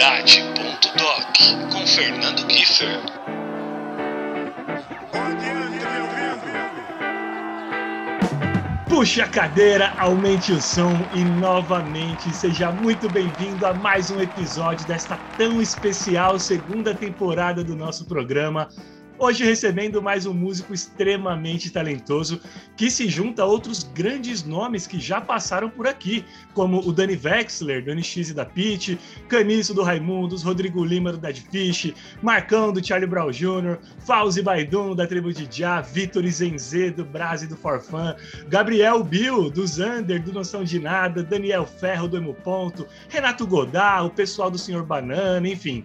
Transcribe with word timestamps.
Paternidade.doc 0.00 1.70
com 1.70 1.86
Fernando 1.86 2.46
Kiefer. 2.46 3.00
Puxe 8.88 9.20
a 9.20 9.28
cadeira, 9.28 9.92
aumente 9.98 10.52
o 10.52 10.60
som 10.60 10.90
e 11.14 11.22
novamente 11.22 12.34
seja 12.34 12.72
muito 12.72 13.10
bem-vindo 13.10 13.66
a 13.66 13.74
mais 13.74 14.10
um 14.10 14.18
episódio 14.20 14.86
desta 14.86 15.18
tão 15.36 15.60
especial 15.60 16.38
segunda 16.38 16.94
temporada 16.94 17.62
do 17.62 17.76
nosso 17.76 18.06
programa 18.06 18.68
Hoje 19.22 19.44
recebendo 19.44 20.00
mais 20.00 20.24
um 20.24 20.32
músico 20.32 20.72
extremamente 20.72 21.68
talentoso 21.68 22.40
que 22.74 22.90
se 22.90 23.06
junta 23.06 23.42
a 23.42 23.44
outros 23.44 23.84
grandes 23.84 24.42
nomes 24.44 24.86
que 24.86 24.98
já 24.98 25.20
passaram 25.20 25.68
por 25.68 25.86
aqui, 25.86 26.24
como 26.54 26.80
o 26.80 26.90
Dani 26.90 27.20
Wexler, 27.22 27.84
Dani 27.84 28.02
X 28.02 28.32
da 28.32 28.46
Pitch, 28.46 28.96
Caniço 29.28 29.74
do 29.74 29.82
Raimundos, 29.82 30.42
Rodrigo 30.42 30.82
Lima 30.82 31.12
do 31.12 31.18
Dead 31.18 31.36
Fish, 31.36 31.92
Marcão 32.22 32.72
do 32.72 32.82
Charlie 32.82 33.06
Brown 33.06 33.30
Jr., 33.30 33.76
Fauzi 33.98 34.40
Baidun 34.40 34.96
da 34.96 35.06
Tribo 35.06 35.34
de 35.34 35.46
Já, 35.54 35.82
Vitor 35.82 36.26
Zenze 36.26 36.90
do 36.90 37.04
Brase 37.04 37.46
do 37.46 37.58
Forfã, 37.58 38.16
Gabriel 38.48 39.04
Bill 39.04 39.50
do 39.50 39.66
Zander 39.66 40.22
do 40.22 40.32
Noção 40.32 40.64
de 40.64 40.78
Nada, 40.78 41.22
Daniel 41.22 41.66
Ferro 41.66 42.08
do 42.08 42.16
Emo 42.16 42.32
Ponto, 42.32 42.86
Renato 43.10 43.46
Godá, 43.46 44.00
o 44.02 44.08
pessoal 44.08 44.50
do 44.50 44.56
Senhor 44.56 44.82
Banana, 44.82 45.46
enfim 45.46 45.84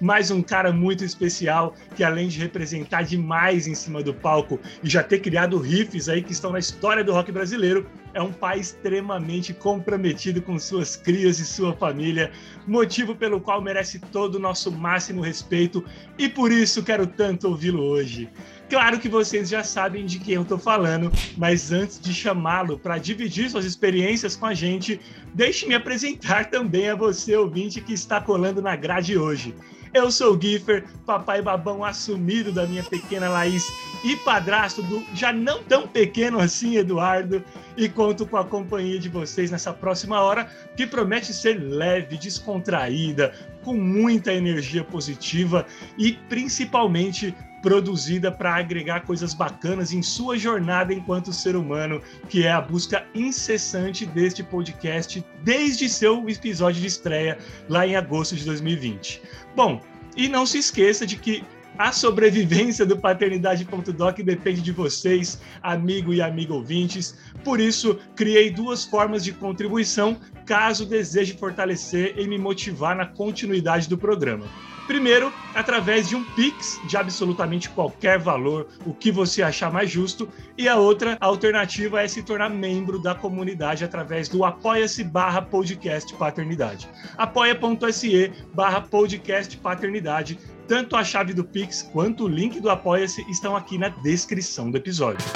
mais 0.00 0.30
um 0.30 0.42
cara 0.42 0.72
muito 0.72 1.04
especial 1.04 1.74
que 1.94 2.02
além 2.02 2.28
de 2.28 2.38
representar 2.38 3.02
demais 3.02 3.66
em 3.66 3.74
cima 3.74 4.02
do 4.02 4.12
palco 4.12 4.58
e 4.82 4.88
já 4.88 5.02
ter 5.02 5.20
criado 5.20 5.58
riffs 5.58 6.08
aí 6.08 6.22
que 6.22 6.32
estão 6.32 6.52
na 6.52 6.58
história 6.58 7.04
do 7.04 7.12
rock 7.12 7.30
brasileiro, 7.30 7.86
é 8.12 8.22
um 8.22 8.32
pai 8.32 8.60
extremamente 8.60 9.52
comprometido 9.52 10.40
com 10.40 10.58
suas 10.58 10.96
crias 10.96 11.38
e 11.40 11.44
sua 11.44 11.72
família, 11.74 12.30
motivo 12.66 13.14
pelo 13.14 13.40
qual 13.40 13.60
merece 13.60 13.98
todo 13.98 14.36
o 14.36 14.38
nosso 14.38 14.70
máximo 14.70 15.20
respeito 15.20 15.84
e 16.16 16.28
por 16.28 16.52
isso 16.52 16.82
quero 16.82 17.06
tanto 17.06 17.48
ouvi-lo 17.48 17.82
hoje. 17.82 18.30
Claro 18.70 18.98
que 18.98 19.08
vocês 19.08 19.48
já 19.48 19.62
sabem 19.62 20.06
de 20.06 20.18
quem 20.18 20.34
eu 20.34 20.42
estou 20.42 20.58
falando, 20.58 21.12
mas 21.36 21.70
antes 21.70 22.00
de 22.00 22.14
chamá-lo 22.14 22.78
para 22.78 22.98
dividir 22.98 23.50
suas 23.50 23.64
experiências 23.64 24.36
com 24.36 24.46
a 24.46 24.54
gente, 24.54 25.00
deixe-me 25.34 25.74
apresentar 25.74 26.50
também 26.50 26.88
a 26.88 26.94
você, 26.94 27.36
ouvinte, 27.36 27.80
que 27.80 27.92
está 27.92 28.20
colando 28.20 28.62
na 28.62 28.74
grade 28.74 29.18
hoje. 29.18 29.54
Eu 29.94 30.10
sou 30.10 30.34
o 30.34 30.40
Giffer, 30.40 30.84
papai 31.06 31.40
babão 31.40 31.84
assumido 31.84 32.50
da 32.50 32.66
minha 32.66 32.82
pequena 32.82 33.28
Laís 33.28 33.64
e 34.02 34.16
padrasto 34.16 34.82
do 34.82 35.04
já 35.14 35.32
não 35.32 35.62
tão 35.62 35.86
pequeno 35.86 36.40
assim 36.40 36.76
Eduardo, 36.76 37.44
e 37.76 37.88
conto 37.88 38.26
com 38.26 38.36
a 38.36 38.44
companhia 38.44 38.98
de 38.98 39.08
vocês 39.08 39.52
nessa 39.52 39.72
próxima 39.72 40.20
hora, 40.20 40.50
que 40.76 40.84
promete 40.84 41.32
ser 41.32 41.62
leve, 41.62 42.18
descontraída, 42.18 43.32
com 43.62 43.74
muita 43.74 44.34
energia 44.34 44.82
positiva 44.82 45.64
e 45.96 46.12
principalmente 46.28 47.32
produzida 47.62 48.30
para 48.30 48.56
agregar 48.56 49.06
coisas 49.06 49.32
bacanas 49.32 49.90
em 49.90 50.02
sua 50.02 50.36
jornada 50.36 50.92
enquanto 50.92 51.32
ser 51.32 51.56
humano, 51.56 52.02
que 52.28 52.44
é 52.44 52.52
a 52.52 52.60
busca 52.60 53.06
incessante 53.14 54.04
deste 54.04 54.42
podcast 54.42 55.24
desde 55.42 55.88
seu 55.88 56.28
episódio 56.28 56.82
de 56.82 56.88
estreia 56.88 57.38
lá 57.66 57.86
em 57.86 57.96
agosto 57.96 58.36
de 58.36 58.44
2020. 58.44 59.22
Bom, 59.54 59.80
e 60.16 60.28
não 60.28 60.44
se 60.44 60.58
esqueça 60.58 61.06
de 61.06 61.16
que 61.16 61.44
a 61.76 61.90
sobrevivência 61.90 62.86
do 62.86 62.96
Paternidade.doc 62.96 64.20
depende 64.20 64.60
de 64.60 64.70
vocês, 64.70 65.40
amigo 65.62 66.14
e 66.14 66.22
amigo 66.22 66.54
ouvintes. 66.54 67.16
Por 67.42 67.60
isso, 67.60 67.98
criei 68.14 68.50
duas 68.50 68.84
formas 68.84 69.24
de 69.24 69.32
contribuição 69.32 70.16
caso 70.46 70.86
deseje 70.86 71.34
fortalecer 71.34 72.14
e 72.16 72.28
me 72.28 72.38
motivar 72.38 72.94
na 72.94 73.06
continuidade 73.06 73.88
do 73.88 73.98
programa. 73.98 74.46
Primeiro, 74.86 75.32
através 75.54 76.08
de 76.08 76.14
um 76.14 76.22
Pix 76.22 76.78
de 76.86 76.96
absolutamente 76.96 77.70
qualquer 77.70 78.18
valor, 78.18 78.68
o 78.84 78.92
que 78.92 79.10
você 79.10 79.42
achar 79.42 79.72
mais 79.72 79.90
justo. 79.90 80.28
E 80.58 80.68
a 80.68 80.76
outra 80.76 81.16
alternativa 81.20 82.02
é 82.02 82.08
se 82.08 82.22
tornar 82.22 82.50
membro 82.50 82.98
da 82.98 83.14
comunidade 83.14 83.84
através 83.84 84.28
do 84.28 84.44
apoia-se 84.44 85.02
barra 85.02 85.40
podcast 85.40 86.12
paternidade. 86.14 86.88
apoia.se 87.16 88.32
barra 88.52 88.82
podcast 88.82 89.56
paternidade. 89.56 90.38
Tanto 90.68 90.96
a 90.96 91.04
chave 91.04 91.32
do 91.32 91.44
Pix 91.44 91.82
quanto 91.82 92.24
o 92.24 92.28
link 92.28 92.60
do 92.60 92.70
Apoia-se 92.70 93.22
estão 93.30 93.54
aqui 93.54 93.76
na 93.78 93.88
descrição 93.88 94.70
do 94.70 94.76
episódio. 94.76 95.26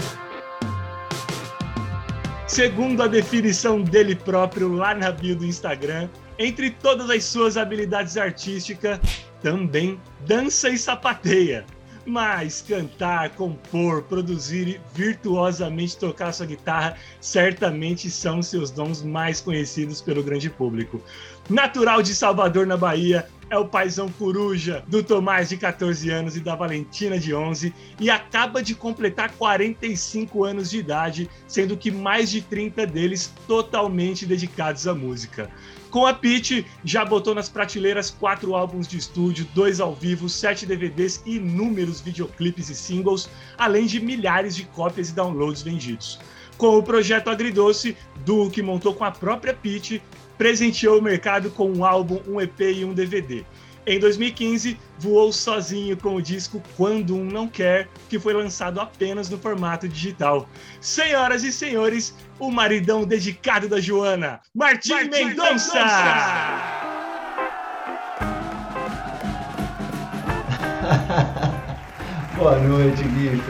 Segundo 2.47 3.03
a 3.03 3.07
definição 3.07 3.83
dele 3.83 4.15
próprio 4.15 4.73
lá 4.73 4.95
na 4.95 5.13
bio 5.13 5.37
do 5.37 5.45
Instagram, 5.45 6.09
entre 6.39 6.71
todas 6.71 7.11
as 7.11 7.25
suas 7.25 7.59
habilidades 7.59 8.17
artísticas, 8.17 8.99
também 9.43 10.00
dança 10.26 10.69
e 10.69 10.78
sapateia. 10.78 11.65
Mas 12.06 12.65
cantar, 12.66 13.31
compor, 13.31 14.03
produzir 14.04 14.66
e 14.66 14.81
virtuosamente 14.94 15.99
tocar 15.99 16.32
sua 16.32 16.47
guitarra 16.47 16.97
certamente 17.21 18.10
são 18.10 18.43
seus 18.43 18.71
dons 18.71 19.03
mais 19.03 19.43
conhecidos 19.43 20.00
pelo 20.00 20.22
grande 20.22 20.49
público. 20.49 21.03
Natural 21.50 22.03
de 22.03 22.15
Salvador, 22.15 22.66
na 22.66 22.78
Bahia, 22.78 23.28
é 23.50 23.59
o 23.59 23.66
paizão 23.66 24.09
coruja 24.10 24.82
do 24.87 25.03
Tomás 25.03 25.49
de 25.49 25.56
14 25.56 26.10
anos 26.10 26.37
e 26.37 26.41
da 26.41 26.55
Valentina 26.55 27.19
de 27.19 27.34
11 27.34 27.75
e 27.99 28.10
acaba 28.10 28.62
de 28.62 28.75
completar 28.75 29.32
45 29.32 30.44
anos 30.44 30.70
de 30.70 30.78
idade, 30.78 31.31
sendo 31.47 31.76
que 31.76 31.91
mais 31.91 32.31
de 32.31 32.43
30 32.43 32.87
deles 32.87 33.32
totalmente 33.47 34.26
dedicados 34.26 34.87
à 34.87 34.94
música. 34.94 35.50
Com 35.91 36.04
a 36.04 36.12
Pitch, 36.12 36.66
já 36.84 37.03
botou 37.03 37.34
nas 37.34 37.49
prateleiras 37.49 38.10
quatro 38.10 38.54
álbuns 38.54 38.87
de 38.87 38.99
estúdio, 38.99 39.49
dois 39.54 39.81
ao 39.81 39.94
vivo, 39.94 40.28
sete 40.28 40.66
DVDs 40.66 41.22
e 41.25 41.37
inúmeros 41.37 42.00
videoclipes 42.00 42.69
e 42.69 42.75
singles, 42.75 43.28
além 43.56 43.87
de 43.87 43.99
milhares 43.99 44.54
de 44.54 44.65
cópias 44.65 45.09
e 45.09 45.15
downloads 45.15 45.62
vendidos. 45.62 46.19
Com 46.59 46.76
o 46.76 46.82
projeto 46.82 47.31
Agridoce, 47.31 47.97
Duke 48.25 48.60
montou 48.60 48.93
com 48.93 49.04
a 49.04 49.10
própria 49.10 49.54
Pitch 49.54 50.00
presenteou 50.38 51.00
o 51.00 51.03
mercado 51.03 51.50
com 51.50 51.69
um 51.71 51.84
álbum, 51.84 52.20
um 52.26 52.41
EP 52.41 52.60
e 52.60 52.84
um 52.84 52.94
DVD. 52.94 53.44
Em 53.88 53.99
2015, 53.99 54.78
voou 54.99 55.32
sozinho 55.32 55.97
com 55.97 56.15
o 56.15 56.21
disco 56.21 56.62
Quando 56.76 57.16
Um 57.16 57.25
Não 57.25 57.49
Quer, 57.49 57.88
que 58.10 58.19
foi 58.19 58.34
lançado 58.34 58.82
apenas 58.82 59.31
no 59.31 59.38
formato 59.38 59.88
digital. 59.88 60.47
Senhoras 60.78 61.43
e 61.43 61.50
senhores, 61.50 62.15
o 62.38 62.50
maridão 62.50 63.06
dedicado 63.06 63.66
da 63.66 63.81
Joana, 63.81 64.41
Martim, 64.54 64.91
Martim 64.91 65.09
Mendonça! 65.09 65.78
Boa 72.37 72.59
noite, 72.59 73.03
Guilherme. 73.05 73.43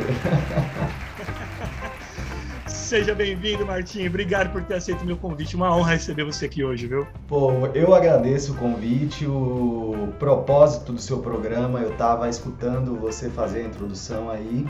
Seja 2.89 3.15
bem-vindo, 3.15 3.67
Martim. 3.67 4.07
Obrigado 4.07 4.51
por 4.51 4.65
ter 4.65 4.77
aceito 4.77 5.05
meu 5.05 5.19
convite. 5.19 5.55
Uma 5.55 5.77
honra 5.77 5.93
receber 5.93 6.25
você 6.25 6.47
aqui 6.47 6.65
hoje, 6.65 6.87
viu? 6.87 7.07
Pô, 7.27 7.67
eu 7.75 7.93
agradeço 7.95 8.55
o 8.55 8.57
convite, 8.57 9.27
o 9.27 10.15
propósito 10.19 10.95
do 10.95 10.99
seu 10.99 11.19
programa. 11.19 11.81
Eu 11.81 11.93
estava 11.93 12.31
escutando 12.31 12.99
você 12.99 13.29
fazer 13.29 13.61
a 13.61 13.65
introdução 13.65 14.31
aí. 14.31 14.67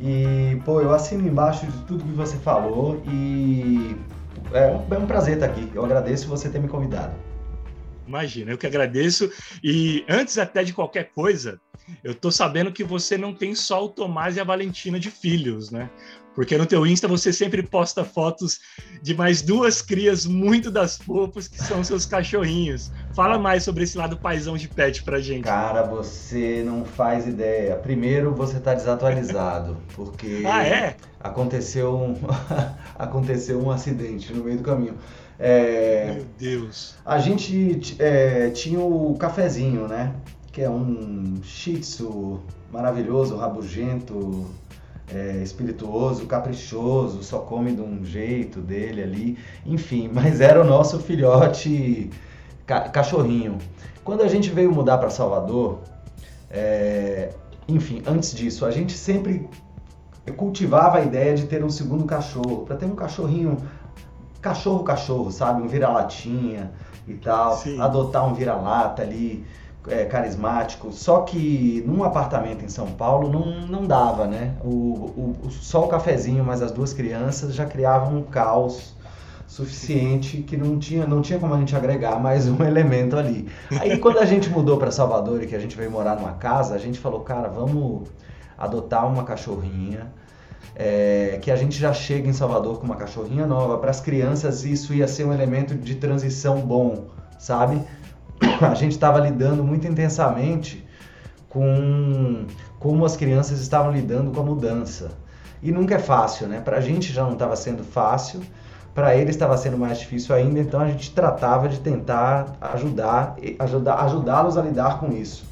E, 0.00 0.60
pô, 0.64 0.80
eu 0.80 0.92
assino 0.92 1.24
embaixo 1.24 1.64
de 1.64 1.78
tudo 1.84 2.02
que 2.02 2.10
você 2.10 2.36
falou 2.38 3.00
e 3.06 3.94
é 4.52 4.66
um, 4.66 4.94
é 4.96 4.98
um 4.98 5.06
prazer 5.06 5.34
estar 5.34 5.46
aqui. 5.46 5.70
Eu 5.72 5.84
agradeço 5.84 6.26
você 6.26 6.48
ter 6.48 6.58
me 6.58 6.66
convidado. 6.66 7.14
Imagina, 8.04 8.50
eu 8.50 8.58
que 8.58 8.66
agradeço. 8.66 9.30
E 9.62 10.04
antes 10.08 10.36
até 10.36 10.64
de 10.64 10.72
qualquer 10.72 11.12
coisa, 11.14 11.60
eu 12.02 12.14
tô 12.14 12.30
sabendo 12.30 12.72
que 12.72 12.84
você 12.84 13.16
não 13.16 13.32
tem 13.32 13.54
só 13.54 13.84
o 13.84 13.88
Tomás 13.88 14.36
e 14.36 14.40
a 14.40 14.44
Valentina 14.44 14.98
de 14.98 15.10
filhos, 15.10 15.70
né? 15.70 15.90
Porque 16.34 16.56
no 16.56 16.64
teu 16.64 16.86
Insta 16.86 17.06
você 17.06 17.32
sempre 17.32 17.62
posta 17.62 18.04
fotos 18.04 18.60
de 19.02 19.14
mais 19.14 19.42
duas 19.42 19.82
crias 19.82 20.24
muito 20.24 20.70
das 20.70 20.96
fofas 20.96 21.46
que 21.46 21.62
são 21.62 21.84
seus 21.84 22.06
cachorrinhos. 22.06 22.90
Fala 23.14 23.38
mais 23.38 23.62
sobre 23.62 23.84
esse 23.84 23.98
lado 23.98 24.16
paisão 24.16 24.56
de 24.56 24.68
pet 24.68 25.02
pra 25.02 25.20
gente. 25.20 25.44
Cara, 25.44 25.82
você 25.82 26.62
não 26.64 26.84
faz 26.84 27.26
ideia. 27.26 27.76
Primeiro 27.76 28.34
você 28.34 28.58
tá 28.58 28.74
desatualizado, 28.74 29.76
porque 29.94 30.42
ah, 30.46 30.66
é? 30.66 30.96
aconteceu 31.20 31.94
um 31.94 32.16
aconteceu 32.98 33.62
um 33.62 33.70
acidente 33.70 34.32
no 34.32 34.44
meio 34.44 34.58
do 34.58 34.64
caminho. 34.64 34.96
É... 35.38 36.14
Meu 36.14 36.26
Deus. 36.38 36.94
A 37.04 37.18
gente 37.18 37.96
é, 37.98 38.50
tinha 38.50 38.80
o 38.80 39.16
cafezinho, 39.18 39.88
né? 39.88 40.14
Que 40.50 40.62
é 40.62 40.70
um 40.70 41.40
shih 41.42 41.78
tzu 41.78 42.40
maravilhoso, 42.70 43.36
rabugento, 43.36 44.46
é, 45.14 45.42
espirituoso, 45.42 46.26
caprichoso, 46.26 47.22
só 47.22 47.40
come 47.40 47.72
de 47.72 47.80
um 47.80 48.04
jeito 48.04 48.60
dele 48.60 49.02
ali, 49.02 49.38
enfim, 49.66 50.10
mas 50.12 50.40
era 50.40 50.60
o 50.60 50.64
nosso 50.64 50.98
filhote 50.98 52.10
ca 52.66 52.88
cachorrinho. 52.88 53.58
Quando 54.04 54.22
a 54.22 54.28
gente 54.28 54.50
veio 54.50 54.72
mudar 54.72 54.98
para 54.98 55.10
Salvador, 55.10 55.80
é, 56.50 57.30
enfim, 57.68 58.02
antes 58.06 58.34
disso, 58.34 58.64
a 58.64 58.70
gente 58.70 58.92
sempre 58.92 59.48
cultivava 60.36 60.98
a 60.98 61.02
ideia 61.02 61.34
de 61.34 61.46
ter 61.46 61.62
um 61.64 61.70
segundo 61.70 62.04
cachorro, 62.04 62.64
para 62.64 62.76
ter 62.76 62.86
um 62.86 62.94
cachorrinho, 62.94 63.56
cachorro 64.40 64.82
cachorro, 64.82 65.30
sabe, 65.30 65.62
um 65.62 65.68
vira-latinha, 65.68 66.72
e 67.06 67.14
tal, 67.14 67.56
Sim. 67.56 67.80
adotar 67.80 68.26
um 68.28 68.34
vira-lata 68.34 69.02
ali 69.02 69.44
é, 69.88 70.04
carismático. 70.04 70.92
Só 70.92 71.20
que 71.20 71.82
num 71.86 72.04
apartamento 72.04 72.64
em 72.64 72.68
São 72.68 72.86
Paulo 72.88 73.30
não, 73.30 73.66
não 73.66 73.86
dava, 73.86 74.26
né? 74.26 74.54
O, 74.64 75.36
o, 75.44 75.50
só 75.50 75.84
o 75.84 75.88
cafezinho, 75.88 76.44
mas 76.44 76.62
as 76.62 76.70
duas 76.70 76.92
crianças 76.92 77.54
já 77.54 77.66
criavam 77.66 78.18
um 78.18 78.22
caos 78.22 78.94
suficiente 79.46 80.38
que 80.38 80.56
não 80.56 80.78
tinha, 80.78 81.06
não 81.06 81.20
tinha 81.20 81.38
como 81.38 81.52
a 81.52 81.58
gente 81.58 81.76
agregar 81.76 82.18
mais 82.18 82.48
um 82.48 82.62
elemento 82.64 83.16
ali. 83.16 83.48
Aí 83.80 83.98
quando 83.98 84.18
a 84.18 84.24
gente 84.24 84.48
mudou 84.48 84.78
para 84.78 84.90
Salvador 84.90 85.42
e 85.42 85.46
que 85.46 85.54
a 85.54 85.58
gente 85.58 85.76
veio 85.76 85.90
morar 85.90 86.16
numa 86.16 86.32
casa, 86.32 86.74
a 86.74 86.78
gente 86.78 86.98
falou, 86.98 87.20
cara, 87.20 87.48
vamos 87.48 88.08
adotar 88.56 89.06
uma 89.06 89.24
cachorrinha. 89.24 90.10
É, 90.74 91.38
que 91.42 91.50
a 91.50 91.56
gente 91.56 91.78
já 91.78 91.92
chega 91.92 92.26
em 92.26 92.32
Salvador 92.32 92.78
com 92.78 92.86
uma 92.86 92.96
cachorrinha 92.96 93.46
nova. 93.46 93.76
Para 93.76 93.90
as 93.90 94.00
crianças, 94.00 94.64
isso 94.64 94.94
ia 94.94 95.06
ser 95.06 95.24
um 95.24 95.32
elemento 95.32 95.74
de 95.74 95.96
transição 95.96 96.60
bom, 96.60 97.08
sabe? 97.38 97.78
A 98.60 98.74
gente 98.74 98.92
estava 98.92 99.18
lidando 99.18 99.62
muito 99.64 99.86
intensamente 99.86 100.86
com 101.48 102.46
como 102.78 103.04
as 103.04 103.16
crianças 103.16 103.60
estavam 103.60 103.92
lidando 103.92 104.30
com 104.30 104.40
a 104.40 104.44
mudança. 104.44 105.12
E 105.62 105.70
nunca 105.70 105.94
é 105.94 105.98
fácil, 105.98 106.48
né? 106.48 106.60
Para 106.60 106.78
a 106.78 106.80
gente 106.80 107.12
já 107.12 107.22
não 107.22 107.34
estava 107.34 107.54
sendo 107.54 107.84
fácil 107.84 108.42
para 108.94 109.16
ele 109.16 109.30
estava 109.30 109.56
sendo 109.56 109.78
mais 109.78 109.98
difícil 109.98 110.34
ainda, 110.34 110.60
então 110.60 110.80
a 110.80 110.86
gente 110.86 111.12
tratava 111.12 111.68
de 111.68 111.80
tentar 111.80 112.56
ajudar, 112.60 113.36
ajudar 113.58 113.94
ajudá-los 114.02 114.58
a 114.58 114.62
lidar 114.62 115.00
com 115.00 115.10
isso. 115.12 115.44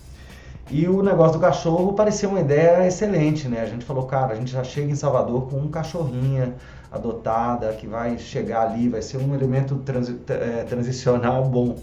E 0.70 0.86
o 0.86 1.02
negócio 1.02 1.38
do 1.38 1.40
cachorro 1.40 1.94
parecia 1.94 2.28
uma 2.28 2.40
ideia 2.40 2.86
excelente, 2.86 3.48
né? 3.48 3.60
A 3.62 3.66
gente 3.66 3.84
falou, 3.84 4.04
cara, 4.06 4.34
a 4.34 4.36
gente 4.36 4.52
já 4.52 4.62
chega 4.62 4.90
em 4.90 4.94
Salvador 4.94 5.48
com 5.48 5.56
um 5.56 5.68
cachorrinha 5.68 6.54
adotada 6.92 7.72
que 7.72 7.86
vai 7.86 8.18
chegar 8.18 8.68
ali, 8.68 8.88
vai 8.88 9.02
ser 9.02 9.16
um 9.16 9.34
elemento 9.34 9.76
transi 9.76 10.20
é, 10.28 10.64
transicional 10.64 11.44
bom. 11.44 11.76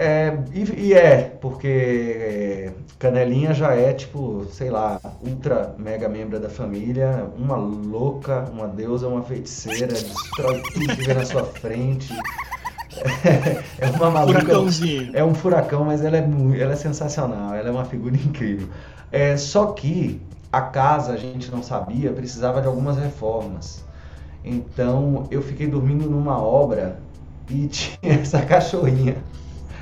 É, 0.00 0.38
e, 0.54 0.90
e, 0.90 0.94
é, 0.94 1.22
porque 1.40 1.66
é, 1.66 2.72
Canelinha 3.00 3.52
já 3.52 3.74
é, 3.74 3.92
tipo, 3.92 4.46
sei 4.52 4.70
lá, 4.70 5.00
ultra 5.20 5.74
mega 5.76 6.08
membro 6.08 6.38
da 6.38 6.48
família, 6.48 7.28
uma 7.36 7.56
louca, 7.56 8.48
uma 8.52 8.68
deusa, 8.68 9.08
uma 9.08 9.24
feiticeira, 9.24 9.88
destrói 9.88 10.62
tudo 10.72 10.86
que 10.86 11.02
vem 11.02 11.14
na 11.16 11.24
sua 11.24 11.42
frente. 11.42 12.14
É, 13.24 13.64
é 13.86 13.90
uma 13.90 14.08
maluca. 14.08 14.38
Furacãozinho. 14.38 15.10
É 15.12 15.24
um 15.24 15.34
furacão, 15.34 15.84
mas 15.84 16.04
ela 16.04 16.16
é, 16.16 16.28
ela 16.60 16.74
é 16.74 16.76
sensacional, 16.76 17.56
ela 17.56 17.68
é 17.68 17.72
uma 17.72 17.84
figura 17.84 18.14
incrível. 18.14 18.68
É, 19.10 19.36
só 19.36 19.72
que 19.72 20.22
a 20.52 20.60
casa, 20.60 21.12
a 21.14 21.16
gente 21.16 21.50
não 21.50 21.60
sabia, 21.60 22.12
precisava 22.12 22.60
de 22.60 22.68
algumas 22.68 22.96
reformas. 22.96 23.84
Então 24.44 25.26
eu 25.28 25.42
fiquei 25.42 25.66
dormindo 25.66 26.08
numa 26.08 26.40
obra 26.40 27.00
e 27.50 27.66
tinha 27.66 28.14
essa 28.14 28.40
cachorrinha 28.42 29.16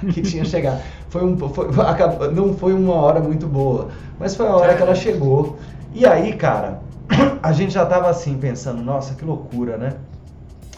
que 0.12 0.22
tinha 0.22 0.44
chegado. 0.44 0.82
Foi 1.08 1.24
um, 1.24 1.36
foi, 1.36 1.68
não 2.32 2.54
foi 2.54 2.72
uma 2.72 2.94
hora 2.94 3.20
muito 3.20 3.46
boa, 3.46 3.88
mas 4.18 4.34
foi 4.34 4.46
a 4.46 4.54
hora 4.54 4.74
que 4.74 4.82
ela 4.82 4.94
chegou. 4.94 5.58
E 5.94 6.04
aí, 6.04 6.34
cara, 6.34 6.80
a 7.42 7.52
gente 7.52 7.72
já 7.72 7.86
tava 7.86 8.08
assim 8.08 8.38
pensando, 8.38 8.82
nossa, 8.82 9.14
que 9.14 9.24
loucura, 9.24 9.76
né? 9.76 9.94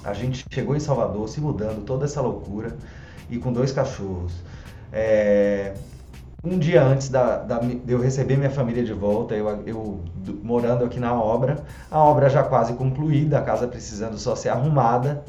A 0.05 0.13
gente 0.13 0.45
chegou 0.53 0.77
em 0.77 0.81
Salvador, 0.81 1.29
se 1.29 1.41
mudando, 1.41 1.85
toda 1.85 2.05
essa 2.05 2.21
loucura, 2.21 2.77
e 3.29 3.39
com 3.39 3.53
dois 3.53 3.73
cachorros. 3.73 4.33
É, 4.93 5.75
um 6.45 6.59
dia 6.59 6.83
antes 6.83 7.09
da, 7.09 7.39
da, 7.39 7.59
de 7.59 7.81
eu 7.93 8.01
receber 8.01 8.37
minha 8.37 8.51
família 8.51 8.85
de 8.85 8.93
volta, 8.93 9.35
eu, 9.35 9.49
eu 9.67 10.01
morando 10.43 10.85
aqui 10.85 11.01
na 11.01 11.13
obra, 11.13 11.65
a 11.91 11.99
obra 11.99 12.31
já 12.31 12.43
quase 12.43 12.75
concluída, 12.75 13.39
a 13.39 13.43
casa 13.43 13.67
precisando 13.67 14.17
só 14.19 14.37
ser 14.37 14.51
arrumada. 14.51 15.25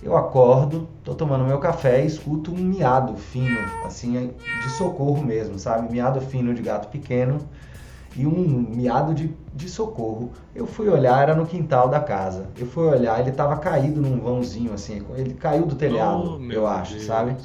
Eu 0.00 0.16
acordo, 0.16 0.88
tô 1.02 1.14
tomando 1.14 1.44
meu 1.44 1.58
café 1.58 2.02
e 2.02 2.06
escuto 2.06 2.52
um 2.52 2.56
miado 2.56 3.16
fino, 3.16 3.76
assim, 3.82 4.32
de 4.54 4.70
socorro 4.70 5.22
mesmo, 5.24 5.58
sabe? 5.58 5.90
Miado 5.90 6.20
fino 6.20 6.54
de 6.54 6.62
gato 6.62 6.88
pequeno 6.88 7.48
e 8.14 8.26
um 8.26 8.32
miado 8.32 9.14
de, 9.14 9.36
de 9.52 9.68
socorro. 9.68 10.32
Eu 10.54 10.66
fui 10.66 10.88
olhar, 10.88 11.22
era 11.22 11.34
no 11.34 11.46
quintal 11.46 11.88
da 11.88 12.00
casa. 12.00 12.50
Eu 12.56 12.66
fui 12.66 12.84
olhar, 12.86 13.20
ele 13.20 13.32
tava 13.32 13.56
caído 13.58 14.00
num 14.00 14.20
vãozinho, 14.20 14.72
assim, 14.72 15.04
ele 15.16 15.34
caiu 15.34 15.66
do 15.66 15.74
telhado, 15.76 16.36
oh, 16.40 16.52
eu 16.52 16.66
acho, 16.66 16.92
Deus. 16.94 17.04
sabe? 17.04 17.36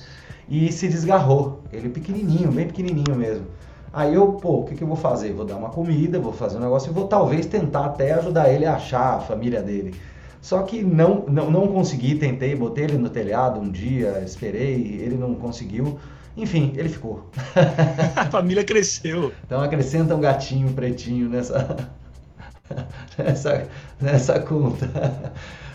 E 0.47 0.71
se 0.71 0.87
desgarrou. 0.87 1.67
Ele 1.71 1.89
pequenininho, 1.89 2.51
bem 2.51 2.67
pequenininho 2.67 3.15
mesmo. 3.15 3.47
Aí 3.91 4.13
eu, 4.15 4.33
pô, 4.33 4.61
o 4.61 4.65
que, 4.65 4.75
que 4.75 4.83
eu 4.83 4.87
vou 4.87 4.97
fazer? 4.97 5.33
Vou 5.33 5.45
dar 5.45 5.55
uma 5.57 5.69
comida, 5.69 6.19
vou 6.19 6.33
fazer 6.33 6.57
um 6.57 6.61
negócio 6.61 6.89
e 6.89 6.93
vou 6.93 7.07
talvez 7.07 7.45
tentar 7.45 7.85
até 7.85 8.13
ajudar 8.13 8.49
ele 8.51 8.65
a 8.65 8.75
achar 8.75 9.15
a 9.17 9.19
família 9.19 9.61
dele. 9.61 9.95
Só 10.43 10.61
que 10.63 10.83
não, 10.83 11.25
não, 11.25 11.49
não 11.49 11.67
consegui, 11.69 12.15
tentei, 12.15 12.53
botei 12.53 12.83
ele 12.83 12.97
no 12.97 13.09
telhado 13.09 13.61
um 13.61 13.71
dia, 13.71 14.21
esperei, 14.25 14.99
ele 15.01 15.15
não 15.15 15.33
conseguiu. 15.35 15.97
Enfim, 16.35 16.73
ele 16.75 16.89
ficou. 16.89 17.31
a 18.13 18.25
família 18.25 18.61
cresceu. 18.61 19.31
Então 19.45 19.61
acrescenta 19.61 20.13
um 20.13 20.19
gatinho 20.19 20.73
pretinho 20.73 21.29
nessa, 21.29 21.89
nessa, 23.17 23.69
nessa 24.01 24.37
conta. 24.41 24.85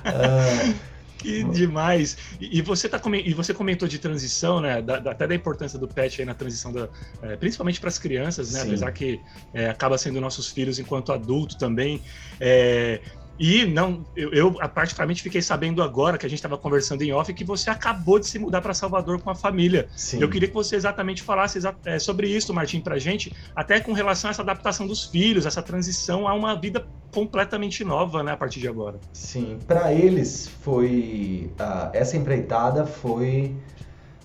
Uh, 0.04 0.74
que 1.16 1.44
demais! 1.44 2.16
E, 2.38 2.60
você 2.60 2.90
tá, 2.90 3.00
e 3.24 3.32
você 3.32 3.54
comentou 3.54 3.88
de 3.88 3.98
transição, 3.98 4.60
né? 4.60 4.82
Da, 4.82 4.98
da, 4.98 5.10
até 5.12 5.26
da 5.26 5.34
importância 5.34 5.78
do 5.78 5.88
pet 5.88 6.20
aí 6.20 6.26
na 6.26 6.34
transição, 6.34 6.72
da, 6.72 6.88
é, 7.22 7.36
principalmente 7.36 7.80
para 7.80 7.88
as 7.88 7.98
crianças, 7.98 8.52
né? 8.52 8.60
Sim. 8.60 8.66
Apesar 8.68 8.92
que 8.92 9.20
é, 9.52 9.70
acaba 9.70 9.96
sendo 9.98 10.20
nossos 10.20 10.48
filhos 10.48 10.78
enquanto 10.78 11.12
adulto 11.12 11.56
também. 11.58 12.00
É, 12.38 13.00
e 13.38 13.64
não, 13.64 14.04
eu, 14.16 14.32
eu 14.32 14.52
particularmente 14.68 15.22
fiquei 15.22 15.40
sabendo 15.40 15.82
agora 15.82 16.18
que 16.18 16.26
a 16.26 16.28
gente 16.28 16.38
estava 16.38 16.58
conversando 16.58 17.02
em 17.02 17.12
off 17.12 17.32
que 17.32 17.44
você 17.44 17.70
acabou 17.70 18.18
de 18.18 18.26
se 18.26 18.38
mudar 18.38 18.60
para 18.60 18.74
Salvador 18.74 19.20
com 19.20 19.30
a 19.30 19.34
família. 19.34 19.88
Sim. 19.94 20.20
Eu 20.20 20.28
queria 20.28 20.48
que 20.48 20.54
você 20.54 20.74
exatamente 20.74 21.22
falasse 21.22 21.60
é, 21.84 21.98
sobre 21.98 22.28
isso, 22.28 22.52
Martim, 22.52 22.80
para 22.80 22.96
a 22.96 22.98
gente, 22.98 23.32
até 23.54 23.80
com 23.80 23.92
relação 23.92 24.28
a 24.28 24.32
essa 24.32 24.42
adaptação 24.42 24.86
dos 24.86 25.04
filhos, 25.04 25.46
essa 25.46 25.62
transição 25.62 26.26
a 26.26 26.34
uma 26.34 26.58
vida 26.58 26.86
completamente 27.12 27.84
nova, 27.84 28.22
né, 28.22 28.32
a 28.32 28.36
partir 28.36 28.60
de 28.60 28.68
agora. 28.68 28.98
Sim, 29.12 29.58
para 29.66 29.92
eles 29.92 30.48
foi 30.62 31.50
uh, 31.60 31.90
essa 31.92 32.16
empreitada 32.16 32.86
foi 32.86 33.54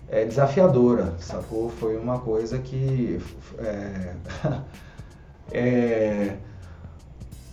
é, 0.09 0.25
desafiadora, 0.25 1.13
sacou? 1.19 1.69
Foi 1.69 1.97
uma 1.97 2.19
coisa 2.19 2.59
que 2.59 3.19
é, 3.59 4.13
é 5.51 6.37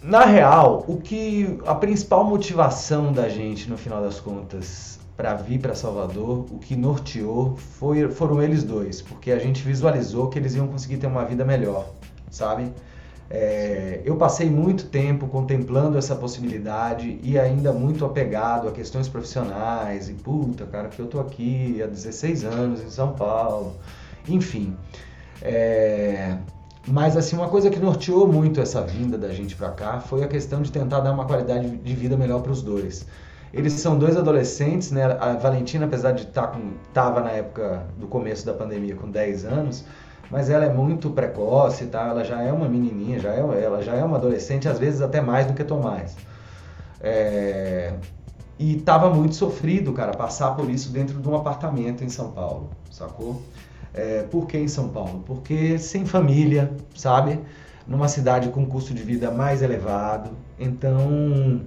na 0.03 0.25
real, 0.25 0.85
o 0.89 0.97
que 0.97 1.59
a 1.67 1.75
principal 1.75 2.25
motivação 2.25 3.13
da 3.13 3.29
gente, 3.29 3.69
no 3.69 3.77
final 3.77 4.03
das 4.03 4.19
contas, 4.19 4.99
para 5.17 5.35
vir 5.35 5.61
para 5.61 5.75
Salvador, 5.75 6.47
o 6.51 6.59
que 6.59 6.75
norteou 6.75 7.55
foi, 7.57 8.09
foram 8.09 8.43
eles 8.43 8.65
dois, 8.65 9.03
porque 9.03 9.31
a 9.31 9.39
gente 9.39 9.63
visualizou 9.63 10.29
que 10.29 10.39
eles 10.39 10.55
iam 10.55 10.67
conseguir 10.67 10.97
ter 10.97 11.07
uma 11.07 11.25
vida 11.27 11.45
melhor, 11.45 11.91
sabe? 12.31 12.73
É, 13.29 14.01
eu 14.05 14.17
passei 14.17 14.51
muito 14.51 14.87
tempo 14.87 15.29
contemplando 15.29 15.99
essa 15.99 16.17
possibilidade 16.17 17.21
e 17.23 17.39
ainda 17.39 17.73
muito 17.73 18.05
apegado 18.05 18.67
a 18.67 18.73
questões 18.73 19.09
profissionais 19.09 20.09
e 20.09 20.15
puta, 20.15 20.65
cara, 20.65 20.89
que 20.89 20.99
eu 20.99 21.07
tô 21.07 21.21
aqui 21.21 21.81
há 21.83 21.87
16 21.87 22.45
anos 22.45 22.83
em 22.83 22.91
São 22.91 23.13
Paulo, 23.13 23.77
enfim. 24.27 24.75
É, 25.43 26.39
mas 26.87 27.17
assim, 27.17 27.37
uma 27.37 27.49
coisa 27.49 27.71
que 27.71 27.79
norteou 27.79 28.27
muito 28.27 28.61
essa 28.61 28.83
vinda 28.83 29.19
da 29.19 29.29
gente 29.29 29.55
para 29.55 29.71
cá 29.71 30.01
foi 30.01 30.25
a 30.25 30.29
questão 30.29 30.63
de 30.63 30.73
tentar 30.73 31.01
dar 31.01 31.13
uma 31.13 31.27
qualidade 31.27 31.69
de 31.69 31.95
vida 31.95 32.17
melhor 32.17 32.41
para 32.43 32.53
os 32.53 32.63
dois. 32.63 33.07
Eles 33.53 33.73
são 33.75 33.99
dois 33.99 34.17
adolescentes, 34.17 34.91
né? 34.91 35.05
A 35.05 35.35
Valentina, 35.35 35.87
apesar 35.87 36.13
de 36.13 36.23
estar 36.23 36.47
tá 36.47 36.49
com 36.49 36.73
tava 36.95 37.21
na 37.21 37.31
época 37.31 37.85
do 37.99 38.07
começo 38.07 38.47
da 38.47 38.55
pandemia 38.55 38.95
com 38.95 39.11
10 39.11 39.45
anos, 39.45 39.85
mas 40.31 40.49
ela 40.49 40.65
é 40.65 40.73
muito 40.73 41.11
precoce, 41.11 41.87
tá? 41.87 42.07
Ela 42.07 42.25
já 42.25 42.41
é 42.41 42.53
uma 42.53 42.69
menininha, 42.69 43.19
já 43.19 43.35
é, 43.35 43.41
ela 43.41 43.83
já 43.83 43.95
é 43.95 44.05
uma 44.05 44.17
adolescente, 44.17 44.69
às 44.69 44.79
vezes 44.79 45.03
até 45.03 45.21
mais 45.21 45.47
do 45.47 45.55
que 45.55 45.65
Tomás. 45.65 46.17
É... 47.01 47.93
E 48.59 48.77
tava 48.77 49.11
muito 49.11 49.35
sofrido, 49.35 49.93
cara, 49.93 50.13
passar 50.13 50.55
por 50.55 50.71
isso 50.71 50.93
dentro 50.93 51.19
de 51.19 51.29
um 51.29 51.35
apartamento 51.35 52.05
em 52.05 52.09
São 52.09 52.31
Paulo, 52.31 52.71
sacou? 52.91 53.43
É, 53.93 54.23
por 54.23 54.47
que 54.47 54.57
em 54.57 54.69
São 54.69 54.89
Paulo? 54.89 55.23
Porque 55.27 55.79
sem 55.79 56.07
família, 56.07 56.71
sabe? 56.95 57.41
Numa 57.87 58.09
cidade 58.09 58.49
com 58.51 58.65
custo 58.67 58.95
de 58.95 59.03
vida 59.03 59.31
mais 59.31 59.63
elevado. 59.63 60.31
Então, 60.59 61.61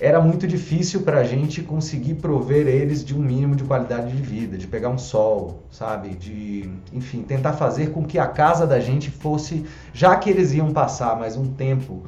era 0.00 0.20
muito 0.20 0.46
difícil 0.46 1.02
para 1.02 1.18
a 1.18 1.24
gente 1.24 1.60
conseguir 1.62 2.14
prover 2.14 2.66
eles 2.66 3.04
de 3.04 3.16
um 3.16 3.20
mínimo 3.20 3.56
de 3.56 3.64
qualidade 3.64 4.12
de 4.12 4.22
vida, 4.22 4.56
de 4.56 4.66
pegar 4.66 4.88
um 4.88 4.98
sol, 4.98 5.62
sabe? 5.70 6.10
De, 6.10 6.70
enfim, 6.92 7.22
tentar 7.22 7.52
fazer 7.54 7.90
com 7.90 8.04
que 8.04 8.18
a 8.18 8.26
casa 8.26 8.66
da 8.66 8.78
gente 8.78 9.10
fosse, 9.10 9.64
já 9.92 10.14
que 10.16 10.30
eles 10.30 10.52
iam 10.52 10.72
passar 10.72 11.18
mais 11.18 11.36
um 11.36 11.46
tempo 11.46 12.04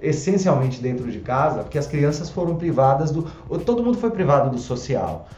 essencialmente 0.00 0.80
dentro 0.80 1.10
de 1.10 1.20
casa, 1.20 1.62
porque 1.62 1.78
as 1.78 1.86
crianças 1.86 2.28
foram 2.28 2.56
privadas 2.56 3.10
do, 3.10 3.22
todo 3.64 3.82
mundo 3.82 3.96
foi 3.96 4.10
privado 4.10 4.50
do 4.50 4.58
social. 4.58 5.28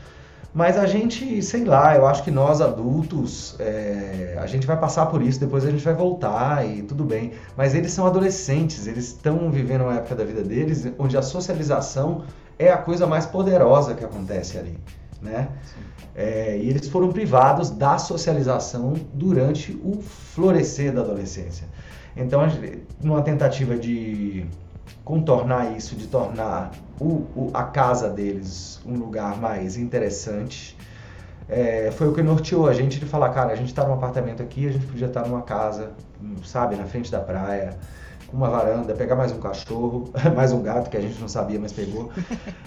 Mas 0.54 0.78
a 0.78 0.86
gente, 0.86 1.42
sei 1.42 1.64
lá, 1.64 1.96
eu 1.96 2.06
acho 2.06 2.22
que 2.22 2.30
nós 2.30 2.60
adultos, 2.60 3.56
é, 3.58 4.38
a 4.38 4.46
gente 4.46 4.64
vai 4.68 4.78
passar 4.78 5.06
por 5.06 5.20
isso, 5.20 5.40
depois 5.40 5.64
a 5.64 5.70
gente 5.70 5.84
vai 5.84 5.94
voltar 5.94 6.64
e 6.64 6.82
tudo 6.82 7.02
bem. 7.02 7.32
Mas 7.56 7.74
eles 7.74 7.90
são 7.90 8.06
adolescentes, 8.06 8.86
eles 8.86 9.06
estão 9.06 9.50
vivendo 9.50 9.82
uma 9.82 9.96
época 9.96 10.14
da 10.14 10.24
vida 10.24 10.44
deles 10.44 10.86
onde 10.96 11.16
a 11.16 11.22
socialização 11.22 12.22
é 12.56 12.70
a 12.70 12.76
coisa 12.76 13.04
mais 13.04 13.26
poderosa 13.26 13.94
que 13.94 14.04
acontece 14.04 14.56
ali. 14.56 14.78
né? 15.20 15.48
É, 16.14 16.56
e 16.56 16.68
eles 16.70 16.88
foram 16.88 17.10
privados 17.10 17.70
da 17.70 17.98
socialização 17.98 18.94
durante 19.12 19.72
o 19.82 20.00
florescer 20.00 20.92
da 20.92 21.00
adolescência. 21.00 21.66
Então, 22.16 22.42
numa 23.02 23.22
tentativa 23.22 23.76
de 23.76 24.46
contornar 25.04 25.76
isso, 25.76 25.94
de 25.94 26.06
tornar 26.06 26.70
o, 27.00 27.26
o, 27.36 27.50
a 27.52 27.64
casa 27.64 28.08
deles 28.08 28.80
um 28.86 28.96
lugar 28.96 29.40
mais 29.40 29.76
interessante, 29.76 30.76
é, 31.48 31.90
foi 31.90 32.08
o 32.08 32.14
que 32.14 32.22
norteou 32.22 32.66
a 32.66 32.72
gente 32.72 32.98
de 32.98 33.06
falar, 33.06 33.30
cara, 33.30 33.52
a 33.52 33.56
gente 33.56 33.68
está 33.68 33.86
num 33.86 33.94
apartamento 33.94 34.42
aqui, 34.42 34.66
a 34.66 34.72
gente 34.72 34.86
podia 34.86 35.06
estar 35.06 35.26
numa 35.26 35.42
casa, 35.42 35.92
sabe, 36.44 36.76
na 36.76 36.84
frente 36.84 37.10
da 37.10 37.20
praia, 37.20 37.76
com 38.28 38.36
uma 38.36 38.48
varanda, 38.48 38.94
pegar 38.94 39.14
mais 39.14 39.30
um 39.30 39.38
cachorro, 39.38 40.10
mais 40.34 40.52
um 40.52 40.62
gato 40.62 40.88
que 40.88 40.96
a 40.96 41.00
gente 41.00 41.20
não 41.20 41.28
sabia, 41.28 41.58
mas 41.58 41.72
pegou. 41.72 42.10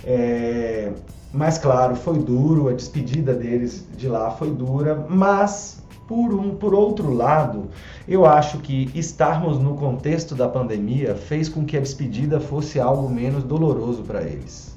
É, 0.10 0.94
mas 1.34 1.58
claro, 1.58 1.96
foi 1.96 2.20
duro, 2.20 2.70
a 2.70 2.74
despedida 2.74 3.34
deles 3.34 3.86
de 3.98 4.08
lá 4.08 4.32
foi 4.32 4.50
dura, 4.50 4.96
mas 5.10 5.84
por 6.08 6.34
um, 6.34 6.56
por 6.56 6.74
outro 6.74 7.14
lado, 7.14 7.70
eu 8.08 8.26
acho 8.26 8.60
que 8.60 8.90
estarmos 8.96 9.60
no 9.60 9.76
contexto 9.76 10.34
da 10.34 10.48
pandemia 10.48 11.16
fez 11.16 11.50
com 11.50 11.66
que 11.66 11.76
a 11.76 11.82
despedida 11.82 12.40
fosse 12.40 12.80
algo 12.80 13.10
menos 13.10 13.44
doloroso 13.44 14.04
para 14.04 14.24
eles. 14.24 14.76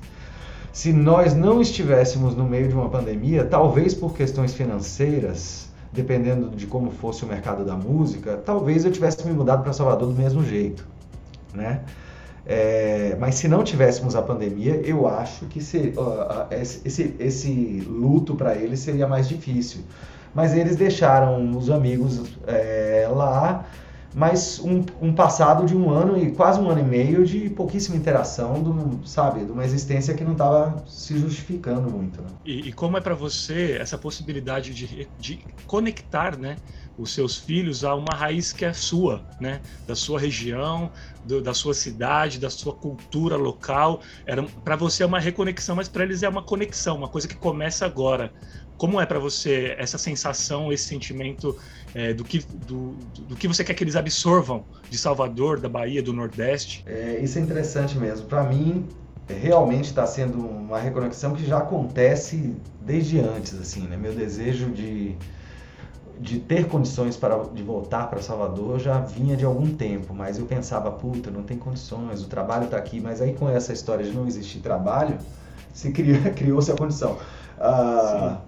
Se 0.72 0.92
nós 0.92 1.34
não 1.34 1.60
estivéssemos 1.60 2.34
no 2.34 2.44
meio 2.44 2.68
de 2.68 2.74
uma 2.74 2.88
pandemia, 2.88 3.44
talvez 3.44 3.94
por 3.94 4.14
questões 4.14 4.54
financeiras, 4.54 5.68
dependendo 5.92 6.50
de 6.50 6.66
como 6.66 6.90
fosse 6.90 7.24
o 7.24 7.28
mercado 7.28 7.64
da 7.64 7.76
música, 7.76 8.36
talvez 8.44 8.84
eu 8.84 8.90
tivesse 8.90 9.24
me 9.26 9.32
mudado 9.32 9.62
para 9.62 9.72
Salvador 9.72 10.08
do 10.08 10.14
mesmo 10.14 10.44
jeito, 10.44 10.86
né? 11.54 11.82
É, 12.46 13.16
mas 13.20 13.36
se 13.36 13.46
não 13.46 13.62
tivéssemos 13.62 14.16
a 14.16 14.22
pandemia, 14.22 14.80
eu 14.84 15.06
acho 15.06 15.44
que 15.46 15.60
uh, 15.60 16.46
esse, 16.50 17.14
esse 17.18 17.84
luto 17.86 18.34
para 18.34 18.56
eles 18.56 18.80
seria 18.80 19.06
mais 19.06 19.28
difícil. 19.28 19.82
Mas 20.34 20.54
eles 20.54 20.76
deixaram 20.76 21.56
os 21.56 21.70
amigos 21.70 22.22
é, 22.46 23.08
lá 23.10 23.64
mas 24.14 24.58
um, 24.58 24.84
um, 25.00 25.12
passado 25.12 25.64
de 25.66 25.76
um 25.76 25.88
ano 25.90 26.18
e 26.18 26.32
quase 26.32 26.60
um 26.60 26.68
ano 26.68 26.80
e 26.80 26.84
meio 26.84 27.24
de 27.24 27.48
pouquíssima 27.50 27.96
interação, 27.96 28.60
do, 28.60 29.06
sabe, 29.06 29.44
de 29.44 29.52
uma 29.52 29.64
existência 29.64 30.14
que 30.14 30.24
não 30.24 30.32
estava 30.32 30.84
se 30.86 31.16
justificando 31.16 31.88
muito. 31.88 32.20
Né? 32.20 32.28
E, 32.44 32.68
e, 32.68 32.72
como 32.72 32.96
é 32.96 33.00
para 33.00 33.14
você 33.14 33.76
essa 33.80 33.96
possibilidade 33.96 34.74
de, 34.74 35.08
de 35.18 35.44
conectar, 35.66 36.36
né, 36.36 36.56
os 36.98 37.14
seus 37.14 37.36
filhos 37.36 37.84
a 37.84 37.94
uma 37.94 38.14
raiz 38.14 38.52
que 38.52 38.64
é 38.64 38.72
sua, 38.72 39.24
né, 39.40 39.60
da 39.86 39.94
sua 39.94 40.18
região, 40.18 40.90
do, 41.24 41.40
da 41.40 41.54
sua 41.54 41.72
cidade, 41.72 42.38
da 42.38 42.50
sua 42.50 42.74
cultura 42.74 43.36
local. 43.36 44.00
Era 44.26 44.42
para 44.42 44.74
você 44.74 45.04
é 45.04 45.06
uma 45.06 45.20
reconexão, 45.20 45.76
mas 45.76 45.88
para 45.88 46.02
eles 46.02 46.22
é 46.22 46.28
uma 46.28 46.42
conexão, 46.42 46.96
uma 46.96 47.08
coisa 47.08 47.28
que 47.28 47.36
começa 47.36 47.86
agora. 47.86 48.32
Como 48.80 48.98
é 48.98 49.04
para 49.04 49.18
você 49.18 49.74
essa 49.76 49.98
sensação, 49.98 50.72
esse 50.72 50.84
sentimento 50.84 51.54
é, 51.94 52.14
do, 52.14 52.24
que, 52.24 52.38
do, 52.66 52.92
do, 53.28 53.36
que 53.36 53.46
você 53.46 53.62
quer 53.62 53.74
que 53.74 53.84
eles 53.84 53.94
absorvam 53.94 54.64
de 54.88 54.96
Salvador, 54.96 55.60
da 55.60 55.68
Bahia, 55.68 56.02
do 56.02 56.14
Nordeste? 56.14 56.82
É, 56.86 57.20
isso 57.22 57.38
é 57.38 57.42
interessante 57.42 57.98
mesmo. 57.98 58.26
Para 58.26 58.42
mim, 58.42 58.88
é, 59.28 59.34
realmente 59.34 59.84
está 59.84 60.06
sendo 60.06 60.40
uma 60.40 60.78
reconexão 60.78 61.34
que 61.34 61.44
já 61.44 61.58
acontece 61.58 62.56
desde 62.80 63.20
antes, 63.20 63.52
assim, 63.60 63.82
né? 63.82 63.98
Meu 63.98 64.14
desejo 64.14 64.70
de, 64.70 65.14
de 66.18 66.40
ter 66.40 66.66
condições 66.66 67.18
para 67.18 67.36
de 67.52 67.62
voltar 67.62 68.08
para 68.08 68.22
Salvador 68.22 68.80
já 68.80 68.98
vinha 68.98 69.36
de 69.36 69.44
algum 69.44 69.74
tempo, 69.74 70.14
mas 70.14 70.38
eu 70.38 70.46
pensava, 70.46 70.90
puta, 70.90 71.30
não 71.30 71.42
tem 71.42 71.58
condições, 71.58 72.22
o 72.22 72.28
trabalho 72.28 72.64
está 72.64 72.78
aqui, 72.78 72.98
mas 72.98 73.20
aí 73.20 73.34
com 73.34 73.46
essa 73.46 73.74
história 73.74 74.06
de 74.06 74.12
não 74.12 74.26
existir 74.26 74.60
trabalho, 74.60 75.18
se 75.70 75.92
criou-se 76.34 76.72
a 76.72 76.74
condição. 76.74 77.18
Ah, 77.58 78.40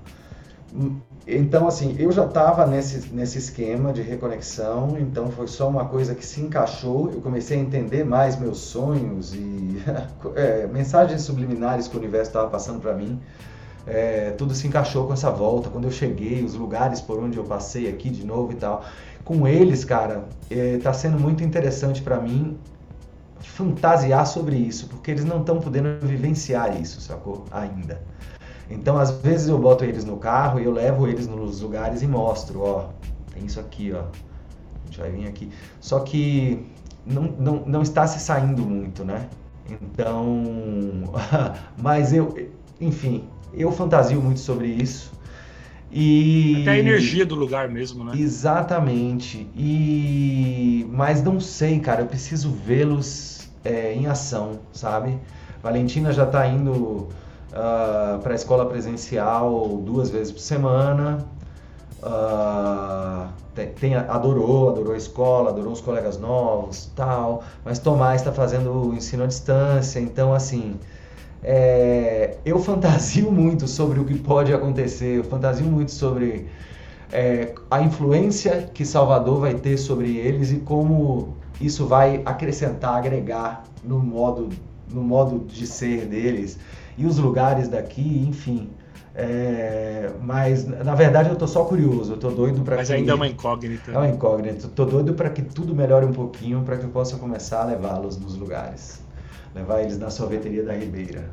então, 1.26 1.68
assim, 1.68 1.94
eu 1.98 2.10
já 2.10 2.24
estava 2.24 2.66
nesse, 2.66 3.12
nesse 3.12 3.38
esquema 3.38 3.92
de 3.92 4.02
reconexão, 4.02 4.96
então 4.98 5.30
foi 5.30 5.46
só 5.46 5.68
uma 5.68 5.84
coisa 5.84 6.14
que 6.14 6.24
se 6.24 6.40
encaixou. 6.40 7.10
Eu 7.12 7.20
comecei 7.20 7.58
a 7.58 7.60
entender 7.60 8.04
mais 8.04 8.38
meus 8.38 8.58
sonhos 8.58 9.34
e 9.34 9.82
é, 10.34 10.66
mensagens 10.66 11.22
subliminares 11.22 11.86
que 11.86 11.96
o 11.96 11.98
universo 11.98 12.30
estava 12.30 12.48
passando 12.48 12.80
para 12.80 12.94
mim. 12.94 13.20
É, 13.86 14.30
tudo 14.32 14.54
se 14.54 14.66
encaixou 14.66 15.06
com 15.06 15.12
essa 15.12 15.30
volta. 15.30 15.68
Quando 15.70 15.84
eu 15.84 15.90
cheguei, 15.90 16.42
os 16.42 16.54
lugares 16.54 17.00
por 17.00 17.18
onde 17.18 17.36
eu 17.36 17.44
passei 17.44 17.88
aqui 17.88 18.10
de 18.10 18.24
novo 18.24 18.52
e 18.52 18.56
tal. 18.56 18.84
Com 19.24 19.46
eles, 19.46 19.84
cara, 19.84 20.24
está 20.50 20.90
é, 20.90 20.92
sendo 20.92 21.18
muito 21.20 21.44
interessante 21.44 22.02
para 22.02 22.20
mim 22.20 22.58
fantasiar 23.40 24.26
sobre 24.26 24.56
isso, 24.56 24.88
porque 24.88 25.10
eles 25.10 25.24
não 25.24 25.40
estão 25.40 25.60
podendo 25.60 26.04
vivenciar 26.06 26.80
isso, 26.80 27.00
sacou? 27.00 27.44
Ainda. 27.50 28.00
Então, 28.70 28.96
às 28.96 29.10
vezes 29.10 29.48
eu 29.48 29.58
boto 29.58 29.84
eles 29.84 30.04
no 30.04 30.16
carro 30.16 30.60
e 30.60 30.64
eu 30.64 30.72
levo 30.72 31.06
eles 31.06 31.26
nos 31.26 31.60
lugares 31.60 32.02
e 32.02 32.06
mostro, 32.06 32.62
ó, 32.62 32.88
tem 33.34 33.44
isso 33.44 33.60
aqui, 33.60 33.92
ó. 33.92 34.00
A 34.02 34.86
gente 34.86 34.98
vai 34.98 35.10
vir 35.10 35.26
aqui. 35.26 35.50
Só 35.80 36.00
que 36.00 36.64
não, 37.06 37.22
não, 37.38 37.62
não 37.66 37.82
está 37.82 38.06
se 38.06 38.20
saindo 38.20 38.62
muito, 38.62 39.04
né? 39.04 39.28
Então, 39.68 40.44
mas 41.80 42.12
eu, 42.12 42.34
enfim, 42.80 43.24
eu 43.52 43.70
fantasio 43.72 44.20
muito 44.20 44.40
sobre 44.40 44.68
isso. 44.68 45.12
E... 45.90 46.62
Até 46.62 46.70
a 46.70 46.78
energia 46.78 47.26
do 47.26 47.34
lugar 47.34 47.68
mesmo, 47.68 48.02
né? 48.02 48.12
Exatamente. 48.16 49.46
E 49.54 50.86
mas 50.90 51.22
não 51.22 51.38
sei, 51.38 51.78
cara, 51.80 52.00
eu 52.00 52.06
preciso 52.06 52.50
vê-los 52.50 53.50
é, 53.62 53.92
em 53.92 54.06
ação, 54.06 54.60
sabe? 54.72 55.18
Valentina 55.62 56.12
já 56.12 56.24
está 56.24 56.46
indo 56.46 57.08
uh, 57.52 58.16
ah, 58.16 58.20
para 58.22 58.32
a 58.32 58.34
escola 58.34 58.66
presencial 58.66 59.80
duas 59.84 60.10
vezes 60.10 60.32
por 60.32 60.40
semana. 60.40 61.24
Uh, 62.02 63.28
tem, 63.54 63.68
tem, 63.68 63.94
adorou, 63.94 64.70
adorou 64.70 64.94
a 64.94 64.96
escola, 64.96 65.50
adorou 65.50 65.72
os 65.72 65.80
colegas 65.80 66.18
novos, 66.18 66.90
tal. 66.96 67.44
Mas 67.64 67.78
Tomás 67.78 68.20
está 68.20 68.32
fazendo 68.32 68.88
o 68.88 68.94
ensino 68.94 69.24
à 69.24 69.26
distância, 69.26 70.00
então 70.00 70.32
assim, 70.34 70.78
é, 71.42 72.36
eu 72.44 72.58
fantasio 72.58 73.30
muito 73.32 73.68
sobre 73.68 74.00
o 74.00 74.04
que 74.04 74.18
pode 74.18 74.52
acontecer, 74.52 75.18
eu 75.18 75.24
fantasio 75.24 75.66
muito 75.66 75.92
sobre 75.92 76.48
é, 77.12 77.54
a 77.70 77.82
influência 77.82 78.70
que 78.72 78.84
Salvador 78.84 79.40
vai 79.40 79.54
ter 79.54 79.76
sobre 79.76 80.16
eles 80.16 80.50
e 80.50 80.56
como 80.56 81.36
isso 81.60 81.86
vai 81.86 82.22
acrescentar, 82.24 82.96
agregar 82.96 83.64
no 83.84 83.98
modo, 83.98 84.48
no 84.92 85.02
modo 85.02 85.44
de 85.46 85.66
ser 85.66 86.06
deles 86.06 86.58
e 86.96 87.06
os 87.06 87.18
lugares 87.18 87.68
daqui, 87.68 88.26
enfim. 88.28 88.70
É, 89.14 90.10
mas 90.22 90.66
na 90.66 90.94
verdade 90.94 91.28
eu 91.28 91.36
tô 91.36 91.46
só 91.46 91.64
curioso, 91.64 92.14
eu 92.14 92.16
tô 92.16 92.30
doido 92.30 92.62
para 92.62 92.76
Mas 92.76 92.88
que... 92.88 92.94
ainda 92.94 93.12
é 93.12 93.14
uma 93.14 93.28
incógnita. 93.28 93.90
É 93.90 93.96
uma 93.96 94.08
incógnita. 94.08 94.68
Tô 94.68 94.86
doido 94.86 95.12
para 95.12 95.28
que 95.28 95.42
tudo 95.42 95.74
melhore 95.74 96.06
um 96.06 96.12
pouquinho, 96.12 96.62
para 96.62 96.78
que 96.78 96.84
eu 96.84 96.90
possa 96.90 97.16
começar 97.18 97.62
a 97.62 97.64
levá-los 97.66 98.16
nos 98.16 98.36
lugares, 98.36 99.02
levar 99.54 99.82
eles 99.82 99.98
na 99.98 100.08
sorveteria 100.08 100.64
da 100.64 100.72
Ribeira. 100.72 101.28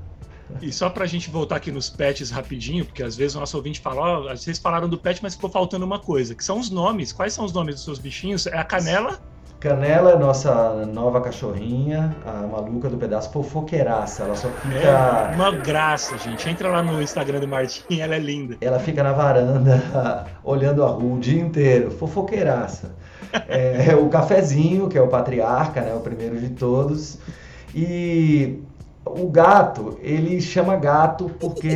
E 0.61 0.73
só 0.73 0.89
para 0.89 1.03
a 1.03 1.07
gente 1.07 1.29
voltar 1.29 1.57
aqui 1.57 1.71
nos 1.71 1.89
pets 1.89 2.31
rapidinho, 2.31 2.83
porque 2.83 3.03
às 3.03 3.15
vezes 3.15 3.35
o 3.35 3.39
nosso 3.39 3.55
ouvinte 3.55 3.79
fala, 3.79 4.01
ó, 4.01 4.19
oh, 4.19 4.35
vocês 4.35 4.57
falaram 4.57 4.89
do 4.89 4.97
pet, 4.97 5.21
mas 5.21 5.35
ficou 5.35 5.49
faltando 5.49 5.85
uma 5.85 5.99
coisa, 5.99 6.33
que 6.33 6.43
são 6.43 6.59
os 6.59 6.69
nomes. 6.71 7.13
Quais 7.13 7.33
são 7.33 7.45
os 7.45 7.53
nomes 7.53 7.75
dos 7.75 7.83
seus 7.83 7.99
bichinhos? 7.99 8.47
É 8.47 8.57
a 8.57 8.63
canela? 8.63 9.19
Canela 9.59 10.11
é 10.11 10.17
nossa 10.17 10.85
nova 10.85 11.19
cachorrinha, 11.19 12.15
a 12.25 12.47
maluca 12.47 12.87
do 12.87 12.95
pedaço 12.95 13.29
fofoqueiraça. 13.29 14.23
Ela 14.23 14.35
só 14.35 14.47
fica. 14.47 14.77
É 14.77 15.35
uma 15.35 15.51
graça, 15.51 16.17
gente. 16.17 16.49
Entra 16.49 16.69
lá 16.69 16.81
no 16.81 17.01
Instagram 17.01 17.41
do 17.41 17.47
Martim, 17.47 17.99
ela 17.99 18.15
é 18.15 18.19
linda. 18.19 18.55
Ela 18.61 18.79
fica 18.79 19.03
na 19.03 19.11
varanda, 19.11 19.83
olhando 20.45 20.81
a 20.81 20.87
rua 20.87 21.15
o 21.15 21.19
dia 21.19 21.41
inteiro, 21.41 21.91
fofoqueiraça. 21.91 22.95
É, 23.47 23.95
o 23.95 24.09
cafezinho, 24.09 24.87
que 24.89 24.97
é 24.97 25.01
o 25.01 25.07
patriarca, 25.07 25.81
né? 25.81 25.93
O 25.93 25.99
primeiro 25.99 26.39
de 26.39 26.49
todos. 26.49 27.19
E 27.75 28.59
o 29.05 29.29
gato, 29.29 29.97
ele 30.01 30.41
chama 30.41 30.75
gato 30.75 31.29
porque 31.39 31.69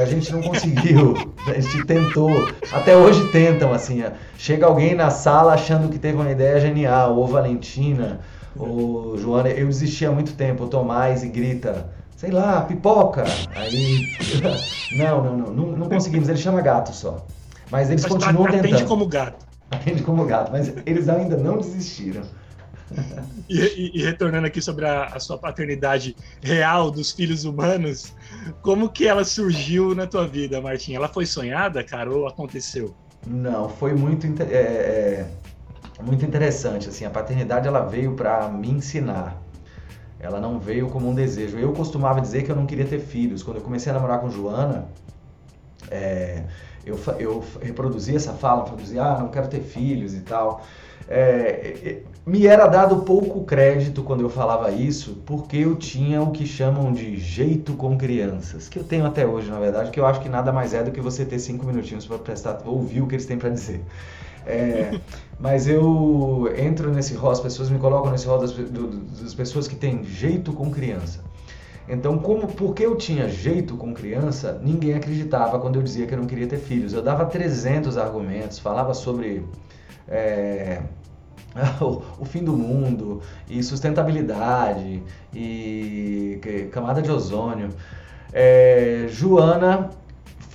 a 0.00 0.04
gente 0.06 0.32
não 0.32 0.42
conseguiu. 0.42 1.14
A 1.46 1.60
gente 1.60 1.84
tentou. 1.84 2.30
Até 2.72 2.96
hoje 2.96 3.30
tentam, 3.32 3.72
assim. 3.72 4.04
Chega 4.36 4.66
alguém 4.66 4.94
na 4.94 5.10
sala 5.10 5.54
achando 5.54 5.88
que 5.88 5.98
teve 5.98 6.16
uma 6.16 6.30
ideia 6.30 6.60
genial, 6.60 7.16
ou 7.16 7.26
Valentina, 7.26 8.20
ou 8.56 9.16
Joana. 9.18 9.48
Eu 9.48 9.66
desisti 9.66 10.04
há 10.06 10.12
muito 10.12 10.34
tempo, 10.34 10.64
o 10.64 10.68
Tomás 10.68 11.22
e 11.22 11.28
grita, 11.28 11.88
sei 12.16 12.30
lá, 12.30 12.62
pipoca. 12.62 13.24
Aí. 13.54 14.06
Não, 14.96 15.22
não, 15.22 15.36
não, 15.36 15.52
não, 15.52 15.66
não 15.72 15.88
conseguimos. 15.88 16.28
Ele 16.28 16.38
chama 16.38 16.60
gato 16.60 16.94
só. 16.94 17.26
Mas 17.70 17.90
eles 17.90 18.02
mas 18.02 18.12
continuam 18.12 18.44
tentando. 18.46 18.66
Atende 18.66 18.84
como 18.84 19.06
gato. 19.06 19.44
Atende 19.68 20.02
como 20.04 20.24
gato, 20.24 20.52
mas 20.52 20.72
eles 20.86 21.08
ainda 21.08 21.36
não 21.36 21.58
desistiram. 21.58 22.22
E, 23.48 23.58
e, 23.58 23.90
e, 23.94 24.02
retornando 24.02 24.46
aqui 24.46 24.60
sobre 24.60 24.86
a, 24.86 25.06
a, 25.06 25.20
sua 25.20 25.38
paternidade 25.38 26.16
real 26.42 26.90
dos 26.90 27.12
filhos 27.12 27.44
humanos, 27.44 28.14
como 28.62 28.88
que 28.88 29.06
ela 29.06 29.24
surgiu 29.24 29.94
na 29.94 30.06
tua 30.06 30.26
vida, 30.26 30.60
Martim? 30.60 30.94
Ela 30.94 31.08
foi 31.08 31.26
sonhada, 31.26 31.82
cara, 31.84 32.10
ou 32.10 32.26
aconteceu? 32.26 32.94
Não, 33.26 33.68
foi 33.68 33.92
muito, 33.92 34.26
é, 34.42 34.54
é, 34.54 35.26
muito 36.02 36.24
interessante. 36.24 36.88
Assim, 36.88 37.04
a 37.04 37.10
paternidade 37.10 37.66
ela 37.66 37.80
veio 37.80 38.14
para 38.14 38.48
me 38.48 38.70
ensinar. 38.70 39.40
Ela 40.18 40.40
não 40.40 40.58
veio 40.58 40.88
como 40.88 41.08
um 41.08 41.14
desejo. 41.14 41.58
Eu 41.58 41.72
costumava 41.72 42.20
dizer 42.20 42.44
que 42.44 42.50
eu 42.50 42.56
não 42.56 42.66
queria 42.66 42.86
ter 42.86 43.00
filhos. 43.00 43.42
Quando 43.42 43.58
eu 43.58 43.62
comecei 43.62 43.90
a 43.90 43.94
namorar 43.94 44.20
com 44.20 44.30
Joana, 44.30 44.88
É, 45.90 46.42
eu, 46.84 46.98
eu 47.18 47.44
reproduzia 47.60 48.16
essa 48.16 48.32
fala, 48.32 48.64
produzia, 48.64 49.02
ah, 49.02 49.18
não 49.18 49.28
quero 49.28 49.48
ter 49.48 49.60
filhos 49.60 50.14
e 50.14 50.20
tal. 50.20 50.62
É, 51.08 52.02
me 52.26 52.44
era 52.44 52.66
dado 52.66 52.96
pouco 53.02 53.44
crédito 53.44 54.02
quando 54.02 54.22
eu 54.22 54.28
falava 54.28 54.72
isso, 54.72 55.22
porque 55.24 55.58
eu 55.58 55.76
tinha 55.76 56.20
o 56.20 56.32
que 56.32 56.44
chamam 56.44 56.92
de 56.92 57.16
jeito 57.16 57.74
com 57.74 57.96
crianças, 57.96 58.68
que 58.68 58.80
eu 58.80 58.82
tenho 58.82 59.06
até 59.06 59.24
hoje, 59.24 59.48
na 59.48 59.60
verdade, 59.60 59.92
que 59.92 60.00
eu 60.00 60.04
acho 60.04 60.20
que 60.20 60.28
nada 60.28 60.52
mais 60.52 60.74
é 60.74 60.82
do 60.82 60.90
que 60.90 61.00
você 61.00 61.24
ter 61.24 61.38
cinco 61.38 61.64
minutinhos 61.64 62.04
para 62.04 62.18
prestar, 62.18 62.60
ouvir 62.66 63.00
o 63.00 63.06
que 63.06 63.14
eles 63.14 63.26
têm 63.26 63.38
para 63.38 63.50
dizer. 63.50 63.80
É, 64.44 64.98
mas 65.38 65.68
eu 65.68 66.52
entro 66.58 66.92
nesse 66.92 67.14
rol, 67.14 67.30
as 67.30 67.38
pessoas 67.38 67.70
me 67.70 67.78
colocam 67.78 68.10
nesse 68.10 68.26
rol 68.26 68.40
das, 68.40 68.50
do, 68.50 68.88
das 68.88 69.32
pessoas 69.32 69.68
que 69.68 69.76
têm 69.76 70.02
jeito 70.02 70.52
com 70.52 70.68
criança. 70.68 71.20
Então, 71.88 72.18
como 72.18 72.48
porque 72.48 72.84
eu 72.84 72.96
tinha 72.96 73.28
jeito 73.28 73.76
com 73.76 73.94
criança, 73.94 74.60
ninguém 74.60 74.94
acreditava 74.94 75.60
quando 75.60 75.76
eu 75.76 75.82
dizia 75.82 76.04
que 76.08 76.14
eu 76.14 76.18
não 76.18 76.26
queria 76.26 76.48
ter 76.48 76.58
filhos. 76.58 76.92
Eu 76.92 77.02
dava 77.02 77.24
300 77.24 77.96
argumentos, 77.96 78.58
falava 78.58 78.92
sobre 78.94 79.44
é, 80.08 80.82
o, 82.18 82.24
fim 82.24 82.44
do 82.44 82.52
mundo 82.52 83.20
e 83.48 83.62
sustentabilidade 83.62 85.02
e 85.34 86.40
camada 86.72 87.00
de 87.00 87.10
ozônio. 87.10 87.68
É, 88.32 89.06
Joana 89.08 89.90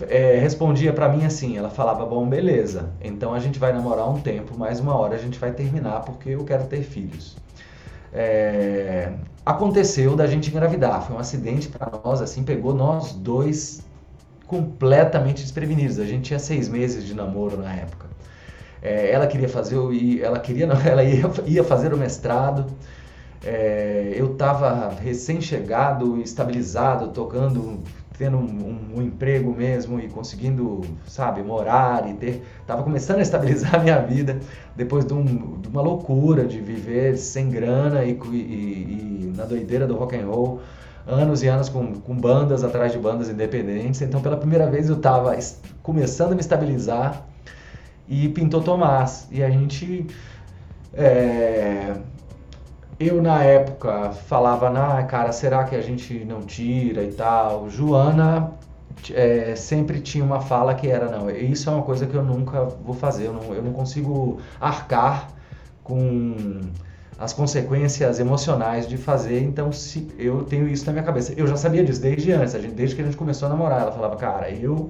é, 0.08 0.38
respondia 0.38 0.94
para 0.94 1.10
mim 1.10 1.26
assim, 1.26 1.58
ela 1.58 1.70
falava, 1.70 2.06
bom, 2.06 2.28
beleza, 2.28 2.92
então 3.02 3.34
a 3.34 3.40
gente 3.40 3.58
vai 3.60 3.74
namorar 3.74 4.10
um 4.10 4.20
tempo, 4.20 4.58
mais 4.58 4.80
uma 4.80 4.96
hora 4.96 5.16
a 5.16 5.20
gente 5.20 5.40
vai 5.40 5.52
terminar 5.52 6.02
porque 6.02 6.30
eu 6.30 6.44
quero 6.44 6.66
ter 6.66 6.82
filhos. 6.84 7.38
É, 8.14 9.14
aconteceu 9.46 10.16
da 10.16 10.28
gente 10.28 10.50
engravidar, 10.50 11.02
foi 11.06 11.16
um 11.16 11.20
acidente 11.20 11.70
para 11.70 11.90
nós, 12.04 12.22
assim, 12.22 12.44
pegou 12.44 12.74
nós 12.74 13.14
dois 13.14 13.82
completamente 14.46 15.42
desprevenidos. 15.42 15.98
A 15.98 16.06
gente 16.06 16.26
tinha 16.26 16.40
seis 16.40 16.68
meses 16.68 17.06
de 17.06 17.14
namoro 17.14 17.58
na 17.58 17.74
época. 17.74 18.11
É, 18.82 19.12
ela 19.12 19.28
queria 19.28 19.48
fazer, 19.48 19.78
ela 20.22 20.40
queria, 20.40 20.66
não, 20.66 20.80
ela 20.82 21.04
ia, 21.04 21.30
ia 21.46 21.64
fazer 21.64 21.94
o 21.94 21.98
mestrado. 21.98 22.66
É, 23.44 24.14
eu 24.16 24.34
estava 24.34 24.90
recém-chegado, 24.90 26.20
estabilizado, 26.22 27.10
tocando, 27.10 27.80
tendo 28.18 28.38
um, 28.38 28.42
um, 28.42 28.98
um, 28.98 29.02
emprego 29.02 29.52
mesmo 29.52 30.00
e 30.00 30.08
conseguindo, 30.08 30.82
sabe, 31.08 31.42
morar 31.42 32.08
e 32.10 32.14
ter. 32.14 32.44
Estava 32.62 32.84
começando 32.84 33.18
a 33.18 33.22
estabilizar 33.22 33.76
a 33.76 33.80
minha 33.80 34.00
vida 34.00 34.40
depois 34.76 35.06
de, 35.06 35.14
um, 35.14 35.60
de 35.60 35.68
uma 35.68 35.82
loucura 35.82 36.46
de 36.46 36.60
viver 36.60 37.18
sem 37.18 37.50
grana 37.50 38.04
e, 38.04 38.12
e, 38.12 38.36
e, 38.36 39.34
na 39.36 39.46
doideira 39.46 39.88
do 39.88 39.96
rock 39.96 40.16
and 40.16 40.26
roll. 40.28 40.60
Anos 41.08 41.42
e 41.42 41.48
anos 41.48 41.68
com, 41.68 41.96
com 41.96 42.16
bandas 42.16 42.64
atrás 42.64 42.92
de 42.92 43.00
bandas 43.00 43.28
independentes. 43.28 44.04
Então, 44.04 44.22
pela 44.22 44.38
primeira 44.38 44.70
vez, 44.70 44.88
eu 44.88 44.98
estava 44.98 45.36
começando 45.82 46.34
a 46.34 46.36
me 46.36 46.42
estabilizar 46.42 47.26
e 48.12 48.28
pintou 48.28 48.62
Tomás. 48.62 49.28
E 49.32 49.42
a 49.42 49.50
gente. 49.50 50.06
É, 50.94 51.96
eu 53.00 53.22
na 53.22 53.42
época 53.42 54.12
falava, 54.12 54.68
ah, 54.70 55.02
cara, 55.04 55.32
será 55.32 55.64
que 55.64 55.76
a 55.76 55.82
gente 55.82 56.26
não 56.26 56.42
tira 56.42 57.04
e 57.04 57.14
tal? 57.14 57.70
Joana 57.70 58.52
é, 59.12 59.56
sempre 59.56 60.02
tinha 60.02 60.24
uma 60.24 60.42
fala 60.42 60.76
que 60.76 60.88
era, 60.88 61.10
não, 61.10 61.30
isso 61.30 61.70
é 61.70 61.74
uma 61.74 61.82
coisa 61.84 62.06
que 62.06 62.14
eu 62.14 62.24
nunca 62.24 62.66
vou 62.66 62.94
fazer, 62.94 63.28
eu 63.28 63.34
não, 63.34 63.56
eu 63.56 63.64
não 63.64 63.72
consigo 63.72 64.40
arcar 64.60 65.30
com 65.84 66.60
as 67.18 67.34
consequências 67.34 68.20
emocionais 68.20 68.88
de 68.88 68.98
fazer, 68.98 69.42
então 69.42 69.72
se 69.72 70.12
eu 70.20 70.44
tenho 70.44 70.68
isso 70.68 70.86
na 70.86 70.92
minha 70.92 71.04
cabeça. 71.04 71.34
Eu 71.38 71.48
já 71.48 71.56
sabia 71.56 71.84
disso 71.84 72.02
desde 72.02 72.32
antes, 72.34 72.54
gente, 72.54 72.74
desde 72.74 72.96
que 72.96 73.02
a 73.02 73.06
gente 73.06 73.18
começou 73.18 73.48
a 73.48 73.50
namorar, 73.50 73.82
ela 73.82 73.92
falava, 73.92 74.18
cara, 74.18 74.50
eu 74.52 74.90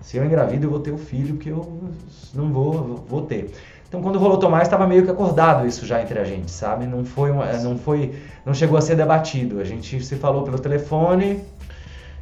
se 0.00 0.16
eu 0.16 0.24
engravido, 0.24 0.66
eu 0.66 0.70
vou 0.70 0.80
ter 0.80 0.90
o 0.90 0.98
filho 0.98 1.36
que 1.36 1.48
eu 1.48 1.90
não 2.34 2.52
vou, 2.52 3.04
vou 3.08 3.22
ter. 3.22 3.52
Então, 3.88 4.00
quando 4.00 4.20
rolou 4.20 4.38
Tomás, 4.38 4.62
estava 4.62 4.86
meio 4.86 5.04
que 5.04 5.10
acordado 5.10 5.66
isso 5.66 5.84
já 5.84 6.00
entre 6.00 6.18
a 6.18 6.24
gente, 6.24 6.50
sabe? 6.50 6.86
Não 6.86 7.04
foi, 7.04 7.30
uma, 7.32 7.52
não 7.54 7.76
foi, 7.76 8.14
não 8.46 8.54
chegou 8.54 8.78
a 8.78 8.80
ser 8.80 8.94
debatido. 8.94 9.60
A 9.60 9.64
gente 9.64 10.00
se 10.04 10.14
falou 10.14 10.44
pelo 10.44 10.60
telefone 10.60 11.42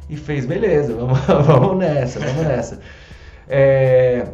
e 0.09 0.17
fez, 0.17 0.47
beleza, 0.47 0.95
vamos, 0.95 1.19
vamos 1.45 1.77
nessa, 1.77 2.19
vamos 2.19 2.43
nessa. 2.43 2.79
É, 3.47 4.25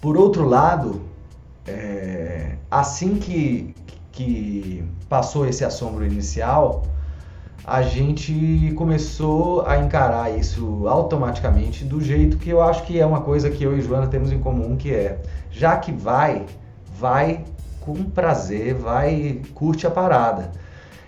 por 0.00 0.16
outro 0.16 0.46
lado, 0.46 1.02
é, 1.66 2.52
assim 2.70 3.16
que, 3.16 3.74
que 4.12 4.84
passou 5.08 5.48
esse 5.48 5.64
assombro 5.64 6.04
inicial, 6.06 6.86
a 7.66 7.80
gente 7.80 8.74
começou 8.76 9.66
a 9.66 9.78
encarar 9.78 10.36
isso 10.36 10.86
automaticamente 10.86 11.84
do 11.84 12.00
jeito 12.00 12.36
que 12.36 12.50
eu 12.50 12.62
acho 12.62 12.82
que 12.84 13.00
é 13.00 13.06
uma 13.06 13.22
coisa 13.22 13.48
que 13.48 13.64
eu 13.64 13.76
e 13.76 13.80
Joana 13.80 14.06
temos 14.06 14.30
em 14.30 14.38
comum, 14.38 14.76
que 14.76 14.92
é, 14.92 15.22
já 15.50 15.76
que 15.76 15.90
vai, 15.90 16.44
vai 16.98 17.42
com 17.80 17.94
prazer, 18.04 18.74
vai, 18.74 19.40
curte 19.54 19.86
a 19.86 19.90
parada. 19.90 20.52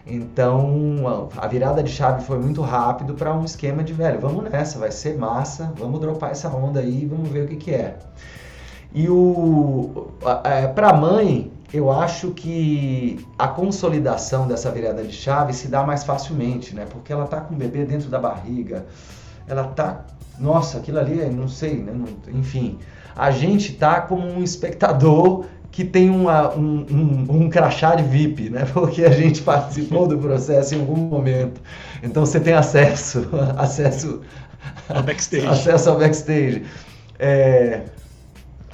Então, 0.07 1.29
a 1.37 1.47
virada 1.49 1.83
de 1.83 1.91
chave 1.91 2.25
foi 2.25 2.39
muito 2.39 2.63
rápido 2.63 3.15
para 3.15 3.35
um 3.35 3.45
esquema 3.45 3.83
de, 3.83 3.93
velho, 3.93 4.21
vamos 4.21 4.45
nessa, 4.45 4.79
vai 4.79 4.93
ser 4.93 5.19
massa, 5.19 5.73
vamos 5.77 6.01
dropar 6.01 6.31
essa 6.31 6.49
onda 6.49 6.81
aí, 6.81 7.05
vamos 7.05 7.29
ver 7.29 7.45
o 7.45 7.49
que 7.49 7.57
que 7.57 7.75
é. 7.75 7.97
E 8.95 9.11
o 9.11 10.09
é, 10.45 10.69
para 10.69 10.93
mãe, 10.95 11.51
eu 11.73 11.91
acho 11.91 12.31
que 12.31 13.25
a 13.39 13.49
consolidação 13.49 14.47
dessa 14.47 14.71
virada 14.71 15.03
de 15.03 15.13
chave 15.13 15.53
se 15.53 15.69
dá 15.69 15.83
mais 15.83 16.05
facilmente, 16.05 16.75
né? 16.75 16.87
Porque 16.89 17.13
ela 17.13 17.27
tá 17.27 17.41
com 17.41 17.55
o 17.55 17.57
bebê 17.57 17.85
dentro 17.85 18.09
da 18.09 18.19
barriga, 18.19 18.87
ela 19.49 19.65
tá, 19.65 20.05
nossa, 20.39 20.79
aquilo 20.79 20.99
ali, 20.99 21.25
não 21.27 21.49
sei, 21.49 21.77
né? 21.77 21.93
Enfim, 22.29 22.79
a 23.15 23.31
gente 23.31 23.73
tá 23.73 24.01
como 24.01 24.27
um 24.27 24.43
espectador 24.43 25.47
que 25.77 25.85
tem 25.85 26.09
uma, 26.09 26.55
um, 26.55 26.87
um, 26.91 27.27
um 27.29 27.51
crachá 27.51 27.95
de 27.97 28.03
VIP, 28.03 28.49
né? 28.49 28.65
Porque 28.73 29.05
a 29.05 29.11
gente 29.11 29.43
participou 29.43 30.07
do 30.07 30.17
processo 30.17 30.75
em 30.75 30.81
algum 30.81 30.97
momento. 30.97 31.61
Então 32.03 32.25
você 32.25 32.41
tem 32.41 32.55
acesso, 32.55 33.29
acesso 33.59 34.23
ao 34.89 35.03
backstage. 35.03 35.47
Acesso 35.47 35.91
ao 35.91 35.99
backstage. 35.99 36.65
É, 37.19 37.83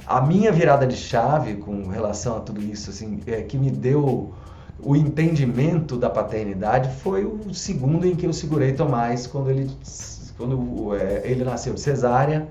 a 0.05 0.21
minha 0.21 0.51
virada 0.51 0.85
de 0.85 0.95
chave 0.95 1.55
com 1.55 1.87
relação 1.87 2.37
a 2.37 2.39
tudo 2.39 2.61
isso, 2.61 2.89
assim, 2.89 3.19
é, 3.27 3.41
que 3.41 3.57
me 3.57 3.69
deu 3.69 4.33
o 4.79 4.95
entendimento 4.95 5.95
da 5.95 6.09
paternidade 6.09 6.89
foi 7.01 7.23
o 7.23 7.53
segundo 7.53 8.05
em 8.05 8.15
que 8.15 8.25
eu 8.25 8.33
segurei 8.33 8.73
Tomás 8.73 9.25
quando 9.27 9.49
ele, 9.49 9.71
quando, 10.37 10.95
é, 10.95 11.21
ele 11.23 11.43
nasceu 11.43 11.73
de 11.73 11.79
cesárea. 11.79 12.47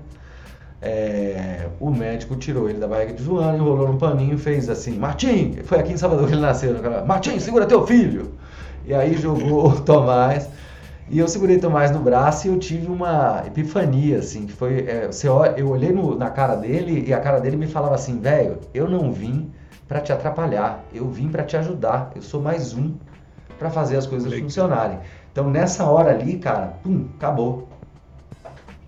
É, 0.81 1.69
o 1.79 1.89
médico 1.89 2.35
tirou 2.35 2.69
ele 2.69 2.77
da 2.77 2.87
barriga 2.87 3.13
de 3.13 3.23
Joana, 3.23 3.57
enrolou 3.57 3.87
num 3.87 3.97
paninho 3.97 4.33
e 4.35 4.37
fez 4.37 4.69
assim: 4.69 4.97
Martim, 4.97 5.59
foi 5.63 5.79
aqui 5.79 5.93
em 5.93 5.97
Salvador 5.97 6.27
que 6.27 6.33
ele 6.33 6.41
nasceu. 6.41 6.75
Martim, 7.05 7.39
segura 7.39 7.65
teu 7.65 7.87
filho! 7.87 8.33
E 8.85 8.93
aí 8.93 9.15
jogou 9.15 9.79
Tomás. 9.81 10.49
E 11.13 11.19
eu 11.19 11.27
segurei 11.27 11.59
Tomás 11.59 11.91
no 11.91 11.99
braço 11.99 12.47
e 12.47 12.49
eu 12.49 12.57
tive 12.57 12.87
uma 12.87 13.43
epifania, 13.45 14.17
assim, 14.17 14.47
que 14.47 14.51
foi, 14.51 14.79
é, 14.87 15.05
você 15.05 15.27
eu 15.27 15.69
olhei 15.69 15.91
no, 15.91 16.17
na 16.17 16.31
cara 16.31 16.55
dele 16.55 17.05
e 17.07 17.13
a 17.13 17.19
cara 17.19 17.39
dele 17.39 17.55
me 17.55 17.67
falava 17.67 17.93
assim, 17.93 18.19
velho, 18.19 18.57
eu 18.73 18.89
não 18.89 19.11
vim 19.11 19.51
para 19.87 20.01
te 20.01 20.11
atrapalhar, 20.11 20.83
eu 20.91 21.07
vim 21.07 21.29
para 21.29 21.43
te 21.43 21.55
ajudar, 21.55 22.11
eu 22.15 22.21
sou 22.23 22.41
mais 22.41 22.73
um 22.73 22.95
para 23.59 23.69
fazer 23.69 23.95
as 23.95 24.07
coisas 24.07 24.31
Legal. 24.31 24.47
funcionarem. 24.47 24.97
Então 25.31 25.51
nessa 25.51 25.85
hora 25.85 26.09
ali, 26.09 26.39
cara, 26.39 26.73
pum, 26.81 27.05
acabou. 27.15 27.69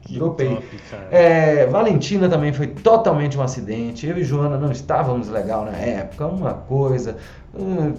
Que 0.01 0.15
Dropei. 0.15 0.49
Top, 0.55 0.65
é, 1.11 1.67
Valentina 1.67 2.27
também 2.27 2.51
foi 2.51 2.67
totalmente 2.67 3.37
um 3.37 3.41
acidente. 3.43 4.07
Eu 4.07 4.17
e 4.17 4.23
Joana 4.23 4.57
não 4.57 4.71
estávamos 4.71 5.29
legal 5.29 5.63
na 5.63 5.77
época, 5.77 6.25
uma 6.25 6.53
coisa, 6.53 7.17
hum, 7.53 7.93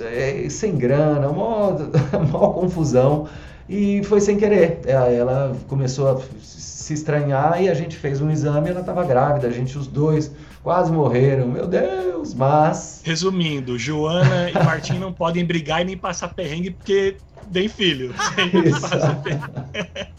é, 0.00 0.48
sem 0.48 0.74
grana, 0.74 1.28
uma, 1.28 1.68
uma 2.16 2.52
confusão. 2.54 3.28
E 3.68 4.02
foi 4.04 4.20
sem 4.20 4.38
querer. 4.38 4.80
Ela 4.86 5.54
começou 5.68 6.08
a 6.08 6.20
se 6.40 6.94
estranhar 6.94 7.62
e 7.62 7.68
a 7.68 7.74
gente 7.74 7.96
fez 7.96 8.20
um 8.20 8.30
exame 8.30 8.70
ela 8.70 8.80
estava 8.80 9.04
grávida. 9.04 9.46
A 9.46 9.50
gente, 9.50 9.76
os 9.76 9.86
dois, 9.86 10.32
quase 10.62 10.90
morreram. 10.90 11.48
Meu 11.48 11.66
Deus, 11.66 12.32
mas. 12.32 13.02
Resumindo, 13.04 13.78
Joana 13.78 14.50
e 14.50 14.54
Martim 14.54 14.98
não 14.98 15.12
podem 15.12 15.44
brigar 15.44 15.82
e 15.82 15.84
nem 15.84 15.98
passar 15.98 16.28
perrengue 16.28 16.70
porque 16.70 17.16
vem 17.50 17.68
filho. 17.68 18.14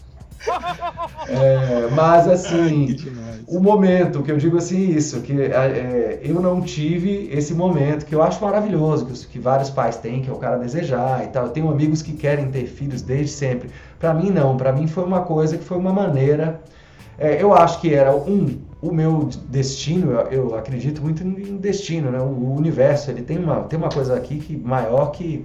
É, 1.28 1.88
mas 1.94 2.26
assim, 2.26 2.96
Ai, 3.06 3.40
o 3.46 3.60
momento 3.60 4.22
que 4.22 4.32
eu 4.32 4.36
digo 4.36 4.56
assim 4.56 4.90
isso, 4.90 5.20
que 5.20 5.32
é, 5.40 6.20
eu 6.22 6.40
não 6.40 6.60
tive 6.62 7.28
esse 7.32 7.52
momento 7.52 8.06
que 8.06 8.14
eu 8.14 8.22
acho 8.22 8.42
maravilhoso, 8.42 9.06
que, 9.06 9.26
que, 9.26 9.38
vários 9.38 9.70
pais 9.70 9.96
têm, 9.96 10.22
que 10.22 10.30
é 10.30 10.32
o 10.32 10.36
cara 10.36 10.56
desejar 10.56 11.24
e 11.24 11.28
tal. 11.28 11.46
Eu 11.46 11.50
tenho 11.50 11.70
amigos 11.70 12.00
que 12.00 12.12
querem 12.12 12.50
ter 12.50 12.66
filhos 12.66 13.02
desde 13.02 13.32
sempre. 13.32 13.70
Para 13.98 14.14
mim 14.14 14.30
não, 14.30 14.56
para 14.56 14.72
mim 14.72 14.86
foi 14.86 15.04
uma 15.04 15.22
coisa 15.22 15.58
que 15.58 15.64
foi 15.64 15.76
uma 15.76 15.92
maneira. 15.92 16.60
É, 17.18 17.42
eu 17.42 17.52
acho 17.52 17.80
que 17.80 17.92
era 17.92 18.14
um 18.14 18.58
o 18.82 18.92
meu 18.92 19.28
destino, 19.48 20.12
eu, 20.30 20.54
acredito 20.54 21.02
muito 21.02 21.22
em 21.22 21.58
destino, 21.58 22.10
né? 22.10 22.18
O, 22.18 22.24
o 22.24 22.56
universo 22.56 23.10
ele 23.10 23.20
tem 23.20 23.38
uma 23.38 23.62
tem 23.64 23.78
uma 23.78 23.90
coisa 23.90 24.16
aqui 24.16 24.38
que 24.38 24.56
maior 24.56 25.10
que 25.10 25.44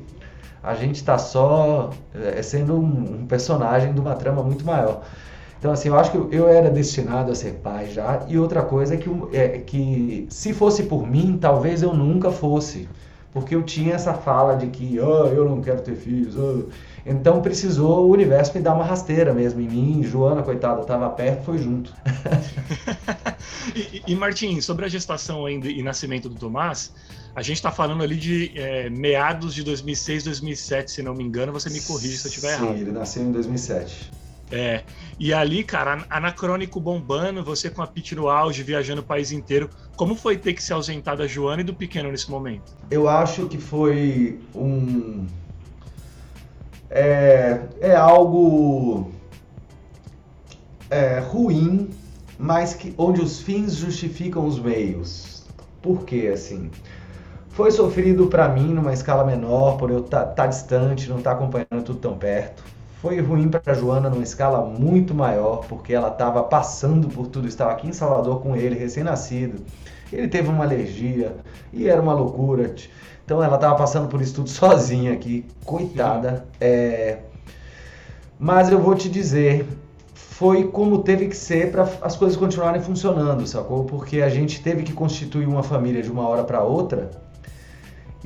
a 0.65 0.73
gente 0.73 0.95
está 0.95 1.17
só 1.17 1.91
é, 2.13 2.41
sendo 2.41 2.73
um, 2.75 3.21
um, 3.21 3.27
personagem 3.27 3.93
de 3.93 3.99
uma 3.99 4.15
trama 4.15 4.41
muito 4.41 4.65
maior. 4.65 5.03
Então, 5.59 5.71
assim, 5.71 5.89
eu 5.89 5.97
acho 5.97 6.11
que 6.11 6.35
eu 6.35 6.49
era 6.49 6.69
destinado 6.69 7.31
a 7.31 7.35
ser 7.35 7.53
pai 7.63 7.87
já. 7.91 8.25
E 8.27 8.37
outra 8.37 8.63
coisa 8.63 8.95
é 8.95 8.97
que, 8.97 9.09
é, 9.31 9.47
que 9.59 10.25
se 10.29 10.53
fosse 10.53 10.83
por 10.83 11.07
mim, 11.07 11.37
talvez 11.39 11.83
eu 11.83 11.93
nunca 11.93 12.31
fosse. 12.31 12.89
Porque 13.31 13.53
eu 13.53 13.63
tinha 13.63 13.93
essa 13.93 14.13
fala 14.13 14.55
de 14.55 14.67
que 14.67 14.99
oh, 14.99 15.27
eu 15.27 15.47
não 15.47 15.61
quero 15.61 15.81
ter 15.81 15.95
filhos. 15.95 16.35
Oh. 16.35 16.69
Então 17.05 17.41
precisou 17.41 18.07
o 18.07 18.11
universo 18.11 18.51
me 18.55 18.61
dar 18.61 18.73
uma 18.73 18.83
rasteira 18.83 19.31
mesmo 19.33 19.61
em 19.61 19.67
mim. 19.67 20.03
Joana, 20.03 20.41
coitada, 20.41 20.81
estava 20.81 21.07
perto, 21.09 21.43
foi 21.43 21.59
junto. 21.59 21.93
e, 23.75 24.01
e 24.07 24.15
Martim, 24.15 24.59
sobre 24.59 24.85
a 24.85 24.87
gestação 24.87 25.45
ainda 25.45 25.67
e 25.67 25.83
nascimento 25.83 26.27
do 26.27 26.35
Tomás, 26.35 26.91
a 27.35 27.43
gente 27.43 27.57
está 27.57 27.71
falando 27.71 28.01
ali 28.01 28.15
de 28.15 28.51
é, 28.55 28.89
meados 28.89 29.53
de 29.53 29.61
2006, 29.63 30.23
2007, 30.23 30.91
se 30.91 31.03
não 31.03 31.13
me 31.13 31.23
engano. 31.23 31.53
Você 31.53 31.69
me 31.69 31.79
corrige 31.81 32.17
se 32.17 32.25
eu 32.25 32.29
estiver 32.29 32.53
errado. 32.53 32.73
Sim, 32.73 32.81
ele 32.81 32.91
nasceu 32.91 33.23
em 33.23 33.31
2007. 33.31 34.11
É, 34.51 34.83
e 35.19 35.33
ali, 35.33 35.63
cara, 35.63 36.05
anacrônico 36.09 36.79
bombando, 36.79 37.43
você 37.43 37.69
com 37.69 37.81
a 37.81 37.87
Pit 37.87 38.15
no 38.15 38.29
auge, 38.29 38.63
viajando 38.63 39.01
o 39.01 39.03
país 39.03 39.31
inteiro. 39.31 39.69
Como 39.95 40.15
foi 40.15 40.37
ter 40.37 40.53
que 40.53 40.63
se 40.63 40.71
ausentar 40.71 41.17
da 41.17 41.27
Joana 41.27 41.61
e 41.61 41.63
do 41.63 41.73
pequeno 41.73 42.11
nesse 42.11 42.29
momento? 42.29 42.73
Eu 42.89 43.07
acho 43.07 43.47
que 43.47 43.57
foi 43.57 44.39
um. 44.53 45.25
É, 46.89 47.61
é 47.81 47.95
algo 47.95 49.11
é, 50.89 51.19
ruim, 51.19 51.89
mas 52.37 52.73
que, 52.73 52.93
onde 52.97 53.21
os 53.21 53.39
fins 53.39 53.75
justificam 53.75 54.45
os 54.45 54.59
meios. 54.59 55.43
Por 55.81 56.03
quê, 56.03 56.31
assim? 56.33 56.69
Foi 57.49 57.71
sofrido 57.71 58.27
para 58.27 58.49
mim 58.49 58.73
numa 58.73 58.93
escala 58.93 59.23
menor, 59.23 59.77
por 59.77 59.89
eu 59.89 59.99
estar 59.99 60.25
tá, 60.25 60.31
tá 60.31 60.47
distante, 60.47 61.09
não 61.09 61.19
estar 61.19 61.31
tá 61.31 61.37
acompanhando 61.37 61.83
tudo 61.85 61.99
tão 61.99 62.17
perto. 62.17 62.63
Foi 63.01 63.19
ruim 63.21 63.47
para 63.47 63.73
Joana 63.73 64.09
numa 64.09 64.23
escala 64.23 64.65
muito 64.65 65.13
maior, 65.13 65.65
porque 65.67 65.93
ela 65.93 66.09
estava 66.09 66.43
passando 66.43 67.07
por 67.07 67.27
tudo, 67.27 67.47
estava 67.47 67.71
aqui 67.71 67.87
em 67.87 67.93
Salvador 67.93 68.41
com 68.41 68.55
ele, 68.55 68.75
recém-nascido. 68.75 69.63
Ele 70.11 70.27
teve 70.27 70.49
uma 70.49 70.63
alergia 70.63 71.35
e 71.71 71.87
era 71.87 72.01
uma 72.01 72.13
loucura. 72.13 72.73
Então 73.25 73.43
ela 73.43 73.55
estava 73.55 73.75
passando 73.75 74.07
por 74.07 74.21
isso 74.21 74.35
tudo 74.35 74.49
sozinha 74.49 75.11
aqui, 75.11 75.45
coitada. 75.65 76.45
É... 76.61 77.17
Mas 78.39 78.69
eu 78.69 78.79
vou 78.79 78.95
te 78.95 79.09
dizer, 79.09 79.65
foi 80.13 80.65
como 80.67 80.99
teve 80.99 81.27
que 81.27 81.35
ser 81.35 81.71
para 81.71 81.89
as 82.01 82.15
coisas 82.15 82.37
continuarem 82.37 82.81
funcionando, 82.81 83.45
sacou? 83.47 83.83
Porque 83.85 84.21
a 84.21 84.29
gente 84.29 84.61
teve 84.61 84.83
que 84.83 84.93
constituir 84.93 85.47
uma 85.47 85.63
família 85.63 86.01
de 86.01 86.11
uma 86.11 86.27
hora 86.27 86.43
para 86.43 86.63
outra 86.63 87.09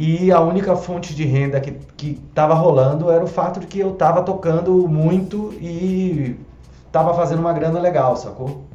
e 0.01 0.31
a 0.31 0.39
única 0.39 0.77
fonte 0.77 1.13
de 1.13 1.25
renda 1.25 1.59
que 1.59 2.19
estava 2.29 2.53
rolando 2.53 3.11
era 3.11 3.21
o 3.21 3.27
fato 3.27 3.59
de 3.59 3.67
que 3.67 3.79
eu 3.79 3.91
estava 3.91 4.23
tocando 4.23 4.87
muito 4.87 5.53
e 5.59 6.39
estava 6.87 7.13
fazendo 7.13 7.39
uma 7.39 7.51
grana 7.51 7.81
legal, 7.81 8.15
sacou? 8.15 8.68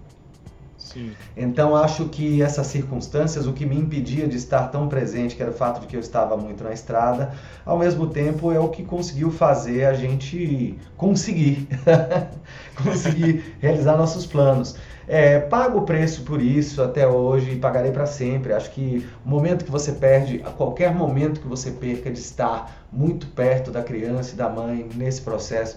Então 1.36 1.74
acho 1.74 2.08
que 2.08 2.42
essas 2.42 2.66
circunstâncias, 2.66 3.46
o 3.46 3.52
que 3.52 3.66
me 3.66 3.76
impedia 3.76 4.26
de 4.26 4.36
estar 4.36 4.68
tão 4.68 4.88
presente, 4.88 5.34
que 5.34 5.42
era 5.42 5.50
o 5.50 5.54
fato 5.54 5.80
de 5.80 5.86
que 5.86 5.96
eu 5.96 6.00
estava 6.00 6.36
muito 6.36 6.62
na 6.62 6.72
estrada, 6.72 7.32
ao 7.64 7.78
mesmo 7.78 8.06
tempo 8.06 8.52
é 8.52 8.58
o 8.58 8.68
que 8.68 8.82
conseguiu 8.84 9.30
fazer 9.30 9.84
a 9.86 9.94
gente 9.94 10.78
conseguir, 10.96 11.68
conseguir 12.82 13.56
realizar 13.60 13.96
nossos 13.96 14.26
planos. 14.26 14.76
É, 15.06 15.38
pago 15.38 15.80
o 15.80 15.82
preço 15.82 16.22
por 16.22 16.40
isso 16.40 16.82
até 16.82 17.06
hoje 17.06 17.52
e 17.52 17.56
pagarei 17.56 17.92
para 17.92 18.06
sempre. 18.06 18.52
Acho 18.52 18.70
que 18.70 19.06
o 19.24 19.28
momento 19.28 19.64
que 19.64 19.70
você 19.70 19.92
perde, 19.92 20.40
a 20.44 20.50
qualquer 20.50 20.94
momento 20.94 21.40
que 21.40 21.46
você 21.46 21.70
perca 21.70 22.10
de 22.10 22.18
estar 22.18 22.86
muito 22.90 23.26
perto 23.28 23.70
da 23.70 23.82
criança 23.82 24.32
e 24.32 24.36
da 24.36 24.48
mãe 24.48 24.88
nesse 24.94 25.20
processo, 25.20 25.76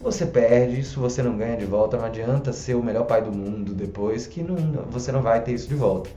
você 0.00 0.24
perde, 0.24 0.80
isso 0.80 1.00
você 1.00 1.22
não 1.22 1.36
ganha 1.36 1.56
de 1.56 1.64
volta. 1.64 1.96
Não 1.96 2.04
adianta 2.04 2.52
ser 2.52 2.74
o 2.74 2.82
melhor 2.82 3.04
pai 3.04 3.22
do 3.22 3.32
mundo 3.32 3.74
depois, 3.74 4.26
que 4.26 4.42
não, 4.42 4.56
você 4.90 5.10
não 5.10 5.22
vai 5.22 5.42
ter 5.42 5.52
isso 5.52 5.68
de 5.68 5.74
volta. 5.74 6.10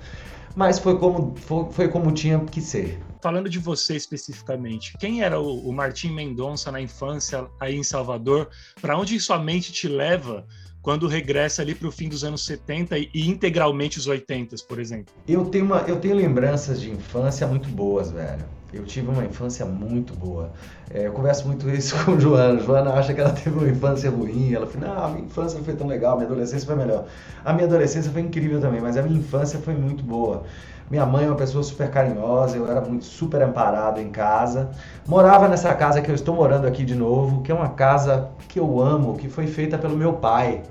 Mas 0.55 0.79
foi 0.79 0.97
como, 0.97 1.35
foi, 1.35 1.71
foi 1.71 1.87
como 1.87 2.11
tinha 2.11 2.39
que 2.39 2.61
ser. 2.61 3.01
Falando 3.21 3.49
de 3.49 3.59
você 3.59 3.95
especificamente, 3.95 4.97
quem 4.99 5.21
era 5.23 5.39
o, 5.39 5.69
o 5.69 5.71
Martim 5.71 6.11
Mendonça 6.11 6.71
na 6.71 6.81
infância 6.81 7.47
aí 7.59 7.75
em 7.75 7.83
Salvador? 7.83 8.49
Para 8.81 8.97
onde 8.97 9.19
sua 9.19 9.39
mente 9.39 9.71
te 9.71 9.87
leva 9.87 10.45
quando 10.81 11.07
regressa 11.07 11.61
ali 11.61 11.75
para 11.75 11.87
o 11.87 11.91
fim 11.91 12.09
dos 12.09 12.23
anos 12.23 12.43
70 12.43 12.97
e 12.97 13.09
integralmente 13.13 13.99
os 13.99 14.07
80, 14.07 14.55
por 14.67 14.79
exemplo? 14.79 15.13
Eu 15.27 15.45
tenho, 15.45 15.65
uma, 15.65 15.79
eu 15.81 15.99
tenho 15.99 16.15
lembranças 16.15 16.81
de 16.81 16.89
infância 16.89 17.47
muito 17.47 17.69
boas, 17.69 18.11
velho. 18.11 18.43
Eu 18.73 18.85
tive 18.85 19.09
uma 19.09 19.25
infância 19.25 19.65
muito 19.65 20.13
boa. 20.13 20.51
É, 20.89 21.07
eu 21.07 21.11
converso 21.11 21.47
muito 21.47 21.69
isso 21.71 21.95
com 22.05 22.19
Joana. 22.19 22.59
Joana 22.59 22.93
acha 22.93 23.13
que 23.13 23.21
ela 23.21 23.31
teve 23.31 23.57
uma 23.57 23.67
infância 23.67 24.09
ruim. 24.09 24.53
Ela 24.53 24.65
fala, 24.65 24.87
não, 24.87 25.03
a 25.05 25.09
minha 25.09 25.25
infância 25.25 25.57
não 25.57 25.65
foi 25.65 25.75
tão 25.75 25.87
legal, 25.87 26.15
minha 26.15 26.27
adolescência 26.27 26.65
foi 26.65 26.75
melhor. 26.75 27.05
A 27.43 27.53
minha 27.53 27.67
adolescência 27.67 28.11
foi 28.11 28.21
incrível 28.21 28.61
também, 28.61 28.81
mas 28.81 28.97
a 28.97 29.01
minha 29.01 29.19
infância 29.19 29.59
foi 29.59 29.73
muito 29.73 30.03
boa. 30.03 30.43
Minha 30.89 31.05
mãe 31.05 31.23
é 31.23 31.27
uma 31.27 31.37
pessoa 31.37 31.63
super 31.63 31.89
carinhosa, 31.89 32.57
eu 32.57 32.69
era 32.69 32.81
muito 32.81 33.05
super 33.05 33.41
amparado 33.41 34.01
em 34.01 34.09
casa. 34.09 34.71
Morava 35.07 35.47
nessa 35.47 35.73
casa 35.73 36.01
que 36.01 36.11
eu 36.11 36.15
estou 36.15 36.35
morando 36.35 36.67
aqui 36.67 36.83
de 36.83 36.95
novo, 36.95 37.41
que 37.41 37.51
é 37.51 37.55
uma 37.55 37.69
casa 37.69 38.29
que 38.49 38.59
eu 38.59 38.81
amo, 38.81 39.15
que 39.17 39.29
foi 39.29 39.47
feita 39.47 39.77
pelo 39.77 39.95
meu 39.95 40.13
pai. 40.13 40.61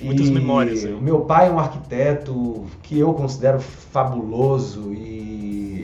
Muitas 0.00 0.28
e 0.28 0.32
memórias. 0.32 0.84
Hein? 0.84 0.98
Meu 1.02 1.20
pai 1.20 1.48
é 1.48 1.50
um 1.50 1.58
arquiteto 1.58 2.64
que 2.82 2.98
eu 2.98 3.12
considero 3.12 3.60
fabuloso 3.60 4.92
e 4.94 5.31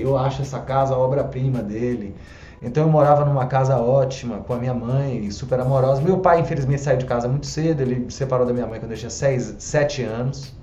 eu 0.01 0.17
acho 0.17 0.43
essa 0.43 0.59
casa 0.61 0.95
a 0.95 0.99
obra-prima 0.99 1.63
dele. 1.63 2.15
Então 2.61 2.85
eu 2.85 2.89
morava 2.91 3.25
numa 3.25 3.47
casa 3.47 3.77
ótima 3.77 4.39
com 4.39 4.53
a 4.53 4.59
minha 4.59 4.75
mãe, 4.75 5.31
super 5.31 5.61
amorosa. 5.61 6.03
Meu 6.03 6.19
pai, 6.19 6.41
infelizmente, 6.41 6.83
saiu 6.83 6.99
de 6.99 7.07
casa 7.07 7.29
muito 7.29 7.47
cedo, 7.47 7.81
ele 7.83 8.11
se 8.11 8.17
separou 8.19 8.47
da 8.47 8.53
minha 8.53 8.67
mãe 8.67 8.81
quando 8.81 8.93
eu 8.93 8.99
tinha 8.99 9.11
6, 9.11 9.57
7 9.59 10.03
anos. 10.03 10.55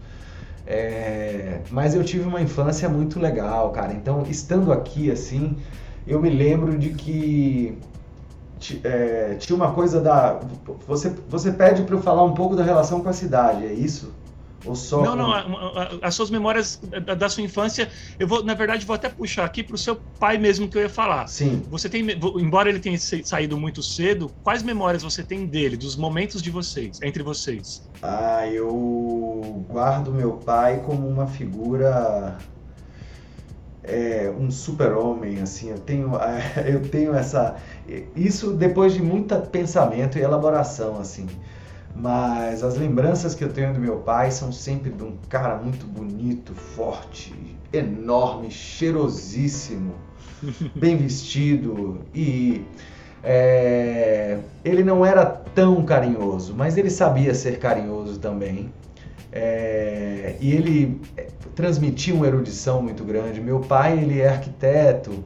É, 0.67 1.62
mas 1.69 1.95
eu 1.95 2.04
tive 2.04 2.28
uma 2.28 2.41
infância 2.41 2.89
muito 2.89 3.19
legal, 3.19 3.71
cara. 3.71 3.93
Então, 3.93 4.24
estando 4.30 4.74
aqui, 4.74 5.12
assim, 5.12 5.56
eu 6.08 6.21
me 6.21 6.30
lembro 6.30 6.78
de 6.78 6.89
que 6.89 7.78
é, 8.84 9.36
tinha 9.36 9.56
uma 9.56 9.71
coisa 9.74 10.02
da. 10.02 10.39
Você, 10.88 11.13
você 11.30 11.52
pede 11.52 11.84
para 11.84 11.95
eu 11.95 12.02
falar 12.02 12.24
um 12.24 12.34
pouco 12.34 12.56
da 12.56 12.63
relação 12.63 13.02
com 13.02 13.10
a 13.10 13.13
cidade, 13.13 13.65
é 13.65 13.74
isso? 13.74 14.12
Ou 14.65 14.75
só 14.75 15.04
não, 15.04 15.15
não, 15.15 15.32
as 16.01 16.15
suas 16.15 16.30
memórias 16.30 16.80
da, 17.17 17.30
sua 17.30 17.43
infância, 17.43 17.89
eu 18.19 18.28
vou, 18.28 18.43
na 18.43 18.54
verdade, 18.54 18.86
vou 18.86 18.95
até 18.95 19.10
puxar 19.10 19.45
aqui 19.45 19.63
para 19.63 19.75
o 19.75 19.78
seu 19.78 19.99
pai 20.19 20.38
mesmo 20.38 20.67
que 20.67 20.78
eu 20.78 20.82
ia 20.82 20.89
falar. 20.89 21.28
Sim. 21.28 21.62
Você 21.69 21.88
tem, 21.88 22.06
embora 22.38 22.69
ele 22.69 22.80
tenha 22.80 22.97
saído 23.23 23.58
muito 23.58 23.84
cedo, 23.84 24.32
quais 24.43 24.63
memórias 24.63 25.04
você 25.04 25.23
tem 25.23 25.45
dele, 25.45 25.78
dos 25.78 25.95
momentos 25.95 26.41
de 26.41 26.49
vocês, 26.49 26.99
entre 27.04 27.21
vocês? 27.21 27.84
Ah, 28.01 28.47
eu 28.47 29.65
guardo 29.69 30.12
meu 30.12 30.34
pai 30.34 30.82
como 30.86 31.08
uma 31.08 31.28
figura 31.28 32.38
é, 33.84 34.34
um 34.36 34.49
super-homem, 34.49 35.41
assim, 35.41 35.69
eu 35.69 35.80
tenho, 35.80 36.12
eu 36.65 36.82
tenho 36.89 37.13
essa... 37.13 37.56
Isso 38.15 38.54
depois 38.54 38.93
de 38.93 39.01
muito 39.01 39.36
pensamento 39.47 40.17
e 40.17 40.21
elaboração, 40.21 40.99
assim. 40.99 41.28
Mas 41.96 42.62
as 42.62 42.76
lembranças 42.76 43.34
que 43.34 43.44
eu 43.44 43.54
tenho 43.54 43.74
do 43.74 43.80
meu 43.80 43.98
pai 43.98 44.30
são 44.30 44.52
sempre 44.52 44.92
de 44.92 45.02
um 45.02 45.16
cara 45.30 45.56
muito 45.56 45.86
bonito, 45.88 46.54
forte, 46.54 47.34
enorme, 47.72 48.52
cheirosíssimo, 48.52 49.96
bem 50.76 50.98
vestido 50.98 52.02
e 52.14 52.66
é, 53.24 54.38
ele 54.64 54.84
não 54.84 55.06
era 55.06 55.26
tão 55.26 55.84
carinhoso, 55.84 56.54
mas 56.54 56.78
ele 56.78 56.92
sabia 56.92 57.34
ser 57.34 57.58
carinhoso 57.58 58.20
também. 58.20 58.72
É, 59.32 60.36
e 60.40 60.54
ele 60.54 61.02
é, 61.18 61.28
transmitia 61.56 62.14
uma 62.14 62.28
erudição 62.28 62.82
muito 62.82 63.04
grande. 63.04 63.42
Meu 63.42 63.60
pai 63.60 63.98
ele 63.98 64.22
é 64.22 64.30
arquiteto. 64.30 65.24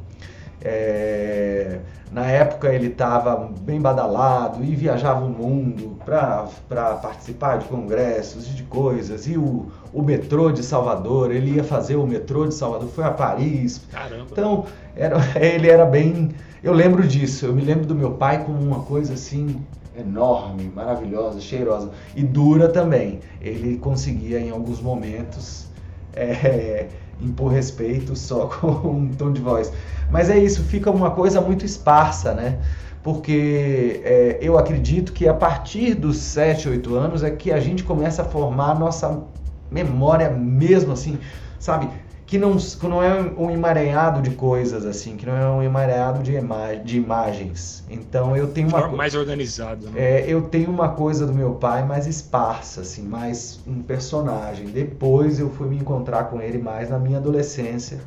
É, 0.62 1.80
na 2.12 2.26
época 2.26 2.74
ele 2.74 2.88
estava 2.88 3.50
bem 3.62 3.80
badalado 3.80 4.63
e 4.63 4.76
viajava 4.76 5.24
o 5.24 5.30
mundo 5.30 5.98
para 6.04 6.95
participar 7.02 7.60
de 7.60 7.65
congressos 7.65 8.48
e 8.48 8.56
de 8.56 8.63
coisas. 8.63 9.28
E 9.28 9.38
o, 9.38 9.67
o 9.93 10.02
metrô 10.02 10.52
de 10.52 10.63
Salvador, 10.63 11.32
ele 11.32 11.56
ia 11.56 11.63
fazer 11.63 11.95
o 11.95 12.08
metrô 12.08 12.48
de 12.48 12.56
Salvador, 12.56 12.89
foi 12.89 13.04
a 13.04 13.12
Paris. 13.12 13.82
Caramba. 13.91 14.26
Então, 14.32 14.65
era, 14.95 15.17
ele 15.39 15.69
era 15.69 15.86
bem. 15.86 16.32
Eu 16.63 16.74
lembro 16.74 17.08
disso, 17.08 17.45
eu 17.45 17.54
me 17.54 17.62
lembro 17.62 17.86
do 17.86 17.95
meu 17.95 18.12
pai 18.12 18.43
como 18.43 18.60
uma 18.60 18.82
coisa 18.82 19.13
assim 19.13 19.56
enorme, 19.98 20.72
maravilhosa, 20.74 21.39
cheirosa 21.39 21.91
e 22.15 22.24
dura 22.24 22.67
também. 22.69 23.19
Ele 23.39 23.78
conseguia 23.78 24.39
em 24.39 24.50
alguns 24.50 24.82
momentos 24.82 25.69
é, 26.13 26.88
impor 27.22 27.52
respeito 27.52 28.15
só 28.15 28.48
com 28.60 28.67
um 28.89 29.10
tom 29.10 29.32
de 29.32 29.41
voz. 29.41 29.72
Mas 30.10 30.30
é 30.30 30.38
isso, 30.38 30.63
fica 30.63 30.89
uma 30.89 31.12
coisa 31.12 31.39
muito 31.41 31.65
esparsa, 31.65 32.34
né? 32.34 32.60
Porque 33.04 34.02
é, 34.04 34.38
eu 34.41 34.58
acredito 34.58 35.13
que 35.13 35.28
a 35.28 35.34
partir 35.34 35.93
dos 35.93 36.17
7, 36.17 36.69
8 36.69 36.95
anos 36.95 37.24
é 37.24 37.32
que 37.32 37.52
a 37.52 37.60
gente 37.60 37.84
começa 37.84 38.24
a 38.24 38.26
formar 38.26 38.72
a 38.72 38.76
nossa 38.76 39.24
memória 39.72 40.30
mesmo, 40.30 40.91
assim, 40.91 41.17
sabe? 41.60 41.88
Que 42.30 42.38
não, 42.38 42.56
que 42.58 42.88
não 42.88 43.02
é 43.02 43.20
um 43.36 43.50
emaranhado 43.50 44.22
de 44.22 44.30
coisas 44.36 44.86
assim, 44.86 45.18
que 45.18 45.26
não 45.26 45.36
é 45.36 45.50
um 45.50 45.63
emaranhado 45.63 46.22
de, 46.22 46.36
ima 46.36 46.76
de 46.76 46.96
imagens. 46.96 47.84
Então 47.89 48.38
eu 48.38 48.50
tenho 48.50 48.68
uma 48.68 48.88
mais 48.89 49.15
organizado. 49.15 49.89
Né? 49.89 49.94
É, 50.00 50.26
eu 50.28 50.44
tenho 50.44 50.70
uma 50.70 50.89
coisa 50.89 51.26
do 51.26 51.34
meu 51.34 51.56
pai 51.56 51.84
mais 51.84 52.06
esparsa, 52.06 52.82
assim, 52.82 53.02
mais 53.02 53.60
um 53.65 53.82
personagem. 53.82 54.68
Depois 54.68 55.39
eu 55.39 55.50
fui 55.50 55.68
me 55.68 55.78
encontrar 55.78 56.26
com 56.26 56.39
ele 56.39 56.60
mais 56.60 56.92
na 56.92 57.00
minha 57.00 57.18
adolescência, 57.18 58.00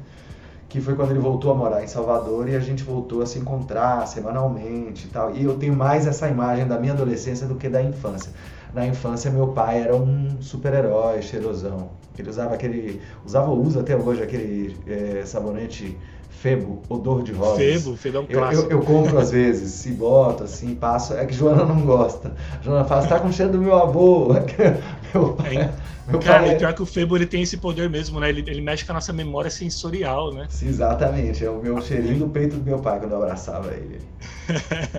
que 0.68 0.80
foi 0.80 0.94
quando 0.94 1.10
ele 1.10 1.18
voltou 1.18 1.50
a 1.50 1.54
morar 1.56 1.82
em 1.82 1.88
Salvador 1.88 2.48
e 2.48 2.54
a 2.54 2.60
gente 2.60 2.84
voltou 2.84 3.22
a 3.22 3.26
se 3.26 3.40
encontrar 3.40 4.06
semanalmente 4.06 5.08
e 5.08 5.10
tal. 5.10 5.34
E 5.34 5.42
eu 5.42 5.56
tenho 5.56 5.74
mais 5.74 6.06
essa 6.06 6.28
imagem 6.28 6.64
da 6.64 6.78
minha 6.78 6.92
adolescência 6.92 7.48
do 7.48 7.56
que 7.56 7.68
da 7.68 7.82
infância 7.82 8.30
na 8.72 8.86
infância 8.86 9.30
meu 9.30 9.48
pai 9.48 9.82
era 9.82 9.94
um 9.94 10.40
super-herói, 10.40 11.20
cheirosão. 11.22 11.90
Ele 12.18 12.28
usava 12.28 12.54
aquele. 12.54 13.00
Usava 13.24 13.50
ou 13.50 13.62
usa 13.62 13.80
até 13.80 13.96
hoje 13.96 14.22
aquele 14.22 14.76
é, 14.86 15.24
sabonete 15.24 15.96
Febo, 16.42 16.82
odor 16.88 17.22
de 17.22 17.30
rosas. 17.30 17.58
Febo, 17.58 17.96
Febo 17.96 18.16
é 18.16 18.20
um 18.20 18.26
clássico. 18.26 18.62
Eu, 18.64 18.70
eu, 18.70 18.78
eu, 18.78 18.84
compro 18.84 19.16
às 19.16 19.30
vezes, 19.30 19.86
e 19.86 19.92
boto 19.92 20.42
assim, 20.42 20.74
passo. 20.74 21.14
É 21.14 21.24
que 21.24 21.32
Joana 21.32 21.64
não 21.64 21.82
gosta. 21.82 22.34
Joana 22.64 22.84
fala, 22.84 23.06
tá 23.06 23.20
com 23.20 23.30
cheiro 23.30 23.52
do 23.52 23.58
meu 23.58 23.76
avô. 23.76 24.30
meu 25.14 25.34
pai, 25.34 25.56
é, 25.56 25.72
meu 26.08 26.18
Cara, 26.18 26.46
pai... 26.46 26.56
pior 26.56 26.74
que 26.74 26.82
o 26.82 26.86
Febo 26.86 27.16
ele 27.16 27.26
tem 27.26 27.42
esse 27.42 27.58
poder 27.58 27.88
mesmo, 27.88 28.18
né? 28.18 28.28
Ele, 28.28 28.40
ele 28.40 28.60
mexe 28.60 28.84
com 28.84 28.90
a 28.90 28.96
nossa 28.96 29.12
memória 29.12 29.52
sensorial, 29.52 30.34
né? 30.34 30.46
Sim, 30.48 30.66
exatamente. 30.66 31.44
É 31.44 31.50
o 31.50 31.62
meu 31.62 31.80
cheirinho 31.80 32.18
do 32.18 32.28
peito 32.28 32.56
do 32.56 32.64
meu 32.64 32.80
pai 32.80 32.98
quando 32.98 33.12
eu 33.12 33.22
abraçava 33.22 33.72
ele. 33.72 34.00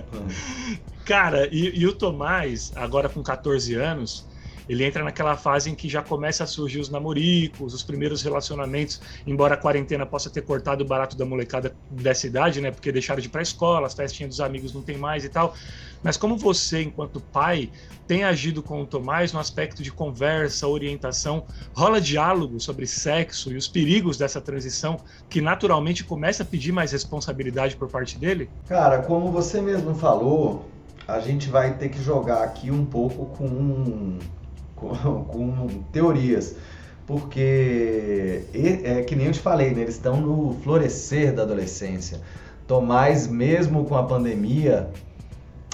Cara, 1.04 1.46
e, 1.52 1.78
e 1.78 1.86
o 1.86 1.92
Tomás, 1.92 2.72
agora 2.74 3.06
com 3.06 3.22
14 3.22 3.74
anos, 3.74 4.26
ele 4.68 4.84
entra 4.84 5.02
naquela 5.02 5.36
fase 5.36 5.70
em 5.70 5.74
que 5.74 5.88
já 5.88 6.02
começa 6.02 6.44
a 6.44 6.46
surgir 6.46 6.80
os 6.80 6.88
namoricos, 6.88 7.74
os 7.74 7.82
primeiros 7.82 8.22
relacionamentos, 8.22 9.00
embora 9.26 9.54
a 9.54 9.56
quarentena 9.56 10.06
possa 10.06 10.30
ter 10.30 10.42
cortado 10.42 10.84
o 10.84 10.86
barato 10.86 11.16
da 11.16 11.24
molecada 11.24 11.74
dessa 11.90 12.26
idade, 12.26 12.60
né? 12.60 12.70
Porque 12.70 12.92
deixaram 12.92 13.20
de 13.20 13.28
ir 13.28 13.30
pra 13.30 13.42
escola, 13.42 13.86
as 13.86 13.94
festinhas 13.94 14.30
dos 14.30 14.40
amigos 14.40 14.72
não 14.72 14.82
tem 14.82 14.96
mais 14.96 15.24
e 15.24 15.28
tal. 15.28 15.54
Mas 16.02 16.18
como 16.18 16.36
você, 16.36 16.82
enquanto 16.82 17.18
pai, 17.18 17.70
tem 18.06 18.24
agido 18.24 18.62
com 18.62 18.82
o 18.82 18.86
Tomás 18.86 19.32
no 19.32 19.40
aspecto 19.40 19.82
de 19.82 19.90
conversa, 19.90 20.68
orientação, 20.68 21.46
rola 21.74 21.98
diálogo 21.98 22.60
sobre 22.60 22.86
sexo 22.86 23.50
e 23.50 23.56
os 23.56 23.66
perigos 23.66 24.18
dessa 24.18 24.40
transição 24.40 24.98
que 25.30 25.40
naturalmente 25.40 26.04
começa 26.04 26.42
a 26.42 26.46
pedir 26.46 26.72
mais 26.72 26.92
responsabilidade 26.92 27.76
por 27.76 27.88
parte 27.88 28.18
dele? 28.18 28.50
Cara, 28.66 29.02
como 29.02 29.32
você 29.32 29.62
mesmo 29.62 29.94
falou, 29.94 30.66
a 31.08 31.20
gente 31.20 31.48
vai 31.48 31.76
ter 31.76 31.88
que 31.88 32.02
jogar 32.02 32.42
aqui 32.44 32.70
um 32.70 32.84
pouco 32.84 33.26
com 33.36 34.18
com, 34.76 34.88
com 35.24 35.68
teorias, 35.92 36.56
porque 37.06 38.42
é 38.54 39.02
que 39.02 39.14
nem 39.14 39.26
eu 39.26 39.32
te 39.32 39.40
falei, 39.40 39.70
né, 39.70 39.82
eles 39.82 39.94
estão 39.94 40.20
no 40.20 40.54
florescer 40.62 41.34
da 41.34 41.42
adolescência. 41.42 42.20
Tomás, 42.66 43.26
mesmo 43.26 43.84
com 43.84 43.94
a 43.94 44.02
pandemia, 44.04 44.88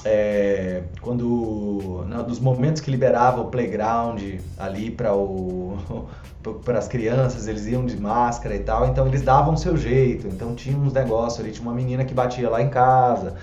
é, 0.04 0.82
quando 1.00 2.04
né, 2.08 2.24
dos 2.26 2.40
momentos 2.40 2.80
que 2.80 2.90
liberava 2.90 3.40
o 3.42 3.46
playground 3.46 4.20
ali 4.58 4.90
para 4.90 5.10
para 6.64 6.78
as 6.78 6.88
crianças, 6.88 7.46
eles 7.46 7.66
iam 7.66 7.84
de 7.84 8.00
máscara 8.00 8.56
e 8.56 8.60
tal, 8.60 8.86
então 8.88 9.06
eles 9.06 9.20
davam 9.22 9.54
o 9.54 9.56
seu 9.58 9.76
jeito. 9.76 10.26
Então 10.26 10.54
tinha 10.54 10.76
uns 10.76 10.92
negócios 10.92 11.38
ali, 11.40 11.52
tinha 11.52 11.62
uma 11.62 11.74
menina 11.74 12.04
que 12.04 12.14
batia 12.14 12.48
lá 12.48 12.62
em 12.62 12.70
casa, 12.70 13.34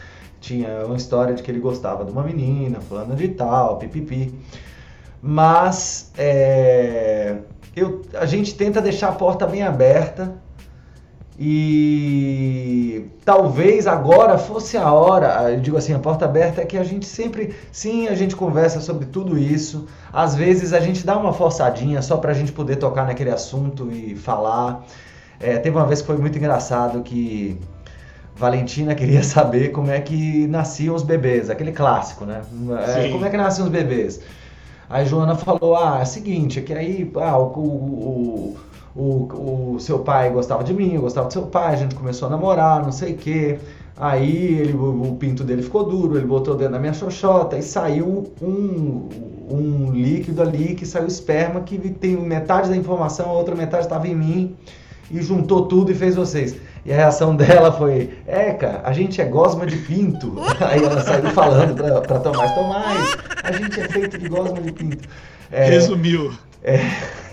tinha 0.41 0.83
uma 0.85 0.97
história 0.97 1.35
de 1.35 1.43
que 1.43 1.51
ele 1.51 1.59
gostava 1.59 2.03
de 2.03 2.11
uma 2.11 2.23
menina, 2.23 2.81
falando 2.81 3.15
de 3.15 3.27
tal, 3.29 3.77
pipipi 3.77 4.33
mas 5.21 6.11
é, 6.17 7.37
eu, 7.75 8.01
a 8.13 8.25
gente 8.25 8.55
tenta 8.55 8.81
deixar 8.81 9.09
a 9.09 9.11
porta 9.11 9.45
bem 9.45 9.63
aberta 9.63 10.35
e 11.39 13.05
talvez 13.23 13.85
agora 13.85 14.39
fosse 14.39 14.75
a 14.75 14.91
hora, 14.91 15.51
eu 15.51 15.59
digo 15.59 15.77
assim, 15.77 15.93
a 15.93 15.99
porta 15.99 16.25
aberta 16.25 16.61
é 16.61 16.65
que 16.65 16.75
a 16.75 16.83
gente 16.83 17.05
sempre, 17.05 17.53
sim, 17.71 18.07
a 18.07 18.15
gente 18.15 18.35
conversa 18.35 18.81
sobre 18.81 19.05
tudo 19.05 19.37
isso, 19.37 19.85
às 20.11 20.33
vezes 20.33 20.73
a 20.73 20.79
gente 20.79 21.05
dá 21.05 21.15
uma 21.15 21.31
forçadinha 21.31 22.01
só 22.01 22.17
para 22.17 22.31
a 22.31 22.33
gente 22.33 22.51
poder 22.51 22.77
tocar 22.77 23.05
naquele 23.05 23.29
assunto 23.29 23.91
e 23.91 24.15
falar. 24.15 24.83
É, 25.39 25.57
teve 25.57 25.77
uma 25.77 25.85
vez 25.85 26.01
que 26.01 26.07
foi 26.07 26.17
muito 26.17 26.35
engraçado 26.39 27.03
que 27.03 27.59
Valentina 28.35 28.95
queria 28.95 29.21
saber 29.23 29.71
como 29.71 29.91
é 29.91 30.01
que 30.01 30.47
nasciam 30.47 30.95
os 30.95 31.03
bebês, 31.03 31.51
aquele 31.51 31.71
clássico, 31.71 32.25
né? 32.25 32.41
É, 32.95 33.09
como 33.09 33.23
é 33.23 33.29
que 33.29 33.37
nasciam 33.37 33.65
os 33.65 33.71
bebês? 33.71 34.19
Aí 34.89 35.05
Joana 35.05 35.35
falou: 35.35 35.75
ah, 35.75 35.97
é 35.99 36.03
o 36.03 36.05
seguinte, 36.05 36.59
é 36.59 36.61
que 36.61 36.73
aí 36.73 37.11
ah, 37.15 37.37
o, 37.37 37.43
o, 37.43 38.57
o, 38.95 39.73
o, 39.75 39.79
seu 39.79 39.99
pai 39.99 40.29
gostava 40.29 40.63
de 40.63 40.73
mim, 40.73 40.93
eu 40.93 41.01
gostava 41.01 41.27
do 41.27 41.33
seu 41.33 41.43
pai, 41.43 41.73
a 41.73 41.77
gente 41.77 41.95
começou 41.95 42.27
a 42.27 42.31
namorar, 42.31 42.83
não 42.83 42.91
sei 42.91 43.13
o 43.13 43.17
quê. 43.17 43.59
Aí 43.99 44.59
ele, 44.59 44.73
o, 44.73 45.17
pinto 45.19 45.43
dele 45.43 45.63
ficou 45.63 45.83
duro, 45.83 46.17
ele 46.17 46.27
botou 46.27 46.55
dentro 46.55 46.73
da 46.73 46.79
minha 46.79 46.93
xoxota 46.93 47.57
e 47.57 47.63
saiu 47.63 48.31
um, 48.39 49.09
um 49.49 49.91
líquido 49.91 50.39
ali 50.39 50.75
que 50.75 50.85
saiu 50.85 51.07
esperma 51.07 51.61
que 51.61 51.77
tem 51.89 52.15
metade 52.15 52.69
da 52.69 52.77
informação, 52.77 53.29
a 53.31 53.33
outra 53.33 53.55
metade 53.55 53.85
estava 53.85 54.07
em 54.07 54.15
mim 54.15 54.55
e 55.09 55.19
juntou 55.19 55.65
tudo 55.65 55.91
e 55.91 55.95
fez 55.95 56.15
vocês. 56.15 56.55
E 56.87 56.93
a 56.93 56.95
reação 56.95 57.35
dela 57.35 57.69
foi: 57.69 58.17
Eca, 58.25 58.79
a 58.85 58.93
gente 58.93 59.21
é 59.21 59.25
gosma 59.25 59.65
de 59.67 59.75
pinto. 59.75 60.37
Aí 60.61 60.81
ela 60.81 61.01
saiu 61.01 61.29
falando 61.31 61.75
para 61.75 62.19
Tomás: 62.19 62.55
Tomás, 62.55 63.17
a 63.43 63.51
gente 63.51 63.81
é 63.81 63.87
feito 63.89 64.17
de 64.17 64.29
gosma 64.29 64.61
de 64.61 64.71
pinto. 64.71 65.09
É, 65.51 65.65
Resumiu. 65.65 66.31
É, 66.63 66.79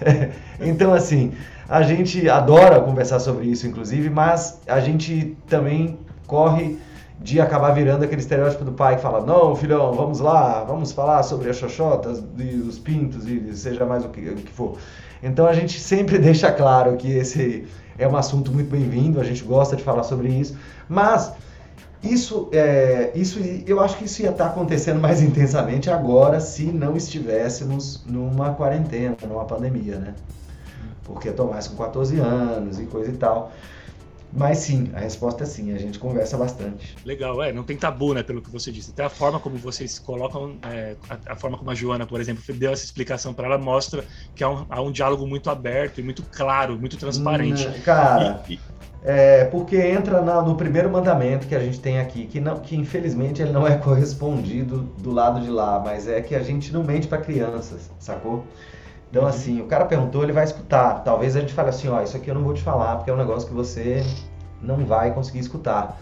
então, 0.61 0.93
assim, 0.93 1.33
a 1.69 1.83
gente 1.83 2.29
adora 2.29 2.81
conversar 2.81 3.21
sobre 3.21 3.47
isso, 3.47 3.65
inclusive, 3.65 4.11
mas 4.11 4.61
a 4.67 4.81
gente 4.81 5.37
também 5.47 6.01
corre 6.27 6.77
de 7.21 7.41
acabar 7.41 7.71
virando 7.71 8.05
aquele 8.05 8.21
estereótipo 8.21 8.65
do 8.65 8.73
pai 8.73 8.97
que 8.97 9.03
fala: 9.03 9.25
Não, 9.25 9.55
filhão, 9.55 9.93
vamos 9.93 10.19
lá, 10.19 10.65
vamos 10.65 10.91
falar 10.91 11.23
sobre 11.23 11.49
as 11.49 11.57
xoxotas 11.57 12.21
e 12.37 12.57
os 12.57 12.77
pintos 12.81 13.25
e 13.29 13.55
seja 13.55 13.87
mais 13.87 14.05
o 14.05 14.09
que, 14.09 14.21
o 14.31 14.35
que 14.35 14.51
for. 14.51 14.79
Então 15.23 15.47
a 15.47 15.53
gente 15.53 15.79
sempre 15.79 16.19
deixa 16.21 16.51
claro 16.51 16.97
que 16.97 17.09
esse 17.13 17.65
é 17.99 18.07
um 18.07 18.17
assunto 18.17 18.53
muito 18.53 18.71
bem-vindo, 18.71 19.21
a 19.21 19.25
gente 19.25 19.43
gosta 19.45 19.77
de 19.77 19.83
falar 19.83 20.03
sobre 20.03 20.29
isso, 20.29 20.57
mas 20.89 21.33
isso, 22.03 22.49
é, 22.53 23.13
isso 23.15 23.39
eu 23.67 23.81
acho 23.81 23.97
que 23.97 24.05
isso 24.05 24.23
ia 24.23 24.31
estar 24.31 24.47
acontecendo 24.47 25.01
mais 25.01 25.21
intensamente 25.23 25.91
agora 25.91 26.41
se 26.41 26.65
não 26.65 26.97
estivéssemos 26.97 28.05
numa 28.07 28.55
quarentena, 28.55 29.17
numa 29.27 29.45
pandemia, 29.45 29.97
né? 29.97 30.15
Porque 31.05 31.31
Tomás 31.31 31.69
com 31.69 31.77
14 31.77 32.19
anos 32.19 32.79
e 32.79 32.85
coisa 32.85 33.11
e 33.11 33.17
tal. 33.17 33.53
Mas 34.37 34.59
sim, 34.59 34.91
a 34.93 34.99
resposta 34.99 35.45
é 35.45 35.47
sim, 35.47 35.73
a 35.73 35.79
gente 35.79 35.99
conversa 35.99 36.37
bastante. 36.37 36.97
Legal, 37.05 37.41
é, 37.41 37.53
não 37.53 37.63
tem 37.63 37.77
tabu, 37.77 38.13
né, 38.15 38.23
pelo 38.23 38.43
que 38.43 38.51
você 38.51 38.73
disse. 38.73 38.91
Até 38.91 39.05
a 39.05 39.09
forma 39.09 39.39
como 39.39 39.57
vocês 39.57 39.99
colocam, 39.99 40.57
é, 40.63 40.97
a, 41.09 41.33
a, 41.33 41.37
forma 41.37 41.57
como 41.57 41.71
a 41.71 41.75
Joana, 41.75 42.05
por 42.05 42.21
exemplo, 42.21 42.43
deu 42.55 42.73
essa 42.73 42.85
explicação 42.85 43.33
para 43.33 43.47
ela, 43.47 43.59
mostra 43.59 44.05
que 44.35 44.43
há 44.43 44.51
um, 44.51 44.67
há 44.69 44.83
um, 44.83 44.91
diálogo 44.91 45.25
muito 45.25 45.49
aberto 45.51 46.01
e 46.01 46.03
muito 46.03 46.25
claro, 46.25 46.77
muito 46.77 46.97
transparente. 46.97 47.69
Hum, 47.69 47.81
cara, 47.85 48.43
e, 48.49 48.55
e... 48.55 48.61
É, 49.05 49.45
porque 49.45 49.77
entra 49.77 50.23
na, 50.23 50.41
no 50.41 50.57
primeiro 50.57 50.91
mandamento 50.91 51.47
que 51.47 51.55
a 51.55 51.61
gente 51.61 51.79
tem 51.79 52.01
aqui, 52.01 52.27
que, 52.27 52.41
não, 52.41 52.59
que 52.59 52.75
infelizmente 52.75 53.41
ele 53.41 53.53
não 53.53 53.67
é 53.67 53.77
correspondido 53.79 54.79
do 54.99 55.13
lado 55.13 55.41
de 55.41 55.51
lá, 55.51 55.79
mas 55.79 56.09
é 56.09 56.21
que 56.23 56.35
a 56.35 56.43
gente 56.43 56.73
não 56.73 56.83
mente 56.83 57.07
para 57.07 57.19
crianças, 57.19 57.91
sacou? 57.99 58.45
Então, 59.15 59.29
assim, 59.29 59.61
o 59.61 59.67
cara 59.67 59.85
perguntou, 59.85 60.25
ele 60.25 60.33
vai 60.33 60.43
escutar. 60.43 61.05
Talvez 61.05 61.37
a 61.37 61.41
gente 61.41 61.55
fale 61.55 61.69
assim, 61.69 61.87
ó, 61.87 62.03
isso 62.03 62.17
aqui 62.17 62.29
eu 62.29 62.35
não 62.35 62.43
vou 62.43 62.53
te 62.53 62.61
falar, 62.61 62.97
porque 62.97 63.09
é 63.09 63.15
um 63.15 63.17
negócio 63.17 63.49
que 63.49 63.55
você 63.55 64.05
não 64.61 64.85
vai 64.85 65.15
conseguir 65.15 65.39
escutar. 65.39 66.01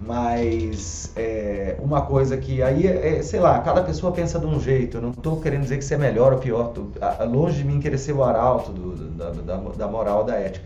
Mas 0.00 1.12
é, 1.14 1.76
uma 1.80 2.00
coisa 2.00 2.34
que 2.38 2.62
aí, 2.62 2.86
é, 2.86 3.18
é, 3.18 3.22
sei 3.22 3.40
lá, 3.40 3.60
cada 3.60 3.82
pessoa 3.82 4.10
pensa 4.10 4.38
de 4.38 4.46
um 4.46 4.58
jeito. 4.58 4.96
Eu 4.96 5.02
não 5.02 5.10
estou 5.10 5.38
querendo 5.38 5.64
dizer 5.64 5.76
que 5.76 5.84
você 5.84 5.96
é 5.96 5.98
melhor 5.98 6.32
ou 6.32 6.38
pior. 6.38 6.68
Tô, 6.68 6.86
longe 7.26 7.58
de 7.58 7.64
mim 7.64 7.78
querer 7.78 7.98
ser 7.98 8.14
o 8.14 8.24
arauto 8.24 8.72
do, 8.72 8.96
da, 9.10 9.30
da, 9.32 9.56
da 9.56 9.86
moral, 9.86 10.24
da 10.24 10.36
ética. 10.36 10.64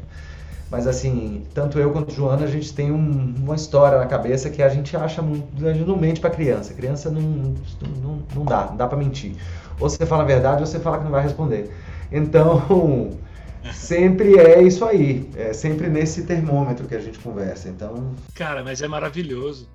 Mas 0.70 0.86
assim, 0.86 1.42
tanto 1.52 1.78
eu 1.80 1.90
quanto 1.90 2.14
Joana, 2.14 2.44
a 2.44 2.48
gente 2.48 2.72
tem 2.72 2.92
um, 2.92 3.34
uma 3.38 3.56
história 3.56 3.98
na 3.98 4.06
cabeça 4.06 4.48
que 4.48 4.62
a 4.62 4.68
gente 4.68 4.96
acha, 4.96 5.20
a 5.20 5.72
gente 5.72 5.86
não 5.86 5.96
mente 5.96 6.20
para 6.20 6.30
criança. 6.30 6.72
Criança 6.72 7.10
não, 7.10 7.20
não, 7.20 8.22
não 8.34 8.44
dá, 8.44 8.66
não 8.66 8.76
dá 8.76 8.86
para 8.86 8.96
mentir. 8.96 9.34
Ou 9.80 9.90
você 9.90 10.06
fala 10.06 10.22
a 10.22 10.26
verdade 10.26 10.60
ou 10.60 10.66
você 10.66 10.78
fala 10.78 10.98
que 10.98 11.04
não 11.04 11.10
vai 11.10 11.22
responder. 11.22 11.74
Então, 12.12 13.18
sempre 13.74 14.38
é 14.38 14.62
isso 14.62 14.84
aí. 14.84 15.28
É 15.36 15.52
sempre 15.52 15.88
nesse 15.88 16.22
termômetro 16.22 16.86
que 16.86 16.94
a 16.94 17.00
gente 17.00 17.18
conversa. 17.18 17.68
Então. 17.68 18.14
Cara, 18.34 18.62
mas 18.62 18.80
é 18.80 18.86
maravilhoso. 18.86 19.66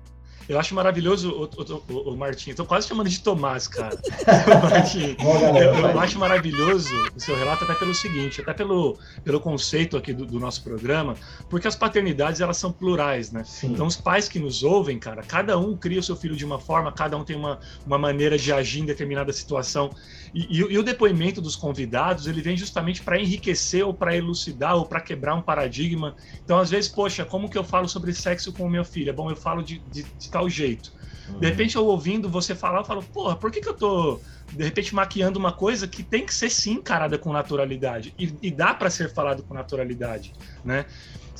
Eu 0.48 0.58
acho 0.58 0.74
maravilhoso 0.74 1.30
o, 1.30 1.44
o, 1.44 1.94
o, 1.94 2.12
o 2.12 2.16
Martim. 2.16 2.50
Estou 2.50 2.66
quase 2.66 2.86
chamando 2.86 3.08
de 3.08 3.20
Tomás, 3.20 3.66
cara. 3.66 3.98
Martim, 4.70 5.16
eu, 5.18 5.90
eu, 5.90 6.00
acho 6.00 6.18
maravilhoso 6.18 6.94
o 7.14 7.20
seu 7.20 7.36
relato 7.36 7.64
até 7.64 7.74
pelo 7.74 7.94
seguinte, 7.94 8.40
até 8.40 8.52
pelo, 8.52 8.98
pelo 9.24 9.40
conceito 9.40 9.96
aqui 9.96 10.12
do, 10.12 10.24
do 10.24 10.38
nosso 10.38 10.62
programa, 10.62 11.14
porque 11.50 11.66
as 11.66 11.74
paternidades 11.74 12.40
elas 12.40 12.56
são 12.56 12.70
plurais, 12.70 13.32
né? 13.32 13.42
Sim. 13.44 13.72
Então 13.72 13.86
os 13.86 13.96
pais 13.96 14.28
que 14.28 14.38
nos 14.38 14.62
ouvem, 14.62 14.98
cara, 14.98 15.22
cada 15.22 15.58
um 15.58 15.76
cria 15.76 16.00
o 16.00 16.02
seu 16.02 16.16
filho 16.16 16.36
de 16.36 16.44
uma 16.44 16.58
forma, 16.58 16.92
cada 16.92 17.16
um 17.16 17.24
tem 17.24 17.36
uma, 17.36 17.58
uma 17.84 17.98
maneira 17.98 18.38
de 18.38 18.52
agir 18.52 18.80
em 18.80 18.86
determinada 18.86 19.32
situação. 19.32 19.90
E, 20.38 20.58
e, 20.58 20.78
o 20.78 20.82
depoimento 20.82 21.40
dos 21.40 21.56
convidados, 21.56 22.26
ele 22.26 22.42
vem 22.42 22.58
justamente 22.58 23.02
para 23.02 23.18
enriquecer 23.18 23.82
ou 23.86 23.94
para 23.94 24.14
elucidar 24.14 24.76
ou 24.76 24.84
para 24.84 25.00
quebrar 25.00 25.34
um 25.34 25.40
paradigma. 25.40 26.14
Então, 26.44 26.58
às 26.58 26.68
vezes, 26.68 26.90
poxa, 26.90 27.24
como 27.24 27.48
que 27.48 27.56
eu 27.56 27.64
falo 27.64 27.88
sobre 27.88 28.12
sexo 28.12 28.52
com 28.52 28.64
o 28.64 28.70
meu 28.70 28.84
filho? 28.84 29.14
Bom, 29.14 29.30
eu 29.30 29.36
falo 29.36 29.62
de, 29.62 29.78
de, 29.78 30.02
de 30.02 30.30
tal 30.30 30.46
jeito. 30.46 30.92
Uhum. 31.26 31.40
De 31.40 31.46
repente, 31.46 31.74
eu 31.74 31.86
ouvindo 31.86 32.28
você 32.28 32.54
falar, 32.54 32.80
eu 32.80 32.84
falo, 32.84 33.02
porra, 33.02 33.34
por 33.34 33.50
que, 33.50 33.62
que 33.62 33.68
eu 33.70 33.72
tô, 33.72 34.20
de 34.52 34.62
repente, 34.62 34.94
maquiando 34.94 35.38
uma 35.38 35.54
coisa 35.54 35.88
que 35.88 36.02
tem 36.02 36.26
que 36.26 36.34
ser 36.34 36.50
sim 36.50 36.72
encarada 36.72 37.16
com 37.16 37.32
naturalidade? 37.32 38.12
E, 38.18 38.36
e 38.42 38.50
dá 38.50 38.74
para 38.74 38.90
ser 38.90 39.14
falado 39.14 39.42
com 39.42 39.54
naturalidade, 39.54 40.34
né? 40.62 40.84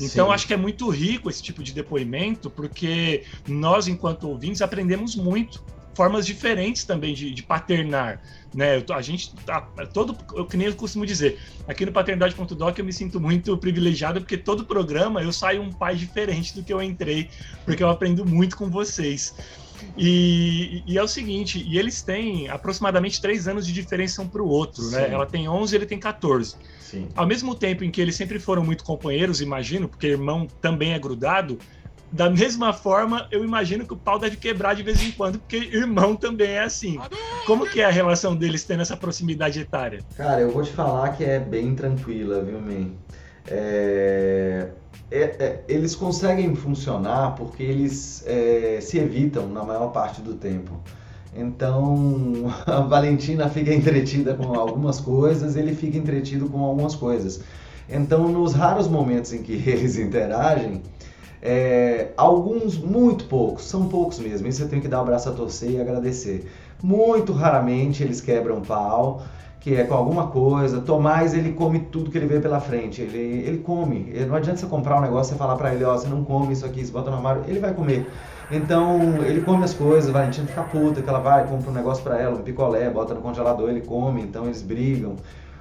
Então, 0.00 0.28
Sim. 0.28 0.32
acho 0.32 0.46
que 0.46 0.54
é 0.54 0.58
muito 0.58 0.88
rico 0.88 1.28
esse 1.28 1.42
tipo 1.42 1.62
de 1.62 1.72
depoimento, 1.72 2.50
porque 2.50 3.24
nós, 3.46 3.88
enquanto 3.88 4.28
ouvintes, 4.28 4.62
aprendemos 4.62 5.14
muito 5.16 5.62
formas 5.96 6.26
diferentes 6.26 6.84
também 6.84 7.14
de, 7.14 7.32
de 7.32 7.42
paternar, 7.42 8.20
né? 8.54 8.84
a 8.92 9.00
gente 9.00 9.34
tá 9.46 9.62
todo, 9.92 10.16
eu 10.34 10.44
que 10.44 10.56
nem 10.56 10.66
eu 10.66 10.76
costumo 10.76 11.06
dizer, 11.06 11.40
aqui 11.66 11.86
no 11.86 11.90
paternidade.doc 11.90 12.78
eu 12.78 12.84
me 12.84 12.92
sinto 12.92 13.18
muito 13.18 13.56
privilegiado 13.56 14.20
porque 14.20 14.36
todo 14.36 14.66
programa 14.66 15.22
eu 15.22 15.32
saio 15.32 15.62
um 15.62 15.72
pai 15.72 15.96
diferente 15.96 16.54
do 16.54 16.62
que 16.62 16.72
eu 16.72 16.82
entrei, 16.82 17.30
porque 17.64 17.82
eu 17.82 17.88
aprendo 17.88 18.26
muito 18.26 18.56
com 18.56 18.68
vocês. 18.68 19.34
E, 19.96 20.82
e, 20.86 20.98
é 20.98 21.02
o 21.02 21.08
seguinte, 21.08 21.62
e 21.66 21.78
eles 21.78 22.02
têm 22.02 22.48
aproximadamente 22.48 23.20
três 23.20 23.46
anos 23.48 23.66
de 23.66 23.72
diferença 23.72 24.22
um 24.22 24.28
para 24.28 24.42
o 24.42 24.48
outro, 24.48 24.82
né? 24.84 25.04
Sim. 25.04 25.08
né? 25.08 25.14
Ela 25.14 25.26
tem 25.26 25.48
11 25.48 25.74
ele 25.74 25.86
tem 25.86 25.98
14. 25.98 26.56
Sim. 26.80 27.08
Ao 27.14 27.26
mesmo 27.26 27.54
tempo 27.54 27.84
em 27.84 27.90
que 27.90 28.00
eles 28.00 28.16
sempre 28.16 28.38
foram 28.38 28.64
muito 28.64 28.84
companheiros, 28.84 29.40
imagino, 29.40 29.88
porque 29.88 30.06
irmão 30.06 30.46
também 30.60 30.92
é 30.92 30.98
grudado, 30.98 31.58
da 32.12 32.30
mesma 32.30 32.72
forma, 32.72 33.26
eu 33.30 33.44
imagino 33.44 33.84
que 33.84 33.92
o 33.92 33.96
pau 33.96 34.18
deve 34.18 34.36
quebrar 34.36 34.74
de 34.74 34.82
vez 34.82 35.02
em 35.02 35.10
quando, 35.10 35.38
porque 35.38 35.56
irmão 35.56 36.14
também 36.16 36.50
é 36.50 36.62
assim. 36.62 36.98
Como 37.46 37.68
que 37.68 37.80
é 37.80 37.84
a 37.84 37.90
relação 37.90 38.34
deles 38.36 38.64
tendo 38.64 38.82
essa 38.82 38.96
proximidade 38.96 39.60
etária? 39.60 40.00
Cara, 40.16 40.40
eu 40.40 40.50
vou 40.50 40.62
te 40.62 40.70
falar 40.70 41.16
que 41.16 41.24
é 41.24 41.38
bem 41.38 41.74
tranquila, 41.74 42.42
viu, 42.42 42.60
man? 42.60 42.90
É... 43.48 44.68
É, 45.08 45.22
é, 45.22 45.64
eles 45.68 45.94
conseguem 45.94 46.52
funcionar 46.56 47.36
porque 47.36 47.62
eles 47.62 48.24
é, 48.26 48.80
se 48.80 48.98
evitam 48.98 49.46
na 49.46 49.62
maior 49.62 49.92
parte 49.92 50.20
do 50.20 50.34
tempo. 50.34 50.80
Então, 51.34 52.52
a 52.66 52.80
Valentina 52.80 53.48
fica 53.48 53.72
entretida 53.72 54.34
com 54.34 54.58
algumas 54.58 54.98
coisas, 54.98 55.54
ele 55.54 55.74
fica 55.74 55.96
entretido 55.96 56.48
com 56.48 56.60
algumas 56.60 56.94
coisas. 56.94 57.40
Então, 57.88 58.28
nos 58.28 58.52
raros 58.52 58.88
momentos 58.88 59.32
em 59.32 59.42
que 59.42 59.52
eles 59.68 59.96
interagem, 59.96 60.82
é, 61.46 62.08
alguns, 62.16 62.76
muito 62.76 63.26
poucos, 63.26 63.64
são 63.64 63.86
poucos 63.86 64.18
mesmo, 64.18 64.48
isso 64.48 64.64
eu 64.64 64.68
tenho 64.68 64.82
que 64.82 64.88
dar 64.88 64.98
o 64.98 65.00
um 65.00 65.02
abraço 65.04 65.28
a 65.28 65.32
torcer 65.32 65.70
e 65.70 65.80
agradecer. 65.80 66.50
Muito 66.82 67.32
raramente 67.32 68.02
eles 68.02 68.20
quebram 68.20 68.60
pau, 68.62 69.22
que 69.60 69.76
é 69.76 69.84
com 69.84 69.94
alguma 69.94 70.26
coisa. 70.26 70.80
Tomás, 70.80 71.34
ele 71.34 71.52
come 71.52 71.78
tudo 71.78 72.10
que 72.10 72.18
ele 72.18 72.26
vê 72.26 72.40
pela 72.40 72.58
frente, 72.58 73.00
ele, 73.00 73.46
ele 73.46 73.58
come. 73.58 74.12
Não 74.26 74.34
adianta 74.34 74.58
você 74.58 74.66
comprar 74.66 74.98
um 74.98 75.00
negócio 75.00 75.36
e 75.36 75.38
falar 75.38 75.54
para 75.54 75.72
ele, 75.72 75.84
ó, 75.84 75.94
oh, 75.94 75.98
você 75.98 76.08
não 76.08 76.24
come 76.24 76.52
isso 76.52 76.66
aqui, 76.66 76.84
você 76.84 76.90
bota 76.90 77.10
no 77.10 77.16
armário, 77.16 77.44
ele 77.46 77.60
vai 77.60 77.72
comer. 77.72 78.10
Então, 78.50 79.22
ele 79.24 79.40
come 79.40 79.62
as 79.62 79.72
coisas, 79.72 80.10
Valentina 80.10 80.48
fica 80.48 80.64
puta, 80.64 81.00
que 81.00 81.08
ela 81.08 81.20
vai, 81.20 81.46
compra 81.46 81.70
um 81.70 81.74
negócio 81.74 82.02
para 82.02 82.20
ela, 82.20 82.36
um 82.36 82.42
picolé, 82.42 82.90
bota 82.90 83.14
no 83.14 83.20
congelador, 83.20 83.70
ele 83.70 83.82
come, 83.82 84.20
então 84.20 84.46
eles 84.46 84.62
brigam 84.62 85.14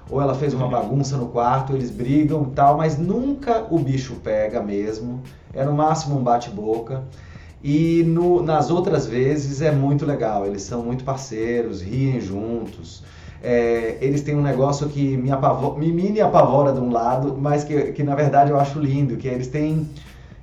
ou 0.09 0.21
ela 0.21 0.35
fez 0.35 0.53
uma 0.53 0.67
bagunça 0.67 1.17
no 1.17 1.27
quarto, 1.27 1.73
eles 1.73 1.89
brigam 1.89 2.43
e 2.43 2.55
tal, 2.55 2.77
mas 2.77 2.97
nunca 2.97 3.65
o 3.69 3.79
bicho 3.79 4.15
pega 4.23 4.61
mesmo. 4.61 5.21
É 5.53 5.63
no 5.63 5.73
máximo 5.73 6.19
um 6.19 6.23
bate-boca. 6.23 7.03
E 7.63 8.03
no, 8.03 8.43
nas 8.43 8.69
outras 8.69 9.07
vezes 9.07 9.61
é 9.61 9.71
muito 9.71 10.05
legal, 10.05 10.45
eles 10.45 10.61
são 10.61 10.83
muito 10.83 11.03
parceiros, 11.03 11.81
riem 11.81 12.21
juntos. 12.21 13.03
É, 13.41 13.97
eles 14.01 14.21
têm 14.21 14.35
um 14.35 14.41
negócio 14.41 14.87
que 14.87 15.17
me, 15.17 15.31
apavora, 15.31 15.79
me 15.79 15.91
mini 15.91 16.21
apavora 16.21 16.71
de 16.71 16.79
um 16.79 16.91
lado, 16.91 17.35
mas 17.39 17.63
que, 17.63 17.91
que 17.91 18.03
na 18.03 18.13
verdade 18.13 18.51
eu 18.51 18.59
acho 18.59 18.79
lindo, 18.79 19.17
que 19.17 19.27
é 19.27 19.33
eles 19.33 19.47
têm 19.47 19.87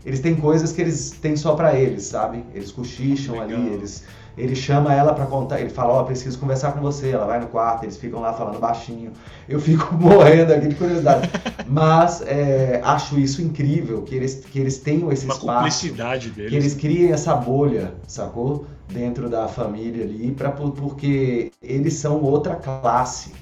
eles 0.05 0.18
têm 0.18 0.35
coisas 0.35 0.72
que 0.72 0.81
eles 0.81 1.12
têm 1.12 1.37
só 1.37 1.55
para 1.55 1.79
eles, 1.79 2.05
sabe? 2.05 2.44
Eles 2.53 2.72
cochicham 2.72 3.38
legal. 3.38 3.61
ali, 3.61 3.68
eles 3.75 4.05
ele 4.37 4.55
chama 4.55 4.95
ela 4.95 5.12
para 5.12 5.27
contar, 5.27 5.61
ele 5.61 5.68
fala, 5.68 5.92
ó, 5.92 6.03
oh, 6.03 6.05
preciso 6.05 6.38
conversar 6.38 6.73
com 6.73 6.81
você, 6.81 7.11
ela 7.11 7.27
vai 7.27 7.40
no 7.40 7.47
quarto, 7.49 7.85
eles 7.85 7.97
ficam 7.97 8.21
lá 8.21 8.33
falando 8.33 8.59
baixinho. 8.59 9.12
Eu 9.49 9.61
fico 9.61 9.92
morrendo 9.95 10.53
aqui 10.53 10.68
de 10.68 10.75
curiosidade. 10.75 11.29
Mas 11.66 12.23
é, 12.23 12.81
acho 12.83 13.18
isso 13.18 13.42
incrível, 13.42 14.03
que 14.03 14.14
eles, 14.14 14.37
que 14.37 14.59
eles 14.59 14.79
tenham 14.79 15.12
esse 15.12 15.27
Uma 15.27 15.35
espaço. 15.35 15.57
cumplicidade 15.57 16.31
deles. 16.31 16.51
Que 16.51 16.57
eles 16.57 16.75
criem 16.75 17.12
essa 17.12 17.35
bolha, 17.35 17.92
sacou? 18.07 18.66
Dentro 18.88 19.29
da 19.29 19.49
família 19.49 20.05
ali, 20.05 20.33
pra, 20.33 20.51
porque 20.51 21.51
eles 21.62 21.95
são 21.95 22.23
outra 22.23 22.57
classe, 22.57 23.33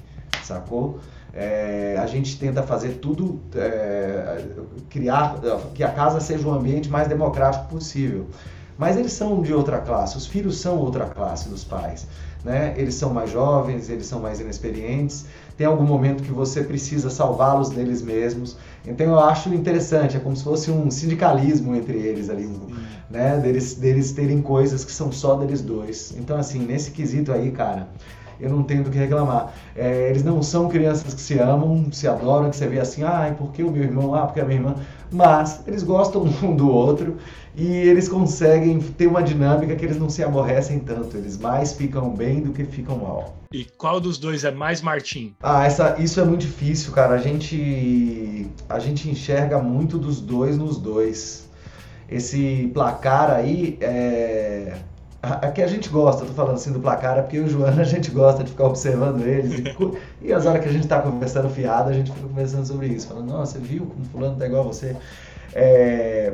sacou? 0.43 0.99
É, 1.33 1.95
a 1.97 2.05
gente 2.07 2.37
tenta 2.37 2.61
fazer 2.61 2.95
tudo, 2.95 3.39
é, 3.55 4.43
criar, 4.89 5.35
que 5.73 5.83
a 5.83 5.89
casa 5.89 6.19
seja 6.19 6.45
um 6.45 6.53
ambiente 6.53 6.89
mais 6.89 7.07
democrático 7.07 7.67
possível. 7.69 8.27
Mas 8.81 8.97
eles 8.97 9.13
são 9.13 9.43
de 9.43 9.53
outra 9.53 9.77
classe, 9.77 10.17
os 10.17 10.25
filhos 10.25 10.59
são 10.59 10.75
outra 10.79 11.05
classe 11.05 11.47
dos 11.47 11.63
pais. 11.63 12.07
Né? 12.43 12.73
Eles 12.75 12.95
são 12.95 13.13
mais 13.13 13.29
jovens, 13.29 13.91
eles 13.91 14.07
são 14.07 14.19
mais 14.19 14.39
inexperientes. 14.39 15.27
Tem 15.55 15.67
algum 15.67 15.83
momento 15.83 16.23
que 16.23 16.31
você 16.31 16.63
precisa 16.63 17.11
salvá-los 17.11 17.69
deles 17.69 18.01
mesmos. 18.01 18.57
Então 18.83 19.05
eu 19.05 19.19
acho 19.19 19.53
interessante, 19.53 20.17
é 20.17 20.19
como 20.19 20.35
se 20.35 20.43
fosse 20.43 20.71
um 20.71 20.89
sindicalismo 20.89 21.75
entre 21.75 21.95
eles 21.95 22.27
ali, 22.27 22.49
né? 23.07 23.37
Deles, 23.37 23.75
deles 23.75 24.13
terem 24.13 24.41
coisas 24.41 24.83
que 24.83 24.91
são 24.91 25.11
só 25.11 25.35
deles 25.35 25.61
dois. 25.61 26.15
Então, 26.17 26.35
assim, 26.35 26.57
nesse 26.57 26.89
quesito 26.89 27.31
aí, 27.31 27.51
cara, 27.51 27.87
eu 28.39 28.49
não 28.49 28.63
tenho 28.63 28.83
do 28.83 28.89
que 28.89 28.97
reclamar. 28.97 29.53
É, 29.75 30.09
eles 30.09 30.23
não 30.23 30.41
são 30.41 30.67
crianças 30.67 31.13
que 31.13 31.21
se 31.21 31.37
amam, 31.37 31.91
se 31.91 32.07
adoram, 32.07 32.49
que 32.49 32.55
você 32.55 32.67
vê 32.67 32.79
assim, 32.79 33.03
ah, 33.03 33.33
por 33.37 33.51
que 33.51 33.61
o 33.61 33.69
meu 33.69 33.83
irmão? 33.83 34.15
Ah, 34.15 34.25
porque 34.25 34.41
a 34.41 34.45
minha 34.45 34.57
irmã. 34.57 34.75
Mas 35.11 35.61
eles 35.67 35.83
gostam 35.83 36.23
um 36.41 36.55
do 36.55 36.69
outro 36.69 37.17
e 37.55 37.65
eles 37.65 38.07
conseguem 38.07 38.79
ter 38.79 39.07
uma 39.07 39.21
dinâmica 39.21 39.75
que 39.75 39.83
eles 39.83 39.97
não 39.97 40.09
se 40.09 40.23
aborrecem 40.23 40.79
tanto, 40.79 41.17
eles 41.17 41.37
mais 41.37 41.73
ficam 41.73 42.09
bem 42.09 42.41
do 42.41 42.51
que 42.51 42.63
ficam 42.63 42.97
mal. 42.97 43.35
E 43.51 43.65
qual 43.77 43.99
dos 43.99 44.17
dois 44.17 44.45
é 44.45 44.51
mais 44.51 44.81
Martim? 44.81 45.35
Ah, 45.43 45.65
essa, 45.65 45.97
isso 45.99 46.21
é 46.21 46.23
muito 46.23 46.41
difícil, 46.41 46.93
cara. 46.93 47.15
A 47.15 47.17
gente, 47.17 48.49
a 48.69 48.79
gente 48.79 49.09
enxerga 49.09 49.59
muito 49.59 49.97
dos 49.97 50.21
dois 50.21 50.57
nos 50.57 50.77
dois. 50.77 51.49
Esse 52.09 52.71
placar 52.73 53.29
aí 53.29 53.77
é. 53.81 54.77
Aqui 55.21 55.61
a 55.61 55.67
gente 55.67 55.87
gosta, 55.87 56.25
tô 56.25 56.33
falando 56.33 56.55
assim 56.55 56.71
do 56.71 56.79
placar, 56.79 57.19
é 57.19 57.21
porque 57.21 57.37
eu 57.37 57.43
e 57.43 57.45
o 57.45 57.49
Joana 57.49 57.81
a 57.83 57.85
gente 57.85 58.09
gosta 58.09 58.43
de 58.43 58.49
ficar 58.49 58.65
observando 58.65 59.21
eles. 59.21 59.59
E, 59.59 60.27
e 60.27 60.33
as 60.33 60.47
horas 60.47 60.63
que 60.63 60.69
a 60.69 60.71
gente 60.71 60.87
tá 60.87 60.99
conversando 60.99 61.47
fiado, 61.49 61.89
a 61.89 61.93
gente 61.93 62.11
fica 62.11 62.27
conversando 62.27 62.65
sobre 62.65 62.87
isso. 62.87 63.07
Falando, 63.07 63.27
nossa, 63.27 63.53
você 63.53 63.59
viu 63.59 63.85
como 63.85 64.03
fulano 64.05 64.35
tá 64.35 64.47
igual 64.47 64.63
a 64.63 64.67
você? 64.67 64.95
É, 65.53 66.33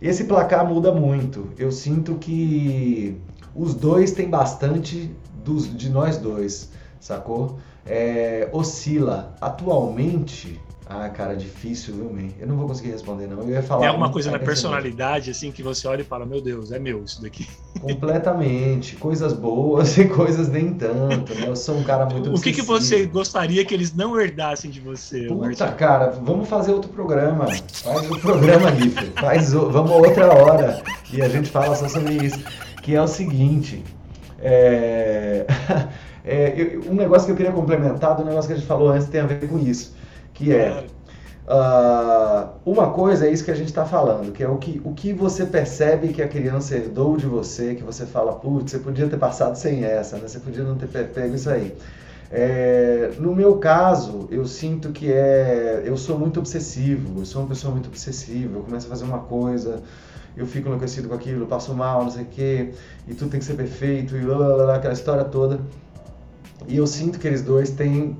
esse 0.00 0.24
placar 0.24 0.66
muda 0.66 0.92
muito. 0.92 1.50
Eu 1.58 1.70
sinto 1.70 2.14
que 2.14 3.20
os 3.54 3.74
dois 3.74 4.12
têm 4.12 4.30
bastante 4.30 5.14
dos, 5.44 5.76
de 5.76 5.90
nós 5.90 6.16
dois, 6.16 6.70
sacou? 6.98 7.58
É, 7.84 8.48
oscila. 8.50 9.34
Atualmente, 9.42 10.58
ah, 10.94 11.08
cara, 11.08 11.34
difícil, 11.34 11.94
viu, 11.94 12.12
man? 12.12 12.28
Eu 12.38 12.46
não 12.46 12.56
vou 12.56 12.66
conseguir 12.66 12.90
responder, 12.90 13.26
não. 13.26 13.38
Eu 13.38 13.48
ia 13.48 13.62
falar. 13.62 13.80
Tem 13.80 13.88
alguma 13.88 14.10
coisa 14.10 14.30
na 14.30 14.38
personalidade, 14.38 15.30
assim, 15.30 15.50
que 15.50 15.62
você 15.62 15.88
olha 15.88 16.02
e 16.02 16.04
fala, 16.04 16.26
meu 16.26 16.40
Deus, 16.40 16.70
é 16.70 16.78
meu 16.78 17.02
isso 17.02 17.22
daqui. 17.22 17.48
Completamente. 17.80 18.96
Coisas 18.96 19.32
boas 19.32 19.96
e 19.98 20.04
coisas 20.06 20.48
nem 20.48 20.74
tanto, 20.74 21.34
né? 21.34 21.48
Eu 21.48 21.56
sou 21.56 21.78
um 21.78 21.82
cara 21.82 22.04
muito 22.04 22.34
O 22.34 22.40
que, 22.40 22.52
que 22.52 22.60
você 22.60 23.06
gostaria 23.06 23.64
que 23.64 23.72
eles 23.72 23.94
não 23.94 24.20
herdassem 24.20 24.70
de 24.70 24.80
você? 24.80 25.26
Puta, 25.26 25.72
cara, 25.72 26.10
vamos 26.10 26.48
fazer 26.48 26.72
outro 26.72 26.90
programa. 26.90 27.46
Faz 27.46 28.10
o 28.10 28.18
programa, 28.18 28.70
Riff. 28.70 29.12
Faz 29.12 29.54
o... 29.54 29.70
Vamos 29.70 29.92
outra 29.92 30.32
hora. 30.32 30.82
E 31.10 31.22
a 31.22 31.28
gente 31.28 31.48
fala 31.48 31.74
só 31.74 31.88
sobre 31.88 32.14
isso. 32.14 32.38
Que 32.82 32.94
é 32.94 33.00
o 33.00 33.08
seguinte. 33.08 33.82
É... 34.40 35.46
é... 36.22 36.78
um 36.86 36.94
negócio 36.94 37.26
que 37.26 37.32
eu 37.32 37.36
queria 37.36 37.52
complementar 37.52 38.14
do 38.14 38.24
negócio 38.24 38.48
que 38.48 38.52
a 38.52 38.56
gente 38.56 38.68
falou 38.68 38.90
antes 38.90 39.08
tem 39.08 39.22
a 39.22 39.26
ver 39.26 39.48
com 39.48 39.58
isso 39.58 40.01
que 40.42 40.52
é 40.52 40.84
uh, 41.46 42.50
uma 42.66 42.90
coisa 42.90 43.26
é 43.26 43.30
isso 43.30 43.44
que 43.44 43.50
a 43.52 43.54
gente 43.54 43.68
está 43.68 43.84
falando, 43.84 44.32
que 44.32 44.42
é 44.42 44.48
o 44.48 44.56
que, 44.56 44.80
o 44.84 44.92
que 44.92 45.12
você 45.12 45.46
percebe 45.46 46.08
que 46.08 46.20
a 46.20 46.26
criança 46.26 46.74
herdou 46.74 47.16
de 47.16 47.26
você, 47.26 47.76
que 47.76 47.82
você 47.82 48.04
fala, 48.04 48.32
putz, 48.32 48.72
você 48.72 48.78
podia 48.80 49.06
ter 49.06 49.18
passado 49.18 49.54
sem 49.54 49.84
essa, 49.84 50.16
né? 50.16 50.26
você 50.26 50.40
podia 50.40 50.64
não 50.64 50.76
ter 50.76 50.88
pego 50.88 51.34
isso 51.36 51.48
aí. 51.48 51.76
É, 52.28 53.12
no 53.18 53.36
meu 53.36 53.58
caso, 53.58 54.26
eu 54.30 54.46
sinto 54.46 54.90
que 54.90 55.12
é, 55.12 55.82
eu 55.84 55.96
sou 55.96 56.18
muito 56.18 56.40
obsessivo, 56.40 57.20
eu 57.20 57.26
sou 57.26 57.42
uma 57.42 57.48
pessoa 57.48 57.72
muito 57.72 57.88
obsessiva, 57.88 58.58
eu 58.58 58.62
começo 58.62 58.86
a 58.86 58.90
fazer 58.90 59.04
uma 59.04 59.18
coisa, 59.18 59.80
eu 60.36 60.46
fico 60.46 60.66
enlouquecido 60.66 61.08
com 61.08 61.14
aquilo, 61.14 61.46
passo 61.46 61.72
mal, 61.72 62.02
não 62.02 62.10
sei 62.10 62.22
o 62.22 62.26
quê, 62.26 62.72
e 63.06 63.14
tudo 63.14 63.30
tem 63.30 63.38
que 63.38 63.46
ser 63.46 63.54
perfeito, 63.54 64.16
e 64.16 64.22
lá, 64.24 64.74
aquela 64.74 64.94
história 64.94 65.24
toda. 65.24 65.60
E 66.66 66.76
eu 66.76 66.86
sinto 66.86 67.18
que 67.18 67.26
eles 67.26 67.42
dois 67.42 67.70
têm. 67.70 68.16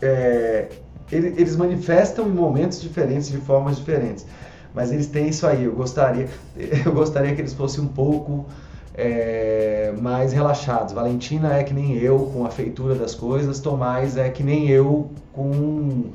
É, 0.00 0.68
eles 1.12 1.56
manifestam 1.56 2.26
em 2.26 2.32
momentos 2.32 2.80
diferentes, 2.80 3.30
de 3.30 3.38
formas 3.38 3.76
diferentes. 3.76 4.26
Mas 4.74 4.90
eles 4.90 5.06
têm 5.06 5.28
isso 5.28 5.46
aí. 5.46 5.64
Eu 5.64 5.72
gostaria, 5.72 6.28
eu 6.84 6.92
gostaria 6.92 7.34
que 7.34 7.40
eles 7.40 7.52
fossem 7.52 7.84
um 7.84 7.88
pouco 7.88 8.46
é, 8.94 9.92
mais 10.00 10.32
relaxados. 10.32 10.92
Valentina 10.92 11.58
é 11.58 11.64
que 11.64 11.74
nem 11.74 11.96
eu 11.96 12.30
com 12.32 12.44
a 12.46 12.50
feitura 12.50 12.94
das 12.94 13.14
coisas, 13.14 13.60
Tomás 13.60 14.16
é 14.16 14.28
que 14.30 14.42
nem 14.42 14.68
eu 14.68 15.10
com 15.32 16.10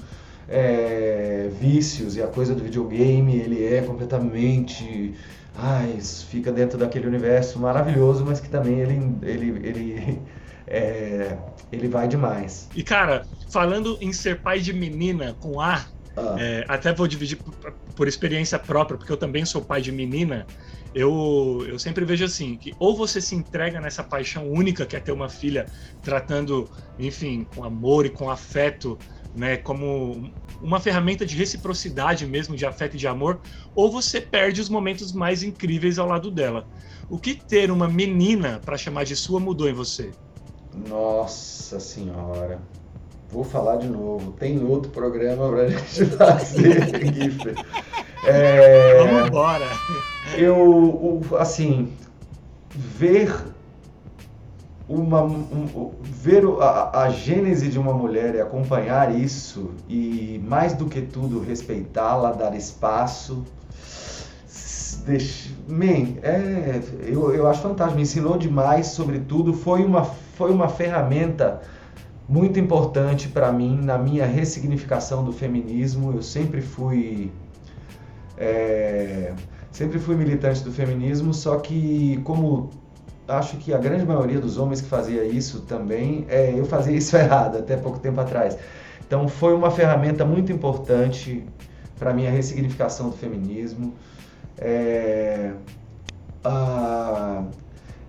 é, 0.49 1.49
vícios 1.59 2.15
e 2.15 2.21
a 2.21 2.27
coisa 2.27 2.55
do 2.55 2.63
videogame, 2.63 3.35
ele 3.35 3.65
é 3.65 3.81
completamente. 3.81 5.13
Ai, 5.59 5.97
fica 6.29 6.51
dentro 6.51 6.77
daquele 6.77 7.07
universo 7.07 7.59
maravilhoso, 7.59 8.23
mas 8.23 8.39
que 8.39 8.47
também 8.47 8.79
ele, 8.79 9.15
ele, 9.23 9.67
ele, 9.67 10.19
é, 10.67 11.37
ele 11.71 11.87
vai 11.87 12.07
demais. 12.07 12.69
E 12.75 12.83
cara, 12.83 13.25
falando 13.49 13.97
em 14.01 14.11
ser 14.13 14.41
pai 14.41 14.59
de 14.59 14.73
menina 14.73 15.35
com 15.39 15.59
A, 15.59 15.85
ah. 16.15 16.35
é, 16.37 16.65
até 16.67 16.93
vou 16.93 17.07
dividir 17.07 17.37
por, 17.37 17.53
por 17.95 18.07
experiência 18.07 18.59
própria, 18.59 18.97
porque 18.97 19.11
eu 19.11 19.17
também 19.17 19.45
sou 19.45 19.61
pai 19.61 19.81
de 19.81 19.91
menina 19.91 20.45
eu, 20.93 21.63
eu 21.67 21.77
sempre 21.77 22.03
vejo 22.05 22.25
assim, 22.25 22.57
que 22.57 22.73
ou 22.79 22.95
você 22.95 23.21
se 23.21 23.35
entrega 23.35 23.79
nessa 23.79 24.03
paixão 24.03 24.49
única 24.49 24.85
que 24.85 24.95
é 24.95 24.99
ter 24.99 25.11
uma 25.11 25.29
filha, 25.29 25.67
tratando, 26.01 26.69
enfim, 26.97 27.45
com 27.55 27.63
amor 27.63 28.05
e 28.05 28.09
com 28.09 28.29
afeto, 28.29 28.97
né, 29.35 29.57
como 29.57 30.31
uma 30.59 30.79
ferramenta 30.79 31.23
de 31.23 31.35
reciprocidade 31.35 32.25
mesmo, 32.25 32.55
de 32.55 32.65
afeto 32.65 32.95
e 32.95 32.97
de 32.97 33.07
amor, 33.07 33.39
ou 33.75 33.91
você 33.91 34.19
perde 34.19 34.59
os 34.59 34.69
momentos 34.69 35.11
mais 35.11 35.43
incríveis 35.43 35.99
ao 35.99 36.07
lado 36.07 36.31
dela. 36.31 36.67
O 37.09 37.19
que 37.19 37.35
ter 37.35 37.69
uma 37.69 37.87
menina 37.87 38.59
para 38.65 38.77
chamar 38.77 39.03
de 39.03 39.15
sua 39.15 39.39
mudou 39.39 39.69
em 39.69 39.73
você? 39.73 40.11
Nossa 40.87 41.79
senhora. 41.79 42.59
Vou 43.31 43.43
falar 43.43 43.77
de 43.77 43.87
novo. 43.87 44.31
Tem 44.33 44.63
outro 44.63 44.91
programa 44.91 45.49
pra 45.49 45.67
gente 45.69 46.05
fazer, 46.05 47.13
Giffer. 47.13 47.55
É, 48.25 49.03
Vamos 49.03 49.27
embora. 49.27 49.65
Eu, 50.37 51.21
assim, 51.37 51.93
ver 52.73 53.33
uma 54.87 55.21
um, 55.21 55.91
ver 56.01 56.43
a, 56.61 57.01
a 57.03 57.09
gênese 57.09 57.67
de 57.67 57.77
uma 57.77 57.93
mulher 57.93 58.35
e 58.35 58.41
acompanhar 58.41 59.13
isso 59.13 59.71
e 59.89 60.41
mais 60.45 60.73
do 60.73 60.85
que 60.85 61.01
tudo 61.01 61.41
respeitá-la, 61.41 62.31
dar 62.31 62.55
espaço, 62.55 63.43
deixa, 65.05 65.49
man, 65.67 66.15
é, 66.23 66.81
eu, 67.05 67.33
eu 67.33 67.47
acho 67.47 67.61
fantástico, 67.61 67.97
me 67.97 68.03
ensinou 68.03 68.37
demais, 68.37 68.87
sobretudo 68.87 69.53
foi 69.53 69.83
uma 69.83 70.05
foi 70.37 70.51
uma 70.51 70.69
ferramenta 70.69 71.61
muito 72.29 72.59
importante 72.59 73.27
para 73.27 73.51
mim 73.51 73.79
na 73.81 73.97
minha 73.97 74.25
ressignificação 74.25 75.23
do 75.23 75.33
feminismo. 75.33 76.13
Eu 76.13 76.21
sempre 76.21 76.61
fui 76.61 77.31
é, 78.37 79.33
sempre 79.71 79.97
fui 79.97 80.15
militante 80.15 80.63
do 80.63 80.71
feminismo, 80.71 81.33
só 81.33 81.57
que 81.57 82.21
como 82.23 82.69
acho 83.27 83.57
que 83.57 83.73
a 83.73 83.79
grande 83.79 84.05
maioria 84.05 84.39
dos 84.39 84.57
homens 84.57 84.79
que 84.79 84.87
fazia 84.87 85.23
isso 85.23 85.61
também, 85.61 86.25
é, 86.29 86.53
eu 86.55 86.65
fazia 86.65 86.95
isso 86.95 87.17
errado 87.17 87.57
até 87.57 87.75
pouco 87.75 87.97
tempo 87.97 88.21
atrás. 88.21 88.55
Então 89.05 89.27
foi 89.27 89.55
uma 89.55 89.71
ferramenta 89.71 90.23
muito 90.23 90.51
importante 90.51 91.43
para 91.97 92.13
minha 92.13 92.29
ressignificação 92.29 93.09
do 93.09 93.17
feminismo. 93.17 93.95
É, 94.59 95.51
a, 96.43 97.43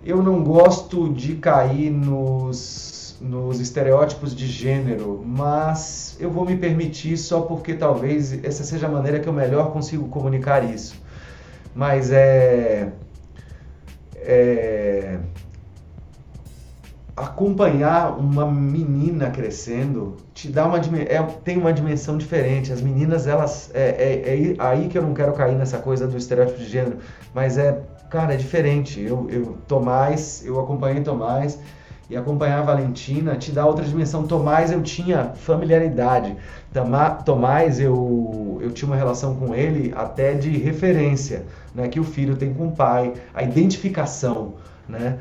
eu 0.05 0.23
não 0.23 0.43
gosto 0.43 1.13
de 1.13 1.35
cair 1.37 1.91
nos 1.91 2.99
nos 3.21 3.59
estereótipos 3.59 4.35
de 4.35 4.47
gênero, 4.47 5.23
mas 5.27 6.17
eu 6.21 6.31
vou 6.31 6.45
me 6.45 6.57
permitir 6.57 7.17
só 7.17 7.41
porque 7.41 7.75
talvez 7.75 8.45
essa 8.45 8.63
seja 8.63 8.87
a 8.87 8.91
maneira 8.91 9.19
que 9.19 9.29
eu 9.29 9.33
melhor 9.33 9.73
consigo 9.73 10.09
comunicar 10.09 10.63
isso. 10.63 10.95
Mas 11.75 12.11
é, 12.13 12.93
é 14.15 15.19
acompanhar 17.17 18.17
uma 18.17 18.49
menina 18.51 19.29
crescendo 19.31 20.17
te 20.33 20.49
dá 20.49 20.67
uma 20.67 20.79
é, 20.79 21.21
tem 21.45 21.59
uma 21.59 21.73
dimensão 21.73 22.17
diferente. 22.17 22.73
As 22.73 22.81
meninas 22.81 23.27
elas 23.27 23.71
é, 23.75 23.89
é, 23.89 24.53
é, 24.53 24.57
aí 24.59 24.89
que 24.89 24.97
eu 24.97 25.03
não 25.03 25.13
quero 25.13 25.33
cair 25.33 25.57
nessa 25.57 25.79
coisa 25.79 26.07
do 26.07 26.17
estereótipo 26.17 26.59
de 26.59 26.67
gênero, 26.67 26.99
mas 27.35 27.59
é 27.59 27.83
cara 28.09 28.35
é 28.35 28.37
diferente. 28.37 29.01
Eu, 29.01 29.29
eu 29.31 29.59
Tomás, 29.67 30.43
eu 30.45 30.59
acompanhei 30.61 31.03
Tomás 31.03 31.59
e 32.11 32.17
acompanhar 32.17 32.61
a 32.61 32.63
Valentina 32.63 33.37
te 33.37 33.53
dá 33.53 33.67
outra 33.67 33.85
dimensão. 33.85 34.27
Tomás 34.27 34.73
eu 34.73 34.83
tinha 34.83 35.33
familiaridade. 35.35 36.37
Tomás 37.25 37.79
eu, 37.81 38.59
eu 38.63 38.71
tinha 38.71 38.89
uma 38.89 38.97
relação 38.97 39.35
com 39.37 39.55
ele 39.55 39.93
até 39.97 40.35
de 40.35 40.51
referência, 40.57 41.45
né, 41.75 41.89
que 41.89 42.01
o 42.01 42.05
filho 42.05 42.37
tem 42.37 42.53
com 42.53 42.69
o 42.69 42.73
pai, 42.73 43.15
a 43.35 43.43
identificação, 43.43 44.55
né? 44.89 45.19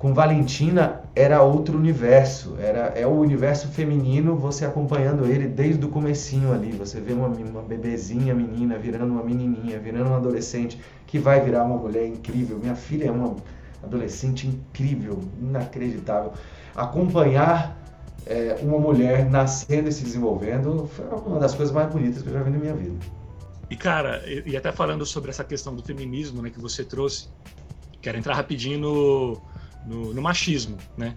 Com 0.00 0.14
Valentina 0.14 1.02
era 1.14 1.42
outro 1.42 1.76
universo, 1.76 2.56
era 2.58 2.86
é 2.98 3.06
o 3.06 3.10
universo 3.10 3.68
feminino, 3.68 4.34
você 4.34 4.64
acompanhando 4.64 5.26
ele 5.26 5.46
desde 5.46 5.84
o 5.84 5.90
comecinho 5.90 6.54
ali, 6.54 6.72
você 6.72 6.98
vê 6.98 7.12
uma, 7.12 7.28
uma 7.28 7.60
bebezinha 7.60 8.34
menina 8.34 8.78
virando 8.78 9.12
uma 9.12 9.22
menininha, 9.22 9.78
virando 9.78 10.06
uma 10.06 10.16
adolescente 10.16 10.80
que 11.06 11.18
vai 11.18 11.42
virar 11.42 11.64
uma 11.64 11.76
mulher 11.76 12.06
incrível. 12.06 12.58
Minha 12.58 12.74
filha 12.74 13.08
é 13.08 13.10
uma 13.10 13.36
adolescente 13.84 14.46
incrível, 14.46 15.20
inacreditável. 15.38 16.32
Acompanhar 16.74 17.78
é, 18.24 18.58
uma 18.62 18.78
mulher 18.78 19.28
nascendo 19.28 19.90
e 19.90 19.92
se 19.92 20.02
desenvolvendo 20.02 20.86
foi 20.86 21.04
uma 21.26 21.38
das 21.38 21.54
coisas 21.54 21.74
mais 21.74 21.92
bonitas 21.92 22.22
que 22.22 22.28
eu 22.30 22.32
já 22.32 22.42
vi 22.42 22.48
na 22.48 22.58
minha 22.58 22.74
vida. 22.74 22.96
E 23.68 23.76
cara, 23.76 24.22
e 24.46 24.56
até 24.56 24.72
falando 24.72 25.04
sobre 25.04 25.28
essa 25.28 25.44
questão 25.44 25.76
do 25.76 25.82
feminismo, 25.82 26.40
né, 26.40 26.48
que 26.48 26.58
você 26.58 26.82
trouxe, 26.82 27.28
quero 28.00 28.16
entrar 28.16 28.32
rapidinho 28.32 28.78
no, 28.78 29.49
no, 29.86 30.12
no 30.14 30.22
machismo, 30.22 30.76
né? 30.96 31.14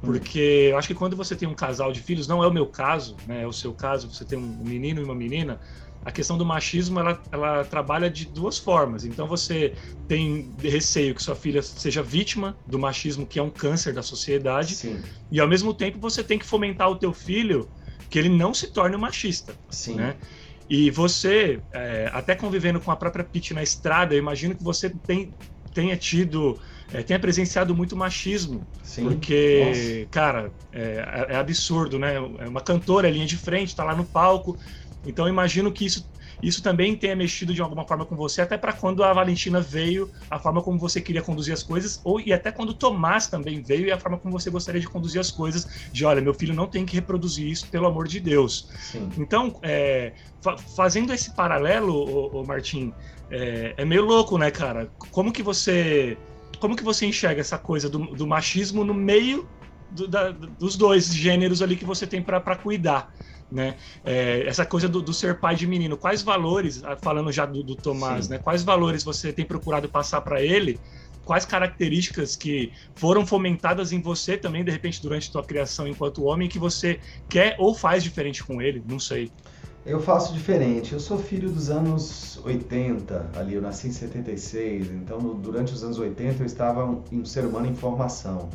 Porque 0.00 0.68
eu 0.70 0.78
acho 0.78 0.88
que 0.88 0.94
quando 0.94 1.16
você 1.16 1.36
tem 1.36 1.48
um 1.48 1.54
casal 1.54 1.92
de 1.92 2.00
filhos, 2.00 2.26
não 2.26 2.42
é 2.42 2.46
o 2.46 2.52
meu 2.52 2.66
caso, 2.66 3.16
né? 3.26 3.42
É 3.42 3.46
o 3.46 3.52
seu 3.52 3.72
caso, 3.72 4.12
você 4.12 4.24
tem 4.24 4.36
um 4.36 4.64
menino 4.64 5.00
e 5.00 5.04
uma 5.04 5.14
menina, 5.14 5.60
a 6.04 6.10
questão 6.10 6.36
do 6.36 6.44
machismo 6.44 6.98
ela, 6.98 7.22
ela 7.30 7.64
trabalha 7.64 8.10
de 8.10 8.26
duas 8.26 8.58
formas. 8.58 9.04
Então 9.04 9.28
você 9.28 9.74
tem 10.08 10.52
receio 10.60 11.14
que 11.14 11.22
sua 11.22 11.36
filha 11.36 11.62
seja 11.62 12.02
vítima 12.02 12.56
do 12.66 12.78
machismo, 12.78 13.26
que 13.26 13.38
é 13.38 13.42
um 13.42 13.50
câncer 13.50 13.94
da 13.94 14.02
sociedade, 14.02 14.74
Sim. 14.74 15.00
e 15.30 15.40
ao 15.40 15.46
mesmo 15.46 15.72
tempo 15.72 16.00
você 16.00 16.24
tem 16.24 16.38
que 16.38 16.46
fomentar 16.46 16.90
o 16.90 16.98
teu 16.98 17.12
filho 17.12 17.70
que 18.10 18.18
ele 18.18 18.28
não 18.28 18.52
se 18.52 18.72
torne 18.72 18.96
um 18.96 19.00
machista, 19.00 19.54
Sim. 19.70 19.94
né? 19.94 20.16
E 20.68 20.90
você, 20.90 21.62
é, 21.72 22.10
até 22.12 22.34
convivendo 22.34 22.80
com 22.80 22.90
a 22.90 22.96
própria 22.96 23.24
Pete 23.24 23.54
na 23.54 23.62
estrada, 23.62 24.14
eu 24.14 24.18
imagino 24.18 24.56
que 24.56 24.64
você 24.64 24.90
tem, 25.06 25.34
tenha 25.72 25.96
tido, 25.96 26.60
é, 26.92 27.02
tenha 27.02 27.18
presenciado 27.18 27.74
muito 27.74 27.96
machismo. 27.96 28.66
Sim. 28.82 29.04
Porque, 29.04 29.64
Nossa. 29.66 30.08
cara, 30.10 30.52
é, 30.72 31.26
é, 31.30 31.36
absurdo, 31.36 31.98
né? 31.98 32.16
É 32.16 32.48
uma 32.48 32.60
cantora, 32.60 33.10
linha 33.10 33.26
de 33.26 33.36
frente, 33.36 33.74
tá 33.74 33.84
lá 33.84 33.94
no 33.94 34.04
palco, 34.04 34.58
então 35.04 35.26
eu 35.26 35.32
imagino 35.32 35.72
que 35.72 35.84
isso, 35.84 36.06
isso 36.42 36.62
também 36.62 36.96
tenha 36.96 37.14
mexido 37.14 37.54
de 37.54 37.62
alguma 37.62 37.86
forma 37.86 38.04
com 38.04 38.16
você, 38.16 38.42
até 38.42 38.58
para 38.58 38.72
quando 38.72 39.04
a 39.04 39.12
Valentina 39.12 39.60
veio, 39.60 40.10
a 40.30 40.38
forma 40.38 40.60
como 40.60 40.78
você 40.78 41.00
queria 41.00 41.22
conduzir 41.22 41.54
as 41.54 41.62
coisas, 41.62 42.00
ou 42.02 42.20
e 42.20 42.32
até 42.32 42.50
quando 42.50 42.70
o 42.70 42.74
Tomás 42.74 43.28
também 43.28 43.62
veio 43.62 43.86
e 43.86 43.92
a 43.92 43.98
forma 43.98 44.18
como 44.18 44.32
você 44.32 44.50
gostaria 44.50 44.80
de 44.80 44.88
conduzir 44.88 45.20
as 45.20 45.30
coisas, 45.30 45.88
de 45.92 46.04
olha, 46.04 46.20
meu 46.20 46.34
filho 46.34 46.54
não 46.54 46.66
tem 46.66 46.84
que 46.84 46.96
reproduzir 46.96 47.46
isso, 47.46 47.68
pelo 47.68 47.86
amor 47.86 48.08
de 48.08 48.18
Deus. 48.18 48.68
Sim. 48.90 49.08
Então, 49.16 49.58
é, 49.62 50.14
fa 50.40 50.56
fazendo 50.58 51.12
esse 51.12 51.34
paralelo, 51.34 51.94
o, 51.94 52.42
o 52.42 52.46
Martim, 52.46 52.92
é, 53.30 53.74
é 53.76 53.84
meio 53.84 54.04
louco, 54.04 54.36
né, 54.36 54.50
cara? 54.50 54.90
Como 55.10 55.32
que 55.32 55.42
você 55.42 56.18
como 56.58 56.76
que 56.76 56.84
você 56.84 57.06
enxerga 57.06 57.40
essa 57.40 57.58
coisa 57.58 57.88
do, 57.88 57.98
do 57.98 58.24
machismo 58.24 58.84
no 58.84 58.94
meio 58.94 59.48
do, 59.90 60.06
da, 60.06 60.30
dos 60.30 60.76
dois 60.76 61.12
gêneros 61.12 61.60
ali 61.60 61.74
que 61.74 61.84
você 61.84 62.06
tem 62.06 62.22
para 62.22 62.56
cuidar? 62.56 63.12
Né? 63.52 63.76
É, 64.04 64.46
essa 64.46 64.64
coisa 64.64 64.88
do, 64.88 65.02
do, 65.02 65.12
ser 65.12 65.38
pai 65.38 65.54
de 65.54 65.66
menino, 65.66 65.96
quais 65.96 66.22
valores, 66.22 66.82
ah, 66.84 66.96
falando 66.96 67.30
já 67.30 67.46
do, 67.46 67.62
do 67.62 67.76
Tomás, 67.76 68.24
Sim. 68.24 68.32
né? 68.32 68.38
Quais 68.38 68.62
valores 68.62 69.04
você 69.04 69.32
tem 69.32 69.44
procurado 69.44 69.88
passar 69.88 70.20
para 70.22 70.42
ele? 70.42 70.80
Quais 71.24 71.44
características 71.44 72.34
que 72.34 72.72
foram 72.96 73.24
fomentadas 73.24 73.92
em 73.92 74.00
você 74.00 74.36
também, 74.36 74.64
de 74.64 74.72
repente, 74.72 75.00
durante 75.00 75.28
a 75.28 75.32
tua 75.32 75.44
criação 75.44 75.86
enquanto 75.86 76.24
homem, 76.24 76.48
que 76.48 76.58
você 76.58 76.98
quer 77.28 77.54
ou 77.58 77.74
faz 77.74 78.02
diferente 78.02 78.42
com 78.42 78.60
ele? 78.60 78.82
Não 78.88 78.98
sei. 78.98 79.30
Eu 79.84 80.00
faço 80.00 80.32
diferente. 80.32 80.92
Eu 80.92 81.00
sou 81.00 81.18
filho 81.18 81.50
dos 81.50 81.68
anos 81.68 82.40
80, 82.44 83.30
ali, 83.34 83.54
eu 83.54 83.62
nasci 83.62 83.88
em 83.88 83.92
76, 83.92 84.90
então 84.92 85.18
durante 85.34 85.72
os 85.72 85.82
anos 85.82 85.98
80 85.98 86.42
eu 86.42 86.46
estava 86.46 86.84
um, 86.84 87.02
um 87.12 87.24
ser 87.24 87.44
humano 87.44 87.66
em 87.66 87.74
formação. 87.74 88.48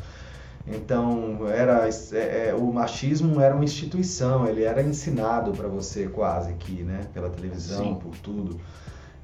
Então, 0.66 1.48
era 1.48 1.88
é, 2.12 2.48
é, 2.48 2.54
o 2.54 2.72
machismo 2.72 3.40
era 3.40 3.54
uma 3.54 3.64
instituição, 3.64 4.46
ele 4.46 4.64
era 4.64 4.82
ensinado 4.82 5.52
para 5.52 5.66
você 5.66 6.06
quase 6.06 6.50
aqui, 6.50 6.82
né? 6.82 7.06
Pela 7.14 7.30
televisão, 7.30 7.84
Sim. 7.84 7.94
por 7.94 8.16
tudo. 8.18 8.60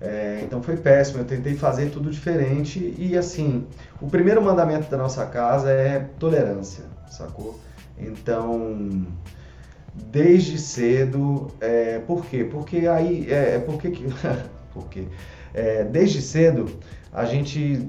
É, 0.01 0.41
então 0.43 0.63
foi 0.63 0.77
péssimo, 0.77 1.21
eu 1.21 1.25
tentei 1.25 1.55
fazer 1.55 1.91
tudo 1.91 2.11
diferente 2.11 2.95
e 2.99 3.17
assim, 3.17 3.67
o 4.01 4.09
primeiro 4.09 4.43
mandamento 4.43 4.91
da 4.91 4.97
nossa 4.97 5.25
casa 5.25 5.71
é 5.71 6.01
tolerância, 6.19 6.85
sacou? 7.09 7.59
Então, 7.97 9.07
desde 9.95 10.59
cedo, 10.59 11.51
é, 11.61 12.01
por 12.01 12.27
quê? 12.27 12.45
Porque 12.45 12.87
aí, 12.87 13.27
é, 13.31 13.55
é 13.55 13.59
porque 13.59 13.91
que, 13.91 14.05
por 14.75 14.89
quê? 14.89 15.05
É, 15.55 15.85
desde 15.85 16.21
cedo, 16.21 16.67
a 17.13 17.25
gente, 17.25 17.89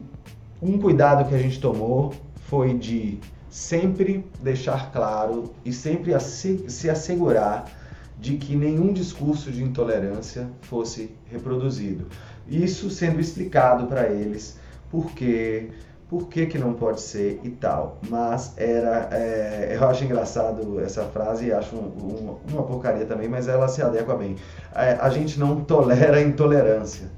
um 0.61 0.77
cuidado 0.77 1.27
que 1.27 1.33
a 1.33 1.39
gente 1.39 1.59
tomou 1.59 2.13
foi 2.47 2.75
de 2.75 3.19
sempre 3.55 4.25
deixar 4.41 4.91
claro 4.91 5.53
e 5.63 5.71
sempre 5.71 6.11
se 6.19 6.89
assegurar 6.89 7.71
de 8.19 8.35
que 8.35 8.53
nenhum 8.53 8.91
discurso 8.91 9.49
de 9.49 9.63
intolerância 9.63 10.49
fosse 10.59 11.15
reproduzido. 11.31 12.05
Isso 12.49 12.89
sendo 12.89 13.17
explicado 13.17 13.87
para 13.87 14.09
eles 14.09 14.57
por 14.91 15.09
quê, 15.11 15.69
por 16.09 16.27
que, 16.27 16.47
que 16.47 16.57
não 16.57 16.73
pode 16.73 16.99
ser 16.99 17.39
e 17.45 17.49
tal. 17.49 17.97
Mas 18.09 18.51
era. 18.57 19.07
É, 19.13 19.77
eu 19.79 19.87
acho 19.87 20.03
engraçado 20.03 20.81
essa 20.81 21.05
frase 21.05 21.45
e 21.45 21.53
acho 21.53 21.77
um, 21.77 21.79
um, 21.79 22.37
uma 22.51 22.63
porcaria 22.63 23.05
também, 23.05 23.29
mas 23.29 23.47
ela 23.47 23.69
se 23.69 23.81
adequa 23.81 24.17
bem. 24.17 24.35
É, 24.75 24.97
a 24.99 25.09
gente 25.09 25.39
não 25.39 25.63
tolera 25.63 26.19
intolerância 26.21 27.09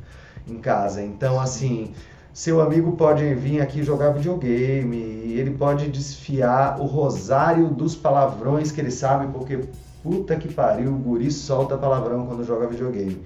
em 0.47 0.59
casa. 0.59 1.01
Então, 1.01 1.39
assim, 1.39 1.93
seu 2.38 2.61
amigo 2.61 2.91
pode 2.91 3.33
vir 3.33 3.61
aqui 3.61 3.81
jogar 3.81 4.11
videogame, 4.11 4.97
ele 5.33 5.51
pode 5.51 5.89
desfiar 5.89 6.79
o 6.79 6.85
rosário 6.85 7.69
dos 7.69 7.95
palavrões 7.95 8.71
que 8.71 8.79
ele 8.79 8.91
sabe, 8.91 9.31
porque 9.33 9.67
Puta 10.07 10.38
que 10.38 10.53
pariu, 10.53 10.93
o 10.93 10.97
guri 10.97 11.29
solta 11.29 11.77
palavrão 11.77 12.25
quando 12.25 12.45
joga 12.45 12.65
videogame. 12.65 13.21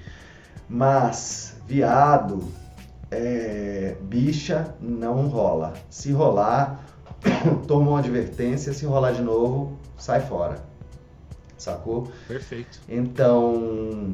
Mas, 0.67 1.55
viado, 1.67 2.43
é, 3.11 3.95
bicha, 4.01 4.73
não 4.79 5.27
rola. 5.27 5.73
Se 5.91 6.11
rolar, 6.11 6.83
toma 7.67 7.91
uma 7.91 7.99
advertência. 7.99 8.73
Se 8.73 8.83
rolar 8.83 9.11
de 9.11 9.21
novo, 9.21 9.77
sai 9.95 10.21
fora. 10.21 10.63
Sacou? 11.55 12.07
Perfeito. 12.27 12.79
Então, 12.89 14.11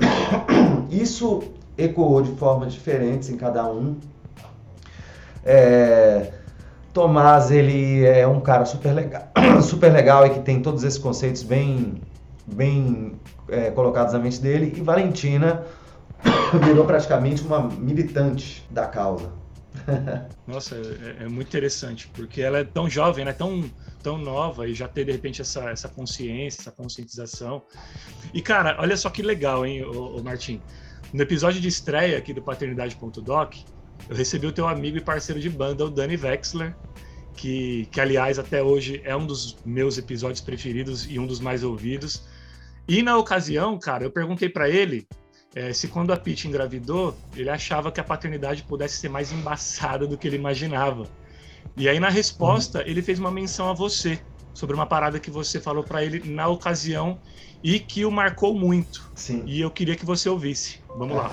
isso 0.90 1.44
ecoou 1.78 2.22
de 2.22 2.32
formas 2.32 2.72
diferentes 2.72 3.30
em 3.30 3.36
cada 3.36 3.70
um. 3.70 3.96
É, 5.44 6.32
Tomás, 6.92 7.50
ele 7.50 8.04
é 8.04 8.26
um 8.26 8.40
cara 8.40 8.64
super 8.64 8.92
legal, 8.92 9.28
super 9.62 9.92
legal 9.92 10.26
e 10.26 10.30
que 10.30 10.40
tem 10.40 10.60
todos 10.60 10.82
esses 10.82 10.98
conceitos 10.98 11.42
bem, 11.42 12.00
bem 12.46 13.12
é, 13.48 13.70
colocados 13.70 14.12
na 14.12 14.18
mente 14.18 14.40
dele. 14.40 14.74
E 14.76 14.80
Valentina 14.80 15.64
virou 16.64 16.84
praticamente 16.84 17.42
uma 17.42 17.62
militante 17.62 18.66
da 18.70 18.86
causa. 18.86 19.30
Nossa, 20.46 20.74
é, 20.74 21.24
é, 21.24 21.28
muito 21.28 21.46
interessante, 21.46 22.08
porque 22.08 22.42
ela 22.42 22.58
é 22.58 22.64
tão 22.64 22.90
jovem, 22.90 23.24
né? 23.24 23.32
tão, 23.32 23.70
tão 24.02 24.18
nova 24.18 24.66
e 24.66 24.74
já 24.74 24.88
ter 24.88 25.04
de 25.04 25.12
repente 25.12 25.40
essa, 25.40 25.70
essa 25.70 25.88
consciência, 25.88 26.62
essa 26.62 26.72
conscientização. 26.72 27.62
E 28.34 28.42
cara, 28.42 28.76
olha 28.80 28.96
só 28.96 29.08
que 29.10 29.22
legal, 29.22 29.64
hein, 29.64 29.84
o, 29.84 30.16
o 30.16 30.24
Martim. 30.24 30.60
No 31.12 31.22
episódio 31.22 31.60
de 31.60 31.68
estreia 31.68 32.18
aqui 32.18 32.32
do 32.32 32.42
Paternidade.doc, 32.42 33.54
eu 34.08 34.16
recebi 34.16 34.46
o 34.46 34.52
teu 34.52 34.66
amigo 34.66 34.96
e 34.96 35.00
parceiro 35.00 35.40
de 35.40 35.48
banda, 35.48 35.84
o 35.84 35.90
Danny 35.90 36.16
Wexler, 36.16 36.74
que, 37.34 37.86
que 37.90 38.00
aliás 38.00 38.38
até 38.38 38.62
hoje 38.62 39.00
é 39.04 39.14
um 39.14 39.26
dos 39.26 39.56
meus 39.64 39.98
episódios 39.98 40.40
preferidos 40.40 41.06
e 41.08 41.18
um 41.18 41.26
dos 41.26 41.40
mais 41.40 41.62
ouvidos. 41.62 42.24
E 42.88 43.02
na 43.02 43.16
ocasião, 43.16 43.78
cara, 43.78 44.04
eu 44.04 44.10
perguntei 44.10 44.48
para 44.48 44.68
ele 44.68 45.06
é, 45.54 45.72
se 45.72 45.88
quando 45.88 46.12
a 46.12 46.16
Pete 46.16 46.46
engravidou, 46.46 47.16
ele 47.34 47.50
achava 47.50 47.90
que 47.90 48.00
a 48.00 48.04
paternidade 48.04 48.62
pudesse 48.62 48.98
ser 48.98 49.08
mais 49.08 49.32
embaçada 49.32 50.06
do 50.06 50.16
que 50.16 50.28
ele 50.28 50.36
imaginava. 50.36 51.06
E 51.76 51.88
aí 51.88 51.98
na 51.98 52.08
resposta, 52.08 52.78
uhum. 52.78 52.84
ele 52.86 53.02
fez 53.02 53.18
uma 53.18 53.30
menção 53.30 53.68
a 53.68 53.72
você 53.72 54.20
sobre 54.54 54.74
uma 54.74 54.86
parada 54.86 55.18
que 55.18 55.30
você 55.30 55.60
falou 55.60 55.82
para 55.82 56.04
ele 56.04 56.28
na 56.28 56.46
ocasião 56.48 57.18
e 57.62 57.78
que 57.78 58.04
o 58.04 58.10
marcou 58.10 58.54
muito. 58.54 59.10
Sim. 59.14 59.42
E 59.46 59.60
eu 59.60 59.70
queria 59.70 59.96
que 59.96 60.04
você 60.04 60.28
ouvisse. 60.28 60.80
Vamos 60.96 61.16
lá. 61.16 61.30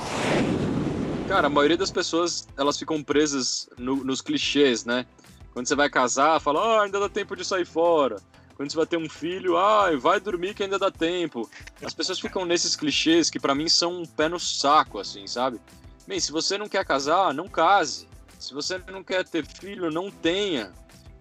Cara, 1.28 1.48
a 1.48 1.50
maioria 1.50 1.76
das 1.76 1.92
pessoas, 1.92 2.48
elas 2.58 2.80
ficam 2.80 3.04
presas 3.04 3.70
no, 3.78 3.98
nos 3.98 4.22
clichês, 4.22 4.86
né? 4.86 5.06
Quando 5.52 5.68
você 5.68 5.76
vai 5.76 5.90
casar, 5.90 6.40
fala, 6.40 6.62
ah, 6.62 6.84
ainda 6.84 7.02
dá 7.02 7.10
tempo 7.10 7.36
de 7.36 7.44
sair 7.44 7.66
fora. 7.66 8.16
Quando 8.56 8.72
você 8.72 8.78
vai 8.78 8.86
ter 8.86 8.98
um 8.98 9.10
filho, 9.10 9.58
ah, 9.58 9.90
vai 9.98 10.22
dormir 10.22 10.54
que 10.54 10.64
ainda 10.64 10.80
dá 10.80 10.90
tempo. 10.90 11.50
As 11.84 11.94
pessoas 11.94 12.18
ficam 12.18 12.46
nesses 12.46 12.78
clichês 12.78 13.30
que 13.30 13.42
para 13.42 13.54
mim 13.54 13.68
são 13.68 14.02
um 14.02 14.06
pé 14.06 14.30
no 14.30 14.40
saco, 14.40 15.00
assim, 15.00 15.28
sabe? 15.28 15.60
Bem, 16.08 16.18
se 16.18 16.32
você 16.32 16.58
não 16.58 16.70
quer 16.70 16.86
casar, 16.86 17.34
não 17.34 17.50
case. 17.50 18.08
Se 18.40 18.54
você 18.54 18.78
não 18.90 19.04
quer 19.04 19.26
ter 19.26 19.46
filho, 19.46 19.92
não 19.92 20.10
tenha. 20.10 20.72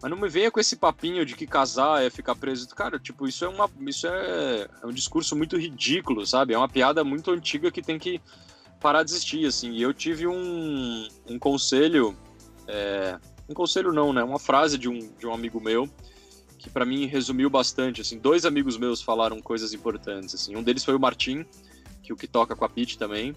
Mas 0.01 0.11
não 0.11 0.19
me 0.19 0.29
venha 0.29 0.53
com 0.53 0.61
esse 0.61 0.77
papinho 0.77 1.27
de 1.27 1.35
que 1.35 1.49
casar 1.49 2.05
é 2.05 2.11
ficar 2.11 2.37
preso. 2.37 2.69
Cara, 2.69 2.97
tipo, 2.99 3.27
isso 3.27 3.45
é 3.45 3.49
uma. 3.49 3.69
Isso 3.81 4.07
é, 4.07 4.69
é 4.83 4.87
um 4.87 4.93
discurso 4.93 5.35
muito 5.35 5.57
ridículo, 5.57 6.25
sabe? 6.25 6.55
É 6.55 6.59
uma 6.59 6.69
piada 6.69 7.03
muito 7.03 7.33
antiga 7.33 7.73
que 7.73 7.83
tem 7.83 7.99
que 7.99 8.21
parar 8.81 9.03
de 9.03 9.11
existir, 9.11 9.47
assim. 9.47 9.73
E 9.73 9.83
eu 9.83 9.93
tive 9.93 10.27
um, 10.27 11.09
um 11.29 11.39
conselho, 11.39 12.17
é, 12.67 13.19
um 13.49 13.55
conselho 13.55 13.93
não, 13.93 14.13
né? 14.13 14.23
Uma 14.23 14.39
frase 14.39 14.79
de 14.79 14.89
um, 14.89 14.99
de 15.19 15.27
um 15.27 15.33
amigo 15.33 15.61
meu 15.61 15.89
que 16.59 16.71
para 16.71 16.85
mim 16.85 17.07
resumiu 17.07 17.49
bastante, 17.49 18.01
assim. 18.01 18.19
Dois 18.19 18.45
amigos 18.45 18.77
meus 18.77 19.03
falaram 19.03 19.41
coisas 19.41 19.73
importantes, 19.73 20.35
assim. 20.35 20.57
Um 20.57 20.63
deles 20.63 20.85
foi 20.85 20.95
o 20.95 21.01
Martim, 21.01 21.45
que 22.03 22.13
o 22.13 22.17
que 22.17 22.27
toca 22.27 22.57
com 22.57 22.65
a 22.65 22.69
Pete 22.69 22.99
também, 22.99 23.35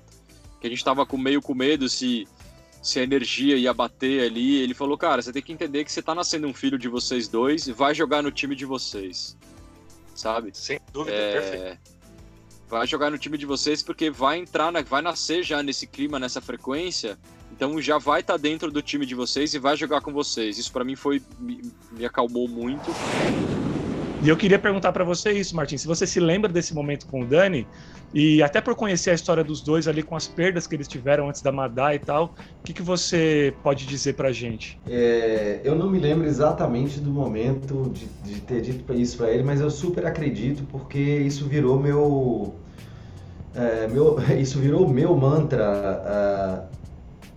que 0.59 0.67
a 0.67 0.69
gente 0.69 0.83
tava 0.83 1.05
com 1.05 1.17
meio 1.17 1.41
com 1.41 1.53
medo 1.53 1.87
se 1.87 2.27
se 2.81 2.97
a 2.97 3.03
energia 3.03 3.57
ia 3.57 3.73
bater 3.73 4.25
ali. 4.25 4.55
Ele 4.55 4.73
falou, 4.73 4.97
cara, 4.97 5.21
você 5.21 5.33
tem 5.33 5.41
que 5.41 5.51
entender 5.51 5.83
que 5.83 5.91
você 5.91 6.01
tá 6.01 6.15
nascendo 6.15 6.47
um 6.47 6.53
filho 6.53 6.77
de 6.79 6.87
vocês 6.87 7.27
dois 7.27 7.67
e 7.67 7.73
vai 7.73 7.93
jogar 7.93 8.23
no 8.23 8.31
time 8.31 8.55
de 8.55 8.65
vocês. 8.65 9.37
Sabe? 10.15 10.51
Sem 10.53 10.79
dúvida, 10.93 11.15
é... 11.15 11.33
perfeito 11.33 11.98
vai 12.69 12.85
jogar 12.85 13.09
no 13.09 13.17
time 13.17 13.37
de 13.37 13.45
vocês 13.45 13.81
porque 13.81 14.11
vai 14.11 14.37
entrar, 14.37 14.71
na, 14.71 14.81
vai 14.81 15.01
nascer 15.01 15.43
já 15.43 15.63
nesse 15.63 15.87
clima, 15.87 16.19
nessa 16.19 16.39
frequência. 16.39 17.17
Então 17.51 17.81
já 17.81 17.97
vai 17.97 18.21
estar 18.21 18.33
tá 18.33 18.37
dentro 18.37 18.71
do 18.71 18.81
time 18.81 19.05
de 19.05 19.15
vocês 19.15 19.53
e 19.53 19.59
vai 19.59 19.75
jogar 19.75 20.01
com 20.01 20.13
vocês. 20.13 20.57
Isso 20.57 20.71
para 20.71 20.85
mim 20.85 20.95
foi 20.95 21.21
me, 21.39 21.61
me, 21.91 22.05
acalmou 22.05 22.47
muito. 22.47 22.91
E 24.21 24.27
eu 24.27 24.35
queria 24.35 24.59
perguntar 24.59 24.91
para 24.91 25.05
você 25.05 25.31
isso, 25.31 25.55
Martin, 25.55 25.77
se 25.77 25.87
você 25.87 26.05
se 26.05 26.19
lembra 26.19 26.51
desse 26.51 26.73
momento 26.73 27.07
com 27.07 27.21
o 27.21 27.25
Dani 27.25 27.65
e 28.13 28.43
até 28.43 28.59
por 28.59 28.75
conhecer 28.75 29.11
a 29.11 29.13
história 29.13 29.45
dos 29.45 29.63
dois 29.63 29.87
ali 29.87 30.03
com 30.03 30.13
as 30.13 30.27
perdas 30.27 30.67
que 30.67 30.75
eles 30.75 30.89
tiveram 30.89 31.29
antes 31.29 31.41
da 31.41 31.53
Madá 31.53 31.95
e 31.95 31.99
tal, 31.99 32.25
o 32.25 32.63
que, 32.65 32.73
que 32.73 32.81
você 32.81 33.53
pode 33.63 33.85
dizer 33.85 34.13
para 34.13 34.33
gente? 34.33 34.77
É, 34.89 35.61
eu 35.63 35.73
não 35.73 35.89
me 35.89 35.99
lembro 35.99 36.27
exatamente 36.27 36.99
do 36.99 37.11
momento 37.11 37.89
de, 37.93 38.07
de 38.29 38.41
ter 38.41 38.61
dito 38.61 38.93
isso 38.93 39.15
para 39.15 39.31
ele, 39.31 39.43
mas 39.43 39.61
eu 39.61 39.69
super 39.69 40.05
acredito 40.05 40.63
porque 40.69 40.99
isso 40.99 41.45
virou 41.45 41.79
meu 41.79 42.55
é, 43.55 43.87
meu, 43.87 44.17
isso 44.37 44.59
virou 44.59 44.87
meu 44.89 45.15
mantra 45.15 46.67
uh, 46.67 46.79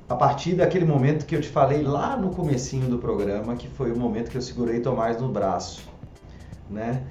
a 0.08 0.16
partir 0.16 0.54
daquele 0.54 0.84
momento 0.84 1.26
que 1.26 1.36
eu 1.36 1.40
te 1.40 1.48
falei 1.48 1.82
lá 1.82 2.16
no 2.16 2.30
comecinho 2.30 2.88
do 2.88 2.98
programa, 2.98 3.54
que 3.54 3.68
foi 3.68 3.92
o 3.92 3.96
momento 3.96 4.30
que 4.30 4.36
eu 4.36 4.42
segurei 4.42 4.80
Tomás 4.80 5.20
no 5.20 5.28
braço, 5.28 5.91
né? 6.70 7.02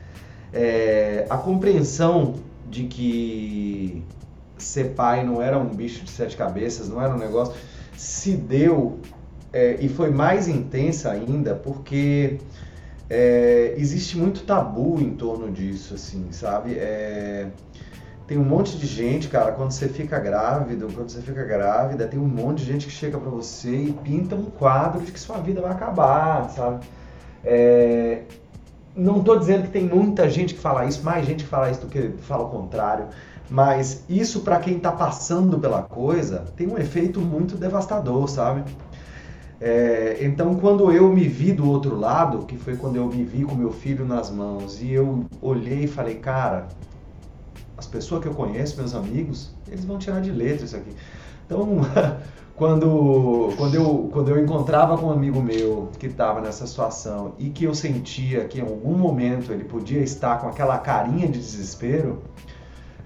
É, 0.53 1.25
a 1.29 1.37
compreensão 1.37 2.35
de 2.69 2.85
que 2.85 4.03
ser 4.57 4.93
pai 4.95 5.25
não 5.25 5.41
era 5.41 5.57
um 5.57 5.69
bicho 5.69 6.03
de 6.03 6.11
sete 6.11 6.37
cabeças, 6.37 6.87
não 6.87 7.01
era 7.01 7.13
um 7.13 7.17
negócio, 7.17 7.53
se 7.97 8.35
deu 8.35 8.99
é, 9.53 9.77
e 9.79 9.89
foi 9.89 10.09
mais 10.09 10.47
intensa 10.47 11.11
ainda 11.11 11.55
porque 11.55 12.37
é, 13.09 13.73
existe 13.77 14.17
muito 14.17 14.43
tabu 14.43 15.01
em 15.01 15.11
torno 15.11 15.51
disso, 15.51 15.93
assim, 15.93 16.31
sabe? 16.31 16.75
É, 16.77 17.47
tem 18.25 18.37
um 18.37 18.45
monte 18.45 18.77
de 18.77 18.87
gente, 18.87 19.27
cara, 19.27 19.51
quando 19.51 19.71
você 19.71 19.89
fica 19.89 20.17
grávido, 20.17 20.87
quando 20.93 21.09
você 21.09 21.21
fica 21.21 21.43
grávida, 21.43 22.07
tem 22.07 22.17
um 22.17 22.27
monte 22.27 22.59
de 22.59 22.71
gente 22.71 22.85
que 22.85 22.91
chega 22.93 23.17
para 23.17 23.29
você 23.29 23.75
e 23.75 23.91
pinta 23.91 24.35
um 24.35 24.45
quadro 24.45 25.01
de 25.01 25.11
que 25.11 25.19
sua 25.19 25.37
vida 25.37 25.59
vai 25.59 25.71
acabar, 25.71 26.49
sabe? 26.51 26.85
É... 27.43 28.21
Não 28.95 29.19
estou 29.19 29.39
dizendo 29.39 29.63
que 29.63 29.69
tem 29.69 29.85
muita 29.85 30.29
gente 30.29 30.53
que 30.53 30.59
fala 30.59 30.85
isso, 30.85 31.03
mais 31.03 31.25
gente 31.25 31.43
que 31.43 31.49
fala 31.49 31.71
isso 31.71 31.81
do 31.81 31.87
que 31.87 32.09
fala 32.23 32.43
o 32.43 32.49
contrário, 32.49 33.07
mas 33.49 34.03
isso 34.09 34.41
para 34.41 34.59
quem 34.59 34.77
está 34.77 34.91
passando 34.91 35.57
pela 35.59 35.81
coisa 35.81 36.45
tem 36.55 36.67
um 36.67 36.77
efeito 36.77 37.21
muito 37.21 37.55
devastador, 37.55 38.27
sabe? 38.27 38.63
É, 39.59 40.17
então, 40.21 40.55
quando 40.55 40.91
eu 40.91 41.07
me 41.13 41.27
vi 41.27 41.53
do 41.53 41.69
outro 41.69 41.95
lado, 41.95 42.45
que 42.47 42.57
foi 42.57 42.75
quando 42.75 42.95
eu 42.95 43.05
me 43.05 43.23
vi 43.23 43.43
com 43.43 43.53
meu 43.53 43.71
filho 43.71 44.03
nas 44.03 44.31
mãos, 44.31 44.81
e 44.81 44.91
eu 44.91 45.25
olhei 45.39 45.83
e 45.83 45.87
falei, 45.87 46.15
cara, 46.15 46.67
as 47.77 47.85
pessoas 47.85 48.23
que 48.23 48.27
eu 48.27 48.33
conheço, 48.33 48.77
meus 48.77 48.95
amigos, 48.95 49.53
eles 49.67 49.85
vão 49.85 49.99
tirar 49.99 50.19
de 50.19 50.31
letra 50.31 50.65
isso 50.65 50.75
aqui. 50.75 50.95
Então, 51.45 51.79
quando, 52.61 53.51
quando, 53.57 53.73
eu, 53.73 54.09
quando 54.13 54.29
eu 54.29 54.39
encontrava 54.39 54.95
com 54.95 55.07
um 55.07 55.11
amigo 55.11 55.41
meu 55.41 55.89
que 55.97 56.05
estava 56.05 56.39
nessa 56.41 56.67
situação 56.67 57.33
e 57.39 57.49
que 57.49 57.63
eu 57.63 57.73
sentia 57.73 58.45
que 58.45 58.59
em 58.59 58.61
algum 58.61 58.95
momento 58.95 59.51
ele 59.51 59.63
podia 59.63 59.99
estar 60.03 60.39
com 60.39 60.47
aquela 60.47 60.77
carinha 60.77 61.27
de 61.27 61.39
desespero, 61.39 62.21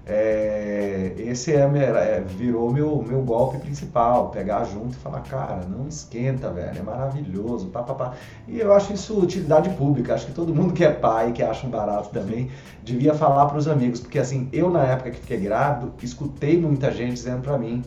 É, 0.08 1.14
esse 1.18 1.52
é, 1.52 1.62
é, 1.62 2.20
virou 2.20 2.70
meu, 2.72 3.02
meu 3.02 3.22
golpe 3.22 3.58
principal, 3.58 4.30
pegar 4.30 4.64
junto 4.64 4.92
e 4.92 5.00
falar, 5.00 5.22
cara, 5.22 5.64
não 5.66 5.88
esquenta, 5.88 6.52
velho, 6.52 6.78
é 6.78 6.82
maravilhoso, 6.82 7.68
pá, 7.70 7.82
pá, 7.82 7.94
pá. 7.94 8.14
E 8.46 8.60
eu 8.60 8.72
acho 8.72 8.92
isso 8.92 9.18
utilidade 9.20 9.70
pública, 9.70 10.14
acho 10.14 10.26
que 10.26 10.32
todo 10.32 10.54
mundo 10.54 10.72
que 10.74 10.84
é 10.84 10.92
pai, 10.92 11.32
que 11.32 11.42
acha 11.42 11.66
um 11.66 11.70
barato 11.70 12.10
também, 12.10 12.50
devia 12.82 13.14
falar 13.14 13.46
para 13.46 13.58
os 13.58 13.66
amigos, 13.66 14.00
porque 14.00 14.18
assim, 14.18 14.48
eu 14.52 14.70
na 14.70 14.84
época 14.84 15.10
que 15.10 15.18
fiquei 15.18 15.40
grávido, 15.40 15.92
escutei 16.02 16.60
muita 16.60 16.92
gente 16.92 17.14
dizendo 17.14 17.42
para 17.42 17.58
mim, 17.58 17.82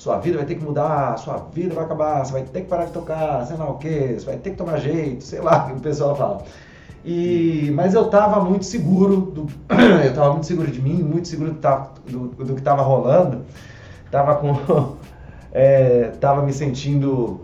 sua 0.00 0.16
vida 0.16 0.38
vai 0.38 0.46
ter 0.46 0.54
que 0.54 0.64
mudar, 0.64 1.18
sua 1.18 1.36
vida 1.52 1.74
vai 1.74 1.84
acabar, 1.84 2.24
você 2.24 2.32
vai 2.32 2.42
ter 2.42 2.62
que 2.62 2.68
parar 2.68 2.86
de 2.86 2.92
tocar, 2.92 3.44
sei 3.46 3.54
lá 3.58 3.68
o 3.68 3.74
que, 3.74 4.14
você 4.14 4.24
vai 4.24 4.38
ter 4.38 4.52
que 4.52 4.56
tomar 4.56 4.78
jeito, 4.78 5.22
sei 5.22 5.42
lá 5.42 5.64
o 5.64 5.66
que 5.66 5.72
o 5.74 5.80
pessoal 5.80 6.16
fala. 6.16 6.42
E, 7.04 7.70
mas 7.74 7.92
eu 7.92 8.06
estava 8.06 8.42
muito 8.42 8.64
seguro, 8.64 9.20
do, 9.20 9.46
eu 10.02 10.08
estava 10.08 10.30
muito 10.30 10.46
seguro 10.46 10.70
de 10.70 10.80
mim, 10.80 11.02
muito 11.02 11.28
seguro 11.28 11.52
do, 11.52 12.28
do, 12.28 12.44
do 12.46 12.54
que 12.54 12.60
estava 12.60 12.80
rolando, 12.80 13.42
estava 14.06 14.36
com, 14.36 14.96
é, 15.52 16.12
tava 16.18 16.40
me 16.46 16.52
sentindo 16.54 17.42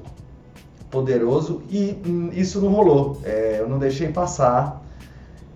poderoso 0.91 1.61
e 1.69 2.01
hum, 2.07 2.31
isso 2.33 2.59
não 2.59 2.71
rolou. 2.71 3.21
É, 3.23 3.59
eu 3.61 3.69
não 3.69 3.79
deixei 3.79 4.09
passar, 4.09 4.83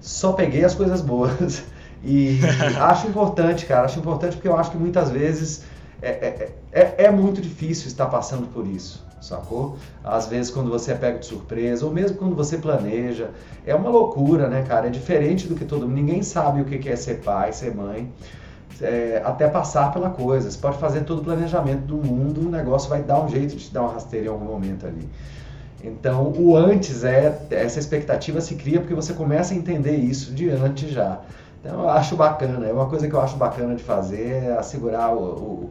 só 0.02 0.32
peguei 0.34 0.66
as 0.66 0.74
coisas 0.74 1.00
boas. 1.00 1.62
E 2.02 2.40
acho 2.80 3.08
importante, 3.08 3.66
cara, 3.66 3.84
acho 3.84 3.98
importante 3.98 4.34
porque 4.36 4.48
eu 4.48 4.56
acho 4.56 4.70
que 4.70 4.78
muitas 4.78 5.10
vezes 5.10 5.64
é, 6.02 6.08
é, 6.10 6.52
é, 6.72 7.04
é, 7.04 7.10
muito 7.10 7.40
difícil 7.40 7.88
estar 7.88 8.06
passando 8.06 8.46
por 8.48 8.66
isso, 8.66 9.04
sacou? 9.20 9.76
Às 10.02 10.26
vezes 10.26 10.50
quando 10.50 10.70
você 10.70 10.92
é 10.92 10.94
pego 10.94 11.18
de 11.18 11.26
surpresa, 11.26 11.84
ou 11.84 11.92
mesmo 11.92 12.16
quando 12.16 12.34
você 12.34 12.56
planeja, 12.56 13.30
é 13.66 13.74
uma 13.74 13.90
loucura, 13.90 14.48
né, 14.48 14.62
cara? 14.62 14.86
É 14.86 14.90
diferente 14.90 15.46
do 15.46 15.54
que 15.54 15.64
todo 15.64 15.82
mundo. 15.82 15.94
Ninguém 15.94 16.22
sabe 16.22 16.62
o 16.62 16.64
que 16.64 16.88
é 16.88 16.96
ser 16.96 17.20
pai, 17.20 17.52
ser 17.52 17.74
mãe, 17.74 18.10
é, 18.80 19.20
até 19.24 19.48
passar 19.48 19.92
pela 19.92 20.10
coisa. 20.10 20.50
Você 20.50 20.58
pode 20.58 20.78
fazer 20.78 21.02
todo 21.02 21.20
o 21.20 21.24
planejamento 21.24 21.82
do 21.82 21.96
mundo, 21.96 22.46
o 22.46 22.50
negócio 22.50 22.88
vai 22.88 23.02
dar 23.02 23.22
um 23.22 23.28
jeito 23.28 23.56
de 23.56 23.66
te 23.66 23.72
dar 23.72 23.82
uma 23.82 23.92
rasteira 23.92 24.26
em 24.26 24.28
algum 24.30 24.46
momento 24.46 24.86
ali. 24.86 25.08
Então, 25.82 26.32
o 26.36 26.56
antes 26.56 27.04
é 27.04 27.46
essa 27.50 27.78
expectativa 27.78 28.40
se 28.40 28.54
cria 28.54 28.80
porque 28.80 28.94
você 28.94 29.14
começa 29.14 29.54
a 29.54 29.56
entender 29.56 29.96
isso 29.96 30.32
de 30.34 30.50
antes 30.50 30.90
já. 30.90 31.20
Então, 31.60 31.82
eu 31.82 31.90
acho 31.90 32.16
bacana, 32.16 32.66
é 32.66 32.72
uma 32.72 32.86
coisa 32.86 33.08
que 33.08 33.14
eu 33.14 33.20
acho 33.20 33.36
bacana 33.36 33.74
de 33.74 33.82
fazer, 33.82 34.44
é 34.44 34.52
assegurar 34.58 35.14
o, 35.14 35.20
o 35.20 35.70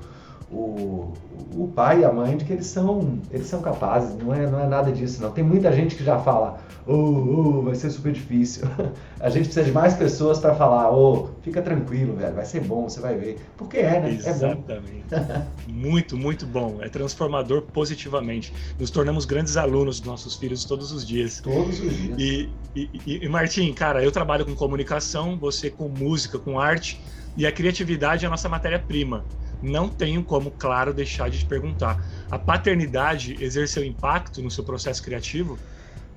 o, 0.52 1.14
o 1.56 1.68
pai 1.68 2.02
e 2.02 2.06
a 2.06 2.12
mãe 2.12 2.36
de 2.38 2.46
que 2.46 2.54
eles 2.54 2.66
são, 2.66 3.20
eles 3.32 3.48
são 3.48 3.62
capazes, 3.62 4.16
não 4.18 4.34
é, 4.34 4.50
não 4.50 4.60
é 4.60 4.68
nada 4.68 4.92
disso 4.92 5.22
não. 5.22 5.32
Tem 5.32 5.44
muita 5.44 5.72
gente 5.72 5.96
que 5.96 6.04
já 6.04 6.18
fala, 6.20 6.60
oh, 6.88 6.94
oh 6.94 7.62
vai 7.64 7.76
ser 7.76 7.90
super 7.92 8.12
difícil. 8.12 8.68
a 9.20 9.30
gente 9.30 9.46
precisa 9.46 9.66
de 9.66 9.72
mais 9.72 9.94
pessoas 9.94 10.40
para 10.40 10.56
falar, 10.56 10.92
oh, 10.92 11.30
fica 11.44 11.62
tranquilo, 11.62 12.16
velho, 12.16 12.34
vai 12.34 12.46
ser 12.46 12.62
bom, 12.62 12.90
você 12.90 13.00
vai 13.00 13.16
ver. 13.16 13.40
Porque 13.58 13.78
é, 13.78 14.00
né? 14.00 14.12
Exatamente. 14.12 15.06
É 15.12 15.46
muito, 15.68 16.18
muito 16.18 16.46
bom. 16.46 16.78
É 16.82 16.90
transformador 16.90 17.62
positivamente. 17.62 18.54
Nos 18.80 18.90
tornamos 18.90 19.26
grandes 19.26 19.56
alunos 19.56 20.00
dos 20.00 20.08
nossos 20.08 20.36
filhos 20.36 20.66
todos 20.66 20.92
os 20.92 21.06
dias. 21.06 21.42
Todos 21.42 21.80
os 21.80 21.96
dias. 21.96 22.20
E, 22.20 22.50
e, 22.76 22.90
e, 23.06 23.26
e 23.26 23.30
Martim, 23.30 23.72
cara, 23.74 24.04
eu 24.04 24.12
trabalho 24.12 24.46
com 24.46 24.56
comunicação, 24.56 25.38
você 25.38 25.70
com 25.70 25.88
música, 25.88 26.40
com 26.40 26.60
arte, 26.60 27.00
e 27.38 27.46
a 27.46 27.52
criatividade 27.52 28.26
é 28.26 28.28
a 28.28 28.32
nossa 28.32 28.50
matéria-prima 28.50 29.24
não 29.62 29.90
tenho 29.90 30.24
como, 30.24 30.52
claro, 30.52 30.94
deixar 30.94 31.30
de 31.30 31.40
te 31.40 31.46
perguntar. 31.46 32.04
A 32.30 32.38
paternidade 32.38 33.38
exerceu 33.44 33.84
impacto 33.84 34.42
no 34.42 34.50
seu 34.50 34.64
processo 34.64 35.04
criativo? 35.04 35.58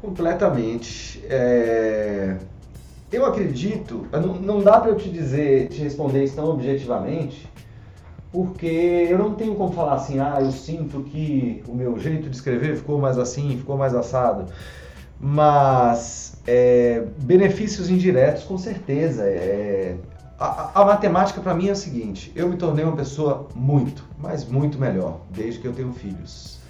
Completamente. 0.00 1.22
É... 1.28 2.36
Eu 3.10 3.26
acredito, 3.26 4.06
não, 4.42 4.62
dá 4.62 4.80
para 4.80 4.90
eu 4.90 4.96
te 4.96 5.10
dizer, 5.10 5.68
te 5.68 5.82
responder 5.82 6.24
isso 6.24 6.34
tão 6.34 6.48
objetivamente, 6.48 7.46
porque 8.32 9.06
eu 9.10 9.18
não 9.18 9.34
tenho 9.34 9.54
como 9.54 9.70
falar 9.74 9.96
assim, 9.96 10.18
ah, 10.18 10.38
eu 10.40 10.50
sinto 10.50 11.02
que 11.02 11.62
o 11.68 11.74
meu 11.74 11.98
jeito 11.98 12.30
de 12.30 12.34
escrever 12.34 12.74
ficou 12.76 12.98
mais 12.98 13.18
assim, 13.18 13.58
ficou 13.58 13.76
mais 13.76 13.94
assado. 13.94 14.50
Mas 15.20 16.40
é, 16.46 17.04
benefícios 17.18 17.90
indiretos, 17.90 18.44
com 18.44 18.56
certeza. 18.56 19.24
É, 19.24 19.96
a, 20.42 20.70
a 20.74 20.84
matemática 20.84 21.40
para 21.40 21.54
mim 21.54 21.68
é 21.68 21.72
o 21.72 21.76
seguinte: 21.76 22.32
eu 22.34 22.48
me 22.48 22.56
tornei 22.56 22.84
uma 22.84 22.96
pessoa 22.96 23.46
muito, 23.54 24.04
mas 24.18 24.44
muito 24.44 24.78
melhor 24.78 25.20
desde 25.30 25.60
que 25.60 25.66
eu 25.68 25.72
tenho 25.72 25.92
filhos. 25.92 26.60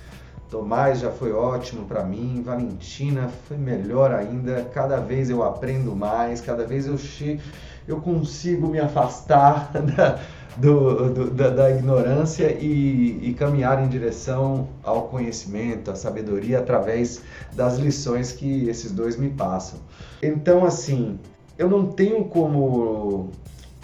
Tomás 0.50 1.00
já 1.00 1.10
foi 1.10 1.32
ótimo 1.32 1.86
para 1.86 2.04
mim, 2.04 2.42
Valentina 2.44 3.30
foi 3.48 3.56
melhor 3.56 4.12
ainda. 4.12 4.64
Cada 4.74 4.98
vez 4.98 5.30
eu 5.30 5.42
aprendo 5.42 5.96
mais, 5.96 6.42
cada 6.42 6.66
vez 6.66 6.86
eu 6.86 6.98
che... 6.98 7.40
eu 7.88 8.02
consigo 8.02 8.68
me 8.68 8.78
afastar 8.78 9.70
da, 9.96 10.18
do, 10.58 11.08
do, 11.08 11.30
da, 11.30 11.48
da, 11.48 11.70
ignorância 11.70 12.52
e, 12.52 13.30
e, 13.30 13.32
caminhar 13.32 13.82
em 13.82 13.88
direção 13.88 14.68
ao 14.82 15.08
conhecimento, 15.08 15.90
à 15.90 15.96
sabedoria 15.96 16.58
através 16.58 17.22
das 17.54 17.78
lições 17.78 18.32
que 18.32 18.68
esses 18.68 18.92
dois 18.92 19.16
me 19.16 19.30
passam. 19.30 19.78
Então, 20.22 20.66
assim, 20.66 21.18
eu 21.56 21.70
não 21.70 21.86
tenho 21.86 22.26
como 22.26 23.30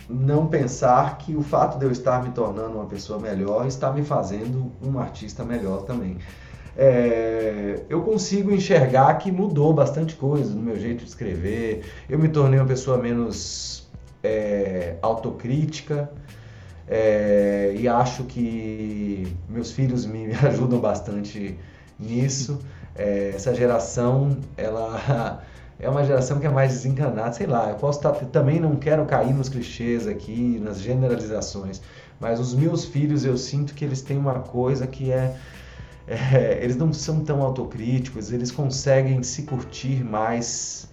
não 0.08 0.46
pensar 0.46 1.18
que 1.18 1.36
o 1.36 1.42
fato 1.42 1.78
de 1.78 1.84
eu 1.84 1.92
estar 1.92 2.22
me 2.22 2.30
tornando 2.30 2.76
uma 2.76 2.86
pessoa 2.86 3.18
melhor 3.18 3.66
está 3.66 3.92
me 3.92 4.02
fazendo 4.02 4.72
um 4.82 4.98
artista 4.98 5.44
melhor 5.44 5.82
também. 5.82 6.16
É, 6.76 7.80
eu 7.88 8.02
consigo 8.02 8.52
enxergar 8.52 9.14
que 9.18 9.32
mudou 9.32 9.72
bastante 9.72 10.14
coisa 10.14 10.54
no 10.54 10.62
meu 10.62 10.78
jeito 10.78 11.02
de 11.02 11.08
escrever. 11.10 11.84
Eu 12.08 12.18
me 12.18 12.28
tornei 12.28 12.58
uma 12.58 12.66
pessoa 12.66 12.96
menos 12.96 13.88
é, 14.22 14.96
autocrítica 15.02 16.10
é, 16.86 17.74
e 17.76 17.86
acho 17.86 18.24
que 18.24 19.36
meus 19.48 19.72
filhos 19.72 20.06
me 20.06 20.32
ajudam 20.46 20.80
bastante 20.80 21.58
nisso. 21.98 22.60
É, 22.94 23.32
essa 23.34 23.54
geração, 23.54 24.38
ela 24.56 25.42
é 25.80 25.88
uma 25.88 26.04
geração 26.04 26.40
que 26.40 26.46
é 26.46 26.50
mais 26.50 26.72
desencanada, 26.72 27.32
sei 27.32 27.46
lá, 27.46 27.70
eu 27.70 27.76
posso 27.76 27.98
estar, 27.98 28.12
também 28.26 28.58
não 28.58 28.76
quero 28.76 29.04
cair 29.06 29.32
nos 29.32 29.48
clichês 29.48 30.08
aqui, 30.08 30.58
nas 30.60 30.80
generalizações, 30.80 31.80
mas 32.18 32.40
os 32.40 32.54
meus 32.54 32.84
filhos 32.84 33.24
eu 33.24 33.36
sinto 33.36 33.74
que 33.74 33.84
eles 33.84 34.02
têm 34.02 34.18
uma 34.18 34.40
coisa 34.40 34.86
que 34.86 35.12
é, 35.12 35.36
é 36.06 36.58
eles 36.62 36.76
não 36.76 36.92
são 36.92 37.20
tão 37.20 37.42
autocríticos, 37.42 38.32
eles 38.32 38.50
conseguem 38.50 39.22
se 39.22 39.42
curtir 39.42 40.02
mais 40.02 40.88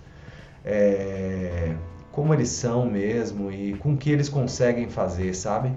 é, 0.63 1.75
como 2.11 2.33
eles 2.33 2.49
são 2.49 2.86
mesmo 2.86 3.51
e 3.51 3.75
com 3.77 3.93
o 3.93 3.97
que 3.97 4.11
eles 4.11 4.29
conseguem 4.29 4.88
fazer, 4.88 5.33
sabe? 5.36 5.71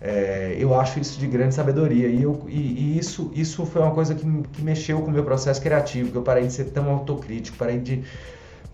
É, 0.00 0.54
eu 0.58 0.78
acho 0.78 1.00
isso 1.00 1.18
de 1.18 1.26
grande 1.26 1.54
sabedoria 1.54 2.06
e, 2.08 2.22
eu, 2.22 2.44
e, 2.48 2.58
e, 2.58 2.98
isso, 2.98 3.30
isso 3.34 3.64
foi 3.64 3.80
uma 3.80 3.92
coisa 3.92 4.14
que, 4.14 4.24
que 4.52 4.62
mexeu 4.62 5.00
com 5.00 5.08
o 5.08 5.10
meu 5.10 5.24
processo 5.24 5.60
criativo, 5.60 6.12
que 6.12 6.18
eu 6.18 6.22
parei 6.22 6.46
de 6.46 6.52
ser 6.52 6.64
tão 6.64 6.90
autocrítico, 6.90 7.56
parei 7.56 7.78
de 7.78 8.04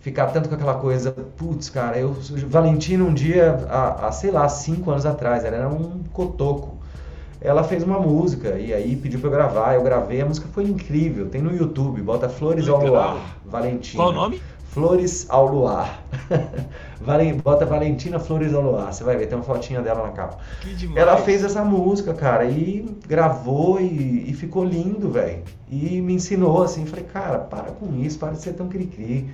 ficar 0.01 0.27
tanto 0.27 0.49
com 0.49 0.55
aquela 0.55 0.73
coisa, 0.73 1.13
putz, 1.37 1.69
cara, 1.69 1.97
eu, 1.97 2.13
Valentina 2.49 3.05
um 3.05 3.13
dia, 3.13 3.65
há, 3.69 4.07
há, 4.07 4.11
sei 4.11 4.31
lá, 4.31 4.49
cinco 4.49 4.91
anos 4.91 5.05
atrás, 5.05 5.45
ela 5.45 5.55
era 5.55 5.69
um 5.69 6.03
cotoco, 6.11 6.77
ela 7.39 7.63
fez 7.63 7.83
uma 7.83 7.99
música 7.99 8.59
e 8.59 8.73
aí 8.73 8.93
pediu 8.97 9.21
para 9.21 9.29
eu 9.29 9.31
gravar, 9.31 9.75
eu 9.75 9.83
gravei, 9.83 10.19
a 10.19 10.25
música 10.25 10.47
foi 10.51 10.65
incrível, 10.65 11.29
tem 11.29 11.41
no 11.41 11.55
YouTube, 11.55 12.01
bota 12.01 12.27
Flores 12.27 12.67
ao 12.67 12.85
Luar, 12.85 13.37
Valentina. 13.45 14.03
Qual 14.03 14.09
o 14.09 14.13
nome? 14.13 14.41
Flores 14.73 15.27
ao 15.29 15.47
Luar. 15.47 16.03
Bota 17.43 17.63
Valentina 17.63 18.17
Flores 18.17 18.55
ao 18.55 18.61
Luar. 18.61 18.91
Você 18.91 19.03
vai 19.03 19.15
ver, 19.15 19.27
tem 19.27 19.37
uma 19.37 19.43
fotinha 19.43 19.81
dela 19.81 20.07
na 20.07 20.13
capa. 20.13 20.39
Que 20.61 20.73
demais. 20.73 20.97
Ela 20.97 21.17
fez 21.17 21.43
essa 21.43 21.63
música, 21.63 22.11
cara, 22.13 22.45
e 22.45 22.83
gravou 23.07 23.79
e, 23.79 24.29
e 24.29 24.33
ficou 24.33 24.63
lindo, 24.65 25.11
velho. 25.11 25.43
E 25.69 26.01
me 26.01 26.15
ensinou 26.15 26.63
assim, 26.63 26.87
falei, 26.87 27.05
cara, 27.05 27.37
para 27.37 27.71
com 27.71 27.95
isso, 28.01 28.17
para 28.17 28.31
de 28.31 28.41
ser 28.41 28.53
tão 28.53 28.67
cri-cri. 28.67 29.29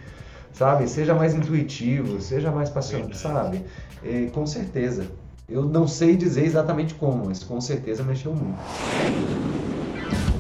Sabe? 0.52 0.90
Seja 0.90 1.16
mais 1.16 1.34
intuitivo, 1.34 2.20
seja 2.20 2.52
mais 2.52 2.70
passional, 2.70 3.14
sabe? 3.14 3.64
E, 4.04 4.30
com 4.34 4.46
certeza. 4.46 5.08
Eu 5.48 5.64
não 5.64 5.88
sei 5.88 6.18
dizer 6.18 6.44
exatamente 6.44 6.94
como, 6.96 7.28
mas 7.28 7.44
com 7.44 7.62
certeza 7.62 8.04
mexeu 8.04 8.34
muito. 8.34 8.60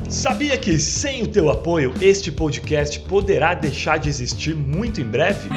Sabia 0.09 0.57
que 0.57 0.79
sem 0.79 1.21
o 1.21 1.27
teu 1.27 1.51
apoio 1.51 1.93
este 2.01 2.31
podcast 2.31 2.99
poderá 3.01 3.53
deixar 3.53 3.99
de 3.99 4.09
existir 4.09 4.55
muito 4.55 4.99
em 4.99 5.03
breve? 5.03 5.47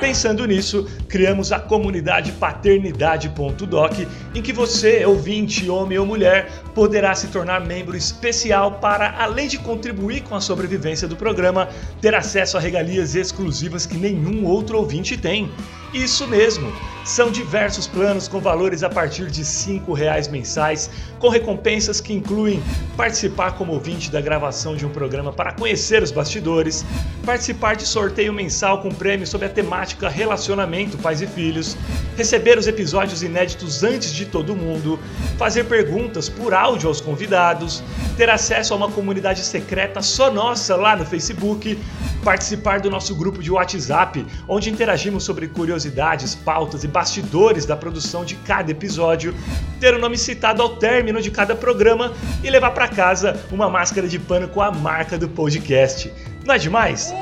Pensando 0.00 0.46
nisso, 0.46 0.86
criamos 1.08 1.50
a 1.50 1.58
comunidade 1.58 2.30
paternidade.doc, 2.32 3.92
em 4.34 4.42
que 4.42 4.52
você, 4.52 5.06
ouvinte, 5.06 5.70
homem 5.70 5.96
ou 5.96 6.04
mulher, 6.04 6.52
poderá 6.74 7.14
se 7.14 7.28
tornar 7.28 7.60
membro 7.60 7.96
especial 7.96 8.72
para, 8.72 9.14
além 9.18 9.48
de 9.48 9.58
contribuir 9.58 10.22
com 10.22 10.34
a 10.34 10.40
sobrevivência 10.40 11.06
do 11.06 11.16
programa, 11.16 11.68
ter 12.00 12.14
acesso 12.14 12.56
a 12.56 12.60
regalias 12.60 13.14
exclusivas 13.14 13.86
que 13.86 13.96
nenhum 13.96 14.44
outro 14.44 14.78
ouvinte 14.78 15.16
tem. 15.16 15.50
Isso 15.92 16.26
mesmo! 16.26 16.72
São 17.04 17.30
diversos 17.30 17.86
planos 17.86 18.26
com 18.26 18.40
valores 18.40 18.82
a 18.82 18.88
partir 18.88 19.30
de 19.30 19.42
R$ 19.42 19.82
reais 19.94 20.26
mensais, 20.26 20.90
com 21.18 21.28
recompensas 21.28 22.00
que 22.00 22.12
incluem 22.12 22.62
participar 22.96 23.52
como 23.52 23.74
ouvinte 23.74 24.10
da 24.10 24.20
gravação 24.20 24.74
de 24.74 24.86
um 24.86 24.88
programa 24.88 25.32
para 25.32 25.52
conhecer 25.52 26.02
os 26.02 26.10
bastidores, 26.10 26.84
participar 27.24 27.76
de 27.76 27.86
sorteio 27.86 28.32
mensal 28.32 28.80
com 28.80 28.88
prêmios 28.88 29.28
sob 29.28 29.44
a 29.44 29.48
temática 29.48 29.74
temática 29.74 30.08
relacionamento 30.08 30.98
pais 30.98 31.20
e 31.20 31.26
filhos, 31.26 31.76
receber 32.16 32.58
os 32.58 32.66
episódios 32.66 33.22
inéditos 33.22 33.82
antes 33.82 34.12
de 34.12 34.24
todo 34.26 34.54
mundo, 34.54 34.98
fazer 35.36 35.64
perguntas 35.64 36.28
por 36.28 36.54
áudio 36.54 36.63
aos 36.64 37.00
convidados, 37.00 37.82
ter 38.16 38.30
acesso 38.30 38.72
a 38.72 38.76
uma 38.76 38.90
comunidade 38.90 39.44
secreta 39.44 40.00
só 40.00 40.30
nossa 40.30 40.74
lá 40.76 40.96
no 40.96 41.04
Facebook, 41.04 41.78
participar 42.24 42.80
do 42.80 42.90
nosso 42.90 43.14
grupo 43.14 43.42
de 43.42 43.50
WhatsApp, 43.50 44.24
onde 44.48 44.70
interagimos 44.70 45.24
sobre 45.24 45.46
curiosidades, 45.46 46.34
pautas 46.34 46.82
e 46.82 46.88
bastidores 46.88 47.66
da 47.66 47.76
produção 47.76 48.24
de 48.24 48.34
cada 48.36 48.70
episódio, 48.70 49.34
ter 49.78 49.94
o 49.94 49.98
nome 49.98 50.16
citado 50.16 50.62
ao 50.62 50.76
término 50.76 51.20
de 51.20 51.30
cada 51.30 51.54
programa 51.54 52.14
e 52.42 52.48
levar 52.48 52.70
para 52.70 52.88
casa 52.88 53.38
uma 53.52 53.68
máscara 53.68 54.08
de 54.08 54.18
pano 54.18 54.48
com 54.48 54.62
a 54.62 54.70
marca 54.70 55.18
do 55.18 55.28
podcast. 55.28 56.10
Não 56.46 56.54
é 56.54 56.58
demais? 56.58 57.12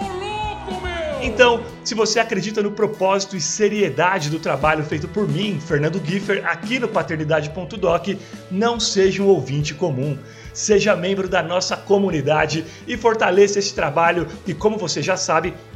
Então, 1.24 1.62
se 1.84 1.94
você 1.94 2.18
acredita 2.18 2.60
no 2.64 2.72
propósito 2.72 3.36
e 3.36 3.40
seriedade 3.40 4.28
do 4.28 4.40
trabalho 4.40 4.84
feito 4.84 5.06
por 5.06 5.28
mim, 5.28 5.60
Fernando 5.60 6.02
Giffer, 6.04 6.44
aqui 6.44 6.80
no 6.80 6.88
paternidade.doc, 6.88 8.08
não 8.50 8.80
seja 8.80 9.22
um 9.22 9.28
ouvinte 9.28 9.72
comum. 9.72 10.18
Seja 10.52 10.96
membro 10.96 11.28
da 11.28 11.40
nossa 11.40 11.76
comunidade 11.76 12.64
e 12.88 12.96
fortaleça 12.96 13.60
esse 13.60 13.72
trabalho 13.72 14.26
que, 14.44 14.52
como 14.52 14.76
você 14.76 15.00
já 15.00 15.16
sabe, 15.16 15.54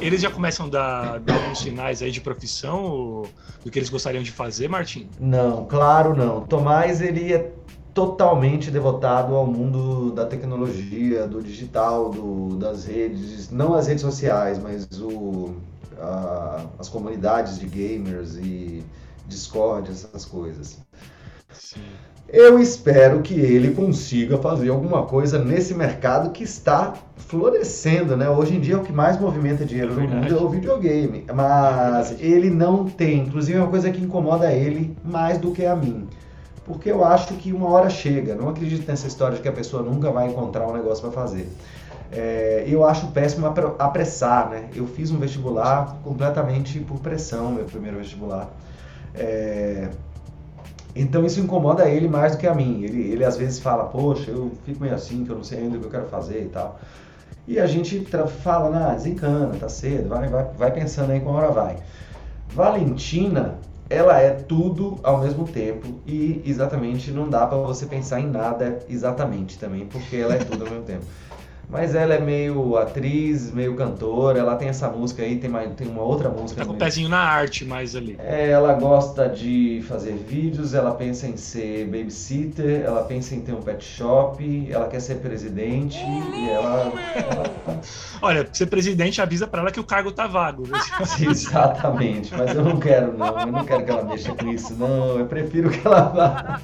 Eles 0.00 0.20
já 0.20 0.30
começam 0.30 0.66
a 0.66 0.68
dar, 0.68 1.14
alguns 1.14 1.60
sinais 1.60 2.02
aí 2.02 2.10
de 2.10 2.20
profissão 2.20 3.24
do 3.64 3.70
que 3.70 3.78
eles 3.78 3.88
gostariam 3.88 4.22
de 4.22 4.30
fazer, 4.30 4.68
Martim? 4.68 5.08
Não, 5.18 5.64
claro 5.66 6.14
não. 6.14 6.42
Tomás, 6.42 7.00
ele 7.00 7.32
é 7.32 7.52
totalmente 7.94 8.70
devotado 8.70 9.34
ao 9.34 9.46
mundo 9.46 10.12
da 10.12 10.24
tecnologia, 10.24 11.26
do 11.26 11.42
digital, 11.42 12.10
do, 12.10 12.56
das 12.56 12.84
redes, 12.84 13.50
não 13.50 13.74
as 13.74 13.88
redes 13.88 14.02
sociais, 14.02 14.58
mas 14.58 14.86
o, 15.00 15.56
a, 15.98 16.64
as 16.78 16.88
comunidades 16.88 17.58
de 17.58 17.66
gamers 17.66 18.36
e 18.36 18.84
Discord, 19.26 19.90
essas 19.90 20.24
coisas. 20.24 20.78
Sim. 21.74 21.82
Eu 22.30 22.58
espero 22.58 23.20
que 23.20 23.34
ele 23.34 23.74
consiga 23.74 24.38
fazer 24.38 24.70
alguma 24.70 25.02
coisa 25.04 25.38
nesse 25.38 25.74
mercado 25.74 26.30
que 26.30 26.42
está 26.42 26.94
florescendo, 27.16 28.16
né? 28.16 28.28
Hoje 28.30 28.56
em 28.56 28.60
dia 28.60 28.78
o 28.78 28.82
que 28.82 28.92
mais 28.92 29.20
movimenta 29.20 29.66
dinheiro 29.66 29.94
no 29.94 30.00
mundo 30.00 30.34
é 30.34 30.40
o 30.40 30.48
videogame, 30.48 31.26
mas 31.34 32.18
ele 32.20 32.48
não 32.48 32.86
tem, 32.86 33.20
inclusive 33.20 33.58
é 33.58 33.60
uma 33.60 33.68
coisa 33.68 33.90
que 33.90 34.02
incomoda 34.02 34.50
ele 34.50 34.96
mais 35.04 35.36
do 35.36 35.52
que 35.52 35.66
a 35.66 35.76
mim. 35.76 36.08
Porque 36.64 36.90
eu 36.90 37.04
acho 37.04 37.34
que 37.34 37.52
uma 37.52 37.68
hora 37.68 37.90
chega, 37.90 38.34
não 38.34 38.48
acredito 38.48 38.88
nessa 38.88 39.06
história 39.06 39.36
de 39.36 39.42
que 39.42 39.48
a 39.48 39.52
pessoa 39.52 39.82
nunca 39.82 40.10
vai 40.10 40.28
encontrar 40.28 40.66
um 40.66 40.72
negócio 40.72 41.02
para 41.02 41.12
fazer. 41.12 41.50
É, 42.10 42.64
eu 42.66 42.82
acho 42.82 43.08
péssimo 43.08 43.46
apressar, 43.78 44.48
né? 44.48 44.70
Eu 44.74 44.86
fiz 44.86 45.10
um 45.10 45.18
vestibular 45.18 45.98
completamente 46.02 46.80
por 46.80 46.98
pressão, 47.00 47.52
meu 47.52 47.66
primeiro 47.66 47.98
vestibular. 47.98 48.48
É, 49.14 49.88
então 50.94 51.24
isso 51.24 51.40
incomoda 51.40 51.88
ele 51.88 52.08
mais 52.08 52.32
do 52.32 52.38
que 52.38 52.46
a 52.46 52.54
mim. 52.54 52.82
Ele, 52.82 53.12
ele 53.12 53.24
às 53.24 53.36
vezes 53.36 53.58
fala, 53.58 53.84
poxa, 53.84 54.30
eu 54.30 54.52
fico 54.64 54.80
meio 54.80 54.94
assim, 54.94 55.24
que 55.24 55.30
eu 55.30 55.36
não 55.36 55.44
sei 55.44 55.60
ainda 55.60 55.76
o 55.76 55.80
que 55.80 55.86
eu 55.86 55.90
quero 55.90 56.06
fazer 56.06 56.42
e 56.42 56.48
tal. 56.48 56.78
E 57.46 57.58
a 57.58 57.66
gente 57.66 58.06
fala, 58.42 58.68
nah, 58.68 58.94
desencana, 58.94 59.54
tá 59.58 59.68
cedo, 59.68 60.08
vai, 60.08 60.28
vai, 60.28 60.44
vai 60.56 60.70
pensando 60.70 61.12
aí 61.12 61.20
com 61.20 61.30
a 61.30 61.32
hora 61.32 61.50
vai. 61.50 61.76
Valentina, 62.50 63.58
ela 63.88 64.20
é 64.20 64.30
tudo 64.30 64.98
ao 65.02 65.18
mesmo 65.18 65.46
tempo 65.46 65.86
e 66.06 66.42
exatamente 66.44 67.10
não 67.10 67.28
dá 67.28 67.46
para 67.46 67.56
você 67.58 67.86
pensar 67.86 68.20
em 68.20 68.26
nada 68.28 68.80
exatamente 68.88 69.58
também, 69.58 69.86
porque 69.86 70.16
ela 70.16 70.34
é 70.34 70.38
tudo 70.38 70.64
ao 70.64 70.70
mesmo 70.70 70.84
tempo. 70.84 71.04
Mas 71.70 71.94
ela 71.94 72.14
é 72.14 72.18
meio 72.18 72.78
atriz, 72.78 73.52
meio 73.52 73.74
cantora, 73.76 74.38
ela 74.38 74.56
tem 74.56 74.68
essa 74.68 74.88
música 74.88 75.22
aí, 75.22 75.36
tem, 75.36 75.50
mais, 75.50 75.70
tem 75.74 75.86
uma 75.86 76.00
outra 76.00 76.30
música. 76.30 76.62
Tá 76.62 76.66
com 76.66 76.72
o 76.72 76.78
pezinho 76.78 77.10
na 77.10 77.18
arte 77.18 77.62
mais 77.62 77.94
ali. 77.94 78.16
É, 78.18 78.48
ela 78.48 78.72
gosta 78.72 79.28
de 79.28 79.84
fazer 79.86 80.14
vídeos, 80.14 80.72
ela 80.72 80.92
pensa 80.92 81.26
em 81.26 81.36
ser 81.36 81.84
babysitter, 81.84 82.80
ela 82.80 83.02
pensa 83.02 83.34
em 83.34 83.42
ter 83.42 83.52
um 83.52 83.60
pet 83.60 83.84
shop, 83.84 84.66
ela 84.70 84.88
quer 84.88 85.00
ser 85.00 85.16
presidente 85.16 85.98
e 85.98 86.48
ela. 86.48 86.90
ela... 87.14 87.80
Olha, 88.22 88.48
ser 88.50 88.66
presidente 88.66 89.20
avisa 89.20 89.46
para 89.46 89.60
ela 89.60 89.70
que 89.70 89.80
o 89.80 89.84
cargo 89.84 90.10
tá 90.10 90.26
vago. 90.26 90.62
Exatamente, 91.20 92.34
mas 92.34 92.54
eu 92.54 92.64
não 92.64 92.80
quero 92.80 93.16
não, 93.16 93.40
eu 93.40 93.46
não 93.46 93.64
quero 93.66 93.84
que 93.84 93.90
ela 93.90 94.04
mexa 94.04 94.34
com 94.34 94.48
isso, 94.48 94.74
não. 94.74 95.18
Eu 95.18 95.26
prefiro 95.26 95.68
que 95.68 95.86
ela 95.86 96.00
vá. 96.00 96.60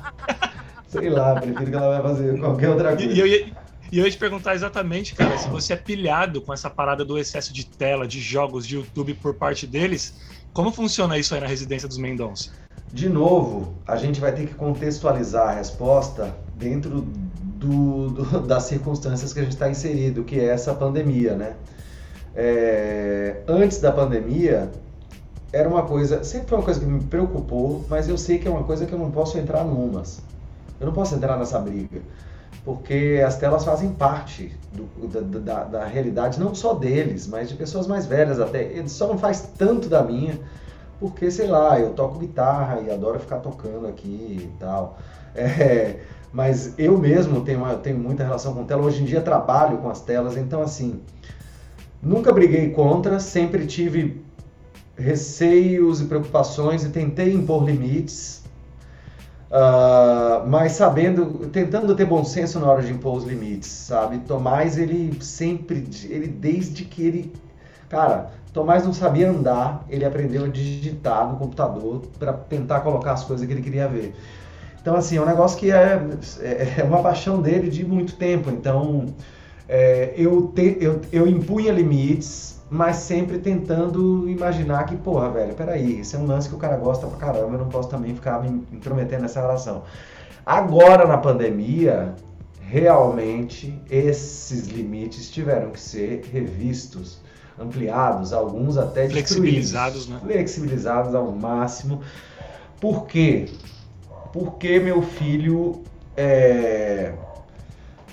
Sei 0.89 1.11
lá, 1.11 1.35
prefiro 1.35 1.71
que 1.71 1.77
ela 1.77 2.01
vá 2.01 2.09
fazer 2.09 2.39
qualquer 2.39 2.71
outra 2.71 2.97
coisa. 2.97 3.13
E, 3.13 3.19
eu, 3.19 3.64
e 3.93 3.99
eu 3.99 4.05
ia 4.05 4.11
te 4.11 4.18
perguntar 4.18 4.55
exatamente, 4.55 5.14
cara, 5.14 5.37
se 5.39 5.49
você 5.49 5.74
é 5.74 5.76
pilhado 5.76 6.41
com 6.41 6.53
essa 6.53 6.70
parada 6.70 7.05
do 7.05 7.18
excesso 7.18 7.53
de 7.53 7.66
tela, 7.66 8.07
de 8.07 8.20
jogos 8.20 8.66
de 8.66 8.76
YouTube 8.76 9.14
por 9.14 9.35
parte 9.35 9.66
deles, 9.66 10.14
como 10.53 10.70
funciona 10.70 11.18
isso 11.18 11.35
aí 11.35 11.41
na 11.41 11.47
residência 11.47 11.87
dos 11.87 11.99
Mendonça? 11.99 12.51
De 12.93 13.09
novo, 13.09 13.74
a 13.87 13.97
gente 13.97 14.20
vai 14.20 14.32
ter 14.32 14.47
que 14.47 14.55
contextualizar 14.55 15.49
a 15.49 15.53
resposta 15.53 16.35
dentro 16.55 17.03
do, 17.03 18.09
do, 18.11 18.41
das 18.47 18.64
circunstâncias 18.64 19.32
que 19.32 19.41
a 19.41 19.43
gente 19.43 19.53
está 19.53 19.68
inserido, 19.68 20.24
que 20.24 20.39
é 20.39 20.47
essa 20.47 20.74
pandemia, 20.74 21.35
né? 21.35 21.55
É, 22.37 23.43
antes 23.47 23.80
da 23.80 23.93
pandemia, 23.93 24.70
era 25.53 25.68
uma 25.68 25.82
coisa, 25.82 26.24
sempre 26.24 26.49
foi 26.49 26.59
uma 26.59 26.64
coisa 26.64 26.80
que 26.80 26.87
me 26.87 27.03
preocupou, 27.05 27.85
mas 27.89 28.09
eu 28.09 28.18
sei 28.18 28.39
que 28.39 28.49
é 28.49 28.51
uma 28.51 28.64
coisa 28.64 28.87
que 28.87 28.93
eu 28.93 28.99
não 28.99 29.11
posso 29.11 29.39
entrar 29.39 29.64
numas. 29.64 30.20
Eu 30.80 30.87
não 30.87 30.93
posso 30.93 31.14
entrar 31.14 31.39
nessa 31.39 31.59
briga 31.59 32.03
porque 32.65 33.23
as 33.25 33.37
telas 33.37 33.65
fazem 33.65 33.91
parte 33.91 34.57
do, 34.73 34.89
da, 35.07 35.21
da, 35.21 35.65
da, 35.65 35.85
realidade 35.85 36.41
não 36.41 36.55
só 36.55 36.73
deles, 36.73 37.27
mas 37.27 37.51
de 37.51 37.55
pessoas 37.55 37.87
mais 37.87 38.07
velhas 38.07 38.41
até. 38.41 38.62
Ele 38.62 38.89
só 38.89 39.07
não 39.07 39.19
faz 39.19 39.53
tanto 39.59 39.89
da 39.89 40.03
minha, 40.03 40.41
porque 40.99 41.31
sei 41.31 41.47
lá, 41.47 41.79
eu 41.79 41.91
toco 41.91 42.19
guitarra 42.19 42.81
e 42.81 42.91
adoro 42.91 43.21
ficar 43.21 43.39
tocando 43.39 43.87
aqui 43.87 44.09
e 44.09 44.51
tal. 44.59 44.99
É, 45.37 45.99
mas 46.33 46.79
eu 46.79 46.97
mesmo 46.97 47.41
tenho, 47.41 47.59
uma, 47.59 47.75
tenho 47.75 47.99
muita 47.99 48.23
relação 48.23 48.55
com 48.55 48.62
tela. 48.62 48.85
Hoje 48.85 49.03
em 49.03 49.05
dia 49.05 49.21
trabalho 49.21 49.79
com 49.79 49.91
as 49.91 50.01
telas, 50.01 50.37
então 50.37 50.62
assim, 50.62 51.01
nunca 52.01 52.33
briguei 52.33 52.71
contra, 52.71 53.19
sempre 53.19 53.67
tive 53.67 54.23
receios 54.97 56.01
e 56.01 56.05
preocupações 56.05 56.85
e 56.85 56.91
tentei 56.91 57.35
impor 57.35 57.65
limites 57.65 58.43
Uh, 59.55 60.45
mas 60.49 60.73
sabendo, 60.73 61.49
tentando 61.51 61.95
ter 61.95 62.05
bom 62.05 62.25
senso 62.25 62.59
na 62.59 62.67
hora 62.67 62.83
de 62.83 62.91
impor 62.91 63.19
os 63.19 63.25
limites, 63.25 63.69
sabe? 63.69 64.19
Tomás, 64.19 64.77
ele 64.77 65.17
sempre, 65.23 65.89
ele 66.09 66.27
desde 66.27 66.85
que 66.85 67.07
ele, 67.07 67.33
cara, 67.89 68.33
Tomás 68.53 68.85
não 68.85 68.93
sabia 68.93 69.31
andar, 69.31 69.85
ele 69.89 70.05
aprendeu 70.05 70.45
a 70.45 70.49
digitar 70.49 71.31
no 71.31 71.39
computador 71.39 72.03
para 72.19 72.33
tentar 72.33 72.81
colocar 72.81 73.13
as 73.13 73.23
coisas 73.23 73.47
que 73.47 73.53
ele 73.53 73.63
queria 73.63 73.87
ver. 73.87 74.13
Então, 74.81 74.97
assim, 74.97 75.19
é 75.19 75.21
um 75.21 75.27
negócio 75.27 75.57
que 75.57 75.71
é, 75.71 76.01
é, 76.41 76.81
é 76.81 76.83
uma 76.83 77.01
paixão 77.01 77.41
dele 77.41 77.71
de 77.71 77.85
muito 77.85 78.17
tempo. 78.17 78.51
Então, 78.51 79.07
é, 79.69 80.15
eu, 80.17 80.49
te, 80.49 80.79
eu, 80.81 81.01
eu 81.13 81.29
impunha 81.29 81.73
limites, 81.73 82.54
mas 82.75 82.97
sempre 82.97 83.39
tentando 83.39 84.29
imaginar 84.29 84.85
que, 84.87 84.97
porra, 84.97 85.31
velho, 85.31 85.55
peraí, 85.55 86.01
esse 86.01 86.16
é 86.16 86.18
um 86.18 86.27
lance 86.27 86.49
que 86.49 86.57
o 86.57 86.59
cara 86.59 86.77
gosta 86.77 87.07
pra 87.07 87.16
caramba, 87.16 87.55
eu 87.55 87.59
não 87.59 87.68
posso 87.68 87.89
também 87.89 88.12
ficar 88.12 88.43
me 88.43 88.66
intrometendo 88.72 89.22
nessa 89.22 89.41
relação. 89.41 89.85
Agora, 90.45 91.07
na 91.07 91.16
pandemia, 91.16 92.16
realmente 92.61 93.81
esses 93.89 94.66
limites 94.66 95.31
tiveram 95.31 95.70
que 95.70 95.79
ser 95.79 96.25
revistos, 96.33 97.20
ampliados, 97.57 98.33
alguns 98.33 98.77
até 98.77 99.09
flexibilizados, 99.09 100.09
né? 100.09 100.18
Flexibilizados 100.20 101.14
ao 101.14 101.31
máximo. 101.31 102.01
Por 102.81 103.07
quê? 103.07 103.51
Porque 104.33 104.81
meu 104.81 105.01
filho 105.01 105.81
é, 106.16 107.12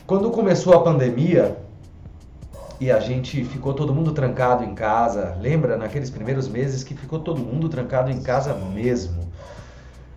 quando 0.05 0.29
começou 0.29 0.75
a 0.75 0.83
pandemia 0.83 1.57
e 2.81 2.91
a 2.91 2.99
gente 2.99 3.43
ficou 3.45 3.75
todo 3.75 3.93
mundo 3.93 4.11
trancado 4.11 4.63
em 4.63 4.73
casa, 4.73 5.37
lembra 5.39 5.77
naqueles 5.77 6.09
primeiros 6.09 6.47
meses 6.47 6.83
que 6.83 6.95
ficou 6.95 7.19
todo 7.19 7.39
mundo 7.39 7.69
trancado 7.69 8.09
em 8.09 8.23
casa 8.23 8.55
mesmo? 8.55 9.29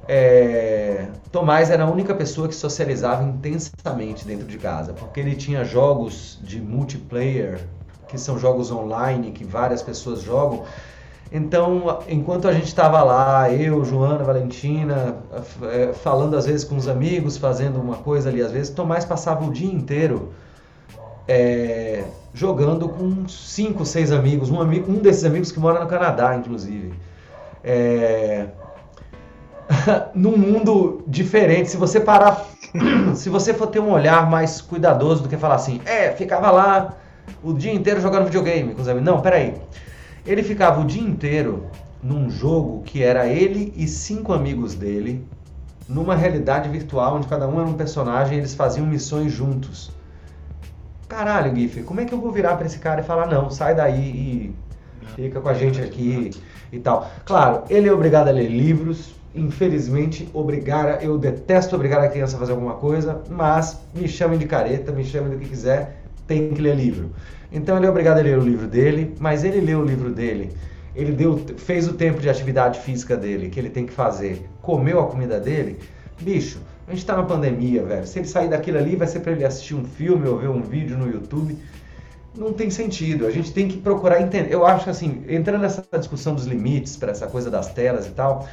É, 0.08 1.08
Tomás 1.30 1.68
era 1.68 1.84
a 1.84 1.90
única 1.90 2.14
pessoa 2.14 2.48
que 2.48 2.54
socializava 2.54 3.22
intensamente 3.22 4.26
dentro 4.26 4.46
de 4.46 4.56
casa, 4.56 4.94
porque 4.94 5.20
ele 5.20 5.36
tinha 5.36 5.62
jogos 5.62 6.38
de 6.42 6.58
multiplayer, 6.58 7.60
que 8.08 8.16
são 8.16 8.38
jogos 8.38 8.70
online 8.70 9.32
que 9.32 9.44
várias 9.44 9.82
pessoas 9.82 10.22
jogam. 10.22 10.64
Então, 11.30 12.00
enquanto 12.08 12.48
a 12.48 12.52
gente 12.54 12.68
estava 12.68 13.02
lá, 13.02 13.52
eu, 13.52 13.84
Joana, 13.84 14.24
Valentina, 14.24 15.16
é, 15.70 15.92
falando 15.92 16.34
às 16.34 16.46
vezes 16.46 16.64
com 16.64 16.76
os 16.76 16.88
amigos, 16.88 17.36
fazendo 17.36 17.78
uma 17.78 17.96
coisa 17.96 18.30
ali, 18.30 18.40
às 18.40 18.52
vezes, 18.52 18.70
Tomás 18.70 19.04
passava 19.04 19.44
o 19.44 19.52
dia 19.52 19.70
inteiro 19.70 20.32
é, 21.26 22.04
jogando 22.32 22.88
com 22.88 23.26
cinco, 23.28 23.84
seis 23.84 24.12
amigos, 24.12 24.50
um, 24.50 24.60
amigo, 24.60 24.90
um 24.90 24.96
desses 24.96 25.24
amigos 25.24 25.50
que 25.50 25.60
mora 25.60 25.80
no 25.80 25.86
Canadá, 25.86 26.36
inclusive. 26.36 26.94
É, 27.62 28.46
num 30.14 30.36
mundo 30.36 31.02
diferente. 31.06 31.70
Se 31.70 31.76
você 31.76 32.00
parar, 32.00 32.44
se 33.14 33.28
você 33.28 33.54
for 33.54 33.68
ter 33.68 33.80
um 33.80 33.90
olhar 33.90 34.28
mais 34.28 34.60
cuidadoso 34.60 35.22
do 35.22 35.28
que 35.28 35.36
falar 35.36 35.56
assim, 35.56 35.80
é, 35.84 36.10
ficava 36.10 36.50
lá 36.50 36.94
o 37.42 37.52
dia 37.52 37.72
inteiro 37.72 38.00
jogando 38.00 38.24
videogame 38.24 38.74
com 38.74 38.82
os 38.82 38.88
amigos. 38.88 39.06
Não, 39.06 39.20
peraí. 39.20 39.54
Ele 40.26 40.42
ficava 40.42 40.80
o 40.80 40.84
dia 40.84 41.02
inteiro 41.02 41.66
num 42.02 42.30
jogo 42.30 42.82
que 42.82 43.02
era 43.02 43.26
ele 43.26 43.72
e 43.76 43.86
cinco 43.86 44.32
amigos 44.32 44.74
dele, 44.74 45.26
numa 45.88 46.14
realidade 46.14 46.68
virtual 46.68 47.16
onde 47.16 47.26
cada 47.26 47.48
um 47.48 47.60
era 47.60 47.68
um 47.68 47.74
personagem 47.74 48.36
e 48.36 48.40
eles 48.40 48.54
faziam 48.54 48.86
missões 48.86 49.32
juntos. 49.32 49.90
Caralho, 51.14 51.54
Gif, 51.54 51.84
como 51.84 52.00
é 52.00 52.04
que 52.04 52.12
eu 52.12 52.20
vou 52.20 52.32
virar 52.32 52.56
para 52.56 52.66
esse 52.66 52.80
cara 52.80 53.00
e 53.00 53.04
falar, 53.04 53.28
não, 53.28 53.48
sai 53.48 53.72
daí 53.72 54.00
e 54.00 54.54
fica 55.14 55.40
com 55.40 55.48
a 55.48 55.54
gente 55.54 55.80
aqui 55.80 56.32
e 56.72 56.80
tal? 56.80 57.08
Claro, 57.24 57.62
ele 57.70 57.88
é 57.88 57.92
obrigado 57.92 58.26
a 58.26 58.32
ler 58.32 58.48
livros, 58.48 59.14
infelizmente, 59.32 60.28
obrigar, 60.34 61.04
eu 61.04 61.16
detesto 61.16 61.76
obrigar 61.76 62.02
a 62.02 62.08
criança 62.08 62.34
a 62.34 62.40
fazer 62.40 62.50
alguma 62.50 62.74
coisa, 62.74 63.22
mas 63.30 63.80
me 63.94 64.08
chamem 64.08 64.40
de 64.40 64.44
careta, 64.44 64.90
me 64.90 65.04
chamem 65.04 65.30
do 65.30 65.38
que 65.38 65.48
quiser, 65.48 66.02
tem 66.26 66.52
que 66.52 66.60
ler 66.60 66.74
livro. 66.74 67.12
Então 67.52 67.76
ele 67.76 67.86
é 67.86 67.90
obrigado 67.90 68.18
a 68.18 68.22
ler 68.22 68.36
o 68.36 68.42
livro 68.42 68.66
dele, 68.66 69.14
mas 69.20 69.44
ele 69.44 69.60
leu 69.60 69.82
o 69.82 69.84
livro 69.84 70.10
dele, 70.10 70.50
ele 70.96 71.12
deu, 71.12 71.40
fez 71.58 71.86
o 71.86 71.92
tempo 71.92 72.20
de 72.20 72.28
atividade 72.28 72.80
física 72.80 73.16
dele, 73.16 73.50
que 73.50 73.60
ele 73.60 73.70
tem 73.70 73.86
que 73.86 73.92
fazer, 73.92 74.50
comeu 74.60 74.98
a 74.98 75.06
comida 75.06 75.38
dele, 75.38 75.78
bicho, 76.20 76.60
a 76.86 76.92
gente 76.92 77.04
tá 77.04 77.16
na 77.16 77.22
pandemia, 77.22 77.82
velho. 77.82 78.06
Se 78.06 78.18
ele 78.18 78.28
sair 78.28 78.48
daquilo 78.48 78.78
ali, 78.78 78.96
vai 78.96 79.06
ser 79.06 79.20
para 79.20 79.32
ele 79.32 79.44
assistir 79.44 79.74
um 79.74 79.84
filme 79.84 80.28
ou 80.28 80.38
ver 80.38 80.48
um 80.48 80.62
vídeo 80.62 80.96
no 80.96 81.10
YouTube. 81.10 81.56
Não 82.36 82.52
tem 82.52 82.68
sentido. 82.70 83.26
A 83.26 83.30
gente 83.30 83.52
tem 83.52 83.68
que 83.68 83.78
procurar 83.78 84.20
entender. 84.20 84.52
Eu 84.52 84.66
acho 84.66 84.84
que 84.84 84.90
assim, 84.90 85.24
entrando 85.28 85.62
nessa 85.62 85.84
discussão 85.98 86.34
dos 86.34 86.46
limites 86.46 86.96
para 86.96 87.12
essa 87.12 87.26
coisa 87.26 87.50
das 87.50 87.68
telas 87.68 88.06
e 88.06 88.10
tal, 88.10 88.46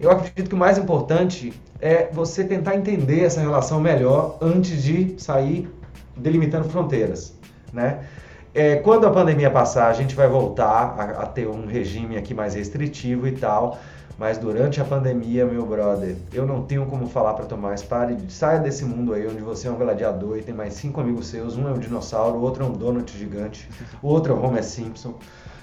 eu 0.00 0.10
acredito 0.10 0.48
que 0.48 0.54
o 0.54 0.58
mais 0.58 0.76
importante 0.78 1.52
é 1.80 2.08
você 2.12 2.44
tentar 2.44 2.76
entender 2.76 3.24
essa 3.24 3.40
relação 3.40 3.80
melhor 3.80 4.38
antes 4.40 4.82
de 4.82 5.14
sair 5.18 5.68
delimitando 6.16 6.68
fronteiras, 6.68 7.34
né? 7.72 8.04
É, 8.54 8.76
quando 8.76 9.06
a 9.06 9.10
pandemia 9.10 9.50
passar, 9.50 9.88
a 9.88 9.92
gente 9.94 10.14
vai 10.14 10.28
voltar 10.28 10.94
a, 10.98 11.22
a, 11.22 11.26
ter 11.26 11.48
um 11.48 11.66
regime 11.66 12.18
aqui 12.18 12.34
mais 12.34 12.54
restritivo 12.54 13.26
e 13.26 13.32
tal, 13.32 13.78
mas 14.18 14.38
durante 14.38 14.80
a 14.80 14.84
pandemia, 14.84 15.44
meu 15.46 15.64
brother, 15.66 16.16
eu 16.32 16.46
não 16.46 16.62
tenho 16.62 16.86
como 16.86 17.08
falar 17.08 17.34
para 17.34 17.44
Tomás, 17.44 17.82
pare, 17.82 18.16
saia 18.28 18.60
desse 18.60 18.84
mundo 18.84 19.14
aí 19.14 19.26
onde 19.26 19.40
você 19.40 19.68
é 19.68 19.70
um 19.70 19.76
gladiador 19.76 20.38
e 20.38 20.42
tem 20.42 20.54
mais 20.54 20.74
cinco 20.74 21.00
amigos 21.00 21.26
seus, 21.26 21.56
um 21.56 21.68
é 21.68 21.72
um 21.72 21.78
dinossauro, 21.78 22.38
o 22.38 22.42
outro 22.42 22.64
é 22.64 22.66
um 22.66 22.72
donut 22.72 23.16
gigante, 23.16 23.68
o 24.02 24.08
outro 24.08 24.32
é 24.32 24.36
o 24.36 24.42
Homer 24.42 24.64
Simpson, 24.64 25.14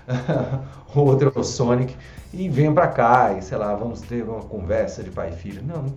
o 0.95 0.99
outro 1.01 1.31
é 1.35 1.39
o 1.39 1.43
Sonic, 1.43 1.95
e 2.31 2.47
venham 2.47 2.73
para 2.73 2.87
cá 2.87 3.35
e 3.37 3.41
sei 3.41 3.57
lá, 3.57 3.73
vamos 3.75 4.01
ter 4.01 4.23
uma 4.23 4.41
conversa 4.41 5.03
de 5.03 5.09
pai 5.09 5.29
e 5.29 5.35
filho. 5.35 5.63
Não, 5.63 5.93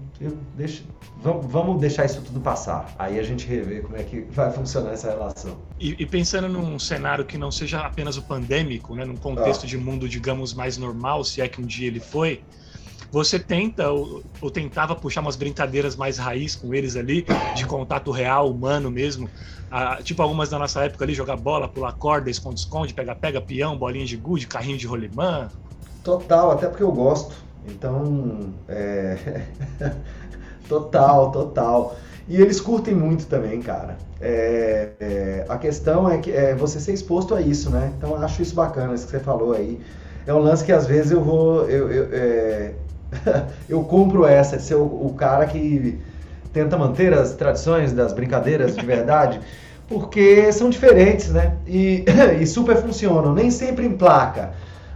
deixo, 0.56 0.84
vamos, 1.22 1.46
vamos 1.46 1.80
deixar 1.80 2.06
isso 2.06 2.22
tudo 2.22 2.40
passar. 2.40 2.94
Aí 2.98 3.18
a 3.18 3.22
gente 3.22 3.46
revê 3.46 3.80
como 3.80 3.96
é 3.96 4.02
que 4.02 4.22
vai 4.32 4.50
funcionar 4.50 4.92
essa 4.92 5.10
relação. 5.10 5.56
E, 5.78 5.94
e 5.98 6.06
pensando 6.06 6.48
num 6.48 6.78
cenário 6.78 7.24
que 7.24 7.36
não 7.36 7.50
seja 7.50 7.80
apenas 7.80 8.16
o 8.16 8.22
pandêmico, 8.22 8.94
né, 8.94 9.04
num 9.04 9.16
contexto 9.16 9.64
ah. 9.64 9.66
de 9.66 9.76
mundo, 9.76 10.08
digamos, 10.08 10.54
mais 10.54 10.78
normal, 10.78 11.22
se 11.24 11.40
é 11.40 11.48
que 11.48 11.60
um 11.60 11.66
dia 11.66 11.86
ele 11.86 12.00
foi, 12.00 12.42
você 13.12 13.38
tenta 13.38 13.90
ou, 13.90 14.22
ou, 14.40 14.50
tentava 14.50 14.96
puxar 14.96 15.20
umas 15.20 15.36
brincadeiras 15.36 15.94
mais 15.94 16.16
raiz 16.16 16.56
com 16.56 16.72
eles 16.72 16.96
ali, 16.96 17.26
de 17.54 17.66
contato 17.66 18.10
real, 18.10 18.50
humano 18.50 18.90
mesmo. 18.90 19.28
Ah, 19.70 19.98
tipo 20.02 20.22
algumas 20.22 20.48
da 20.48 20.58
nossa 20.58 20.82
época 20.82 21.04
ali, 21.04 21.12
jogar 21.12 21.36
bola, 21.36 21.68
pular 21.68 21.92
corda, 21.92 22.30
esconde-esconde, 22.30 22.94
pega-pega, 22.94 23.40
peão, 23.40 23.76
bolinha 23.76 24.06
de 24.06 24.16
gude, 24.16 24.46
carrinho 24.46 24.78
de 24.78 24.86
rolimã. 24.86 25.50
Total, 26.02 26.52
até 26.52 26.66
porque 26.66 26.82
eu 26.82 26.90
gosto. 26.90 27.34
Então, 27.68 28.54
é... 28.66 29.44
total, 30.66 31.30
total. 31.30 31.96
E 32.26 32.40
eles 32.40 32.60
curtem 32.60 32.94
muito 32.94 33.26
também, 33.26 33.60
cara. 33.60 33.98
É, 34.20 34.88
é, 35.00 35.46
a 35.48 35.58
questão 35.58 36.08
é 36.08 36.16
que 36.18 36.30
é 36.30 36.54
você 36.54 36.80
ser 36.80 36.94
exposto 36.94 37.34
a 37.34 37.42
isso, 37.42 37.68
né? 37.68 37.92
Então 37.98 38.16
acho 38.16 38.40
isso 38.40 38.54
bacana, 38.54 38.94
isso 38.94 39.04
que 39.04 39.10
você 39.10 39.20
falou 39.20 39.52
aí. 39.52 39.80
É 40.26 40.32
um 40.32 40.38
lance 40.38 40.64
que 40.64 40.72
às 40.72 40.86
vezes 40.86 41.10
eu 41.10 41.22
vou. 41.22 41.68
Eu, 41.68 41.90
eu, 41.90 42.08
é, 42.12 42.74
eu 43.68 43.82
compro 43.84 44.26
essa, 44.26 44.56
de 44.56 44.62
ser 44.62 44.76
o, 44.76 44.84
o, 44.84 45.14
cara 45.16 45.46
que 45.46 45.98
tenta 46.52 46.76
manter 46.76 47.12
as 47.12 47.32
tradições 47.32 47.92
das 47.92 48.12
brincadeiras 48.12 48.76
de 48.76 48.84
verdade, 48.84 49.40
porque 49.88 50.52
são 50.52 50.70
diferentes, 50.70 51.30
né? 51.30 51.56
E, 51.66 52.04
e 52.40 52.46
super 52.46 52.76
funcionam, 52.76 53.34
nem 53.34 53.50
sempre 53.50 53.86
em 53.86 53.92
placa, 53.92 54.52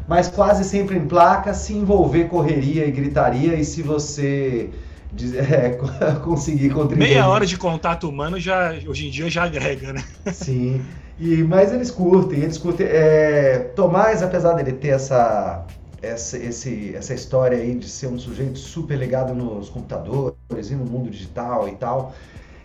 mas 0.09 0.29
quase 0.29 0.64
sempre 0.64 0.97
em 0.97 1.07
placa, 1.07 1.53
se 1.53 1.75
envolver 1.75 2.25
correria 2.25 2.87
e 2.87 2.91
gritaria, 2.91 3.55
e 3.55 3.64
se 3.64 3.83
você 3.83 4.71
é, 5.51 5.71
conseguir 6.23 6.71
contribuir. 6.71 7.09
Meia 7.09 7.29
hora 7.29 7.47
de 7.47 7.57
contato 7.57 8.09
humano 8.09 8.39
já 8.39 8.75
hoje 8.87 9.07
em 9.07 9.11
dia 9.11 9.29
já 9.29 9.45
agrega, 9.45 9.93
né? 9.93 10.05
Sim. 10.33 10.85
E, 11.19 11.43
mas 11.43 11.73
eles 11.73 11.91
curtem, 11.91 12.41
eles 12.41 12.59
curtem. 12.59 12.87
É, 12.87 13.71
Tomás, 13.75 14.23
apesar 14.23 14.53
dele 14.53 14.73
ter 14.73 14.89
essa 14.89 15.64
essa, 16.07 16.39
esse, 16.39 16.95
essa 16.95 17.15
história 17.15 17.59
aí 17.59 17.75
de 17.75 17.89
ser 17.89 18.07
um 18.09 18.19
sujeito 18.19 18.59
super 18.59 18.97
ligado 18.99 19.35
nos 19.35 19.69
computadores 19.69 20.71
e 20.71 20.75
no 20.75 20.85
mundo 20.85 21.11
digital 21.11 21.69
e 21.69 21.77
tal. 21.77 22.15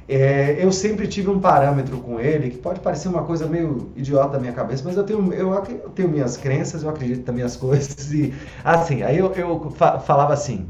É, 0.08 0.58
eu 0.64 0.72
sempre 0.72 1.08
tive 1.08 1.30
um 1.30 1.40
parâmetro 1.40 1.98
com 2.00 2.20
ele 2.20 2.50
que 2.50 2.58
pode 2.58 2.82
parecer 2.82 3.08
uma 3.08 3.24
coisa 3.24 3.48
meio 3.48 3.92
idiota 3.96 4.34
da 4.34 4.40
minha 4.40 4.52
cabeça, 4.52 4.84
mas 4.84 4.98
eu 4.98 5.04
tenho, 5.06 5.34
eu, 5.34 5.54
eu 5.54 5.90
tenho 5.92 6.10
minhas 6.10 6.36
crenças, 6.36 6.84
eu 6.84 6.90
acredito 6.90 7.26
nas 7.26 7.36
minhas 7.36 7.56
coisas. 7.58 8.12
E 8.12 8.34
assim, 8.64 9.04
aí 9.04 9.18
eu, 9.18 9.32
eu 9.34 9.72
falava 9.72 10.34
assim: 10.34 10.68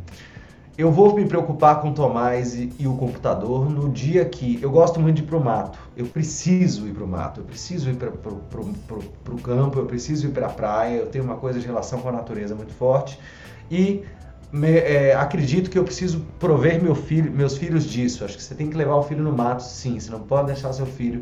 eu 0.77 0.91
vou 0.91 1.13
me 1.13 1.25
preocupar 1.25 1.81
com 1.81 1.93
Tomás 1.93 2.55
e, 2.55 2.71
e, 2.79 2.87
o 2.87 2.95
computador 2.95 3.69
no 3.69 3.89
dia 3.89 4.23
que 4.25 4.59
eu 4.61 4.71
gosto 4.71 4.99
muito 4.99 5.17
de 5.17 5.23
ir 5.23 5.25
pro 5.25 5.39
mato. 5.39 5.77
Eu 5.95 6.05
preciso 6.05 6.87
ir 6.87 6.93
pro 6.93 7.07
mato, 7.07 7.41
eu 7.41 7.43
preciso 7.43 7.89
ir 7.89 7.95
para 7.95 8.09
o 8.09 9.41
campo, 9.41 9.79
eu 9.79 9.85
preciso 9.85 10.27
ir 10.27 10.31
para 10.31 10.47
a 10.47 10.49
praia. 10.49 10.97
Eu 10.97 11.07
tenho 11.07 11.23
uma 11.23 11.35
coisa 11.35 11.59
de 11.59 11.65
relação 11.65 11.99
com 11.99 12.09
a 12.09 12.11
natureza 12.11 12.55
muito 12.55 12.73
forte 12.73 13.19
e 13.69 14.03
me, 14.51 14.69
é, 14.69 15.13
acredito 15.13 15.69
que 15.69 15.77
eu 15.77 15.83
preciso 15.83 16.25
prover 16.39 16.81
meu 16.81 16.95
filho, 16.95 17.31
meus 17.31 17.57
filhos 17.57 17.85
disso. 17.85 18.23
Acho 18.23 18.37
que 18.37 18.43
você 18.43 18.55
tem 18.55 18.69
que 18.69 18.75
levar 18.75 18.95
o 18.95 19.03
filho 19.03 19.23
no 19.23 19.31
mato, 19.31 19.61
sim. 19.61 19.99
Você 19.99 20.09
não 20.09 20.21
pode 20.21 20.47
deixar 20.47 20.73
seu 20.73 20.85
filho 20.85 21.21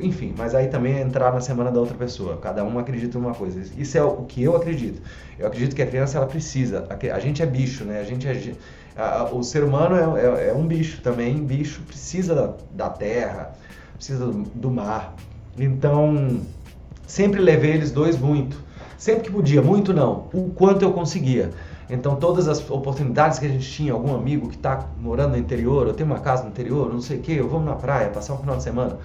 enfim, 0.00 0.32
mas 0.36 0.54
aí 0.54 0.68
também 0.68 0.94
é 0.94 1.00
entrar 1.00 1.32
na 1.32 1.40
semana 1.40 1.70
da 1.70 1.80
outra 1.80 1.96
pessoa. 1.96 2.36
Cada 2.36 2.64
um 2.64 2.78
acredita 2.78 3.18
em 3.18 3.20
uma 3.20 3.34
coisa. 3.34 3.60
Isso 3.76 3.98
é 3.98 4.02
o 4.02 4.22
que 4.22 4.42
eu 4.42 4.54
acredito. 4.54 5.02
Eu 5.38 5.46
acredito 5.48 5.74
que 5.74 5.82
a 5.82 5.86
criança 5.86 6.16
ela 6.16 6.26
precisa. 6.26 6.86
A 7.12 7.18
gente 7.18 7.42
é 7.42 7.46
bicho, 7.46 7.84
né? 7.84 8.00
A 8.00 8.04
gente 8.04 8.28
é, 8.28 8.54
a, 8.96 9.24
o 9.24 9.42
ser 9.42 9.64
humano 9.64 10.16
é, 10.16 10.20
é, 10.20 10.48
é, 10.50 10.54
um 10.54 10.66
bicho 10.66 11.00
também. 11.02 11.42
Bicho 11.42 11.82
precisa 11.82 12.34
da, 12.34 12.52
da 12.72 12.88
terra, 12.88 13.52
precisa 13.94 14.26
do, 14.26 14.42
do, 14.54 14.70
mar. 14.70 15.14
Então 15.58 16.40
sempre 17.06 17.40
levei 17.40 17.72
eles 17.72 17.90
dois 17.90 18.16
muito. 18.16 18.56
Sempre 18.96 19.24
que 19.24 19.32
podia, 19.32 19.60
muito 19.60 19.92
não. 19.92 20.28
O 20.32 20.50
quanto 20.50 20.82
eu 20.82 20.92
conseguia. 20.92 21.50
Então 21.90 22.14
todas 22.16 22.46
as 22.46 22.70
oportunidades 22.70 23.40
que 23.40 23.46
a 23.46 23.48
gente 23.48 23.68
tinha, 23.68 23.92
algum 23.92 24.14
amigo 24.14 24.48
que 24.48 24.56
está 24.56 24.86
morando 24.98 25.32
no 25.32 25.38
interior, 25.38 25.88
eu 25.88 25.94
tenho 25.94 26.08
uma 26.08 26.20
casa 26.20 26.44
no 26.44 26.50
interior, 26.50 26.90
não 26.92 27.00
sei 27.00 27.18
o 27.18 27.20
que, 27.20 27.34
eu 27.34 27.48
vou 27.48 27.60
na 27.60 27.74
praia, 27.74 28.08
passar 28.08 28.34
um 28.34 28.38
final 28.38 28.56
de 28.56 28.62
semana 28.62 28.98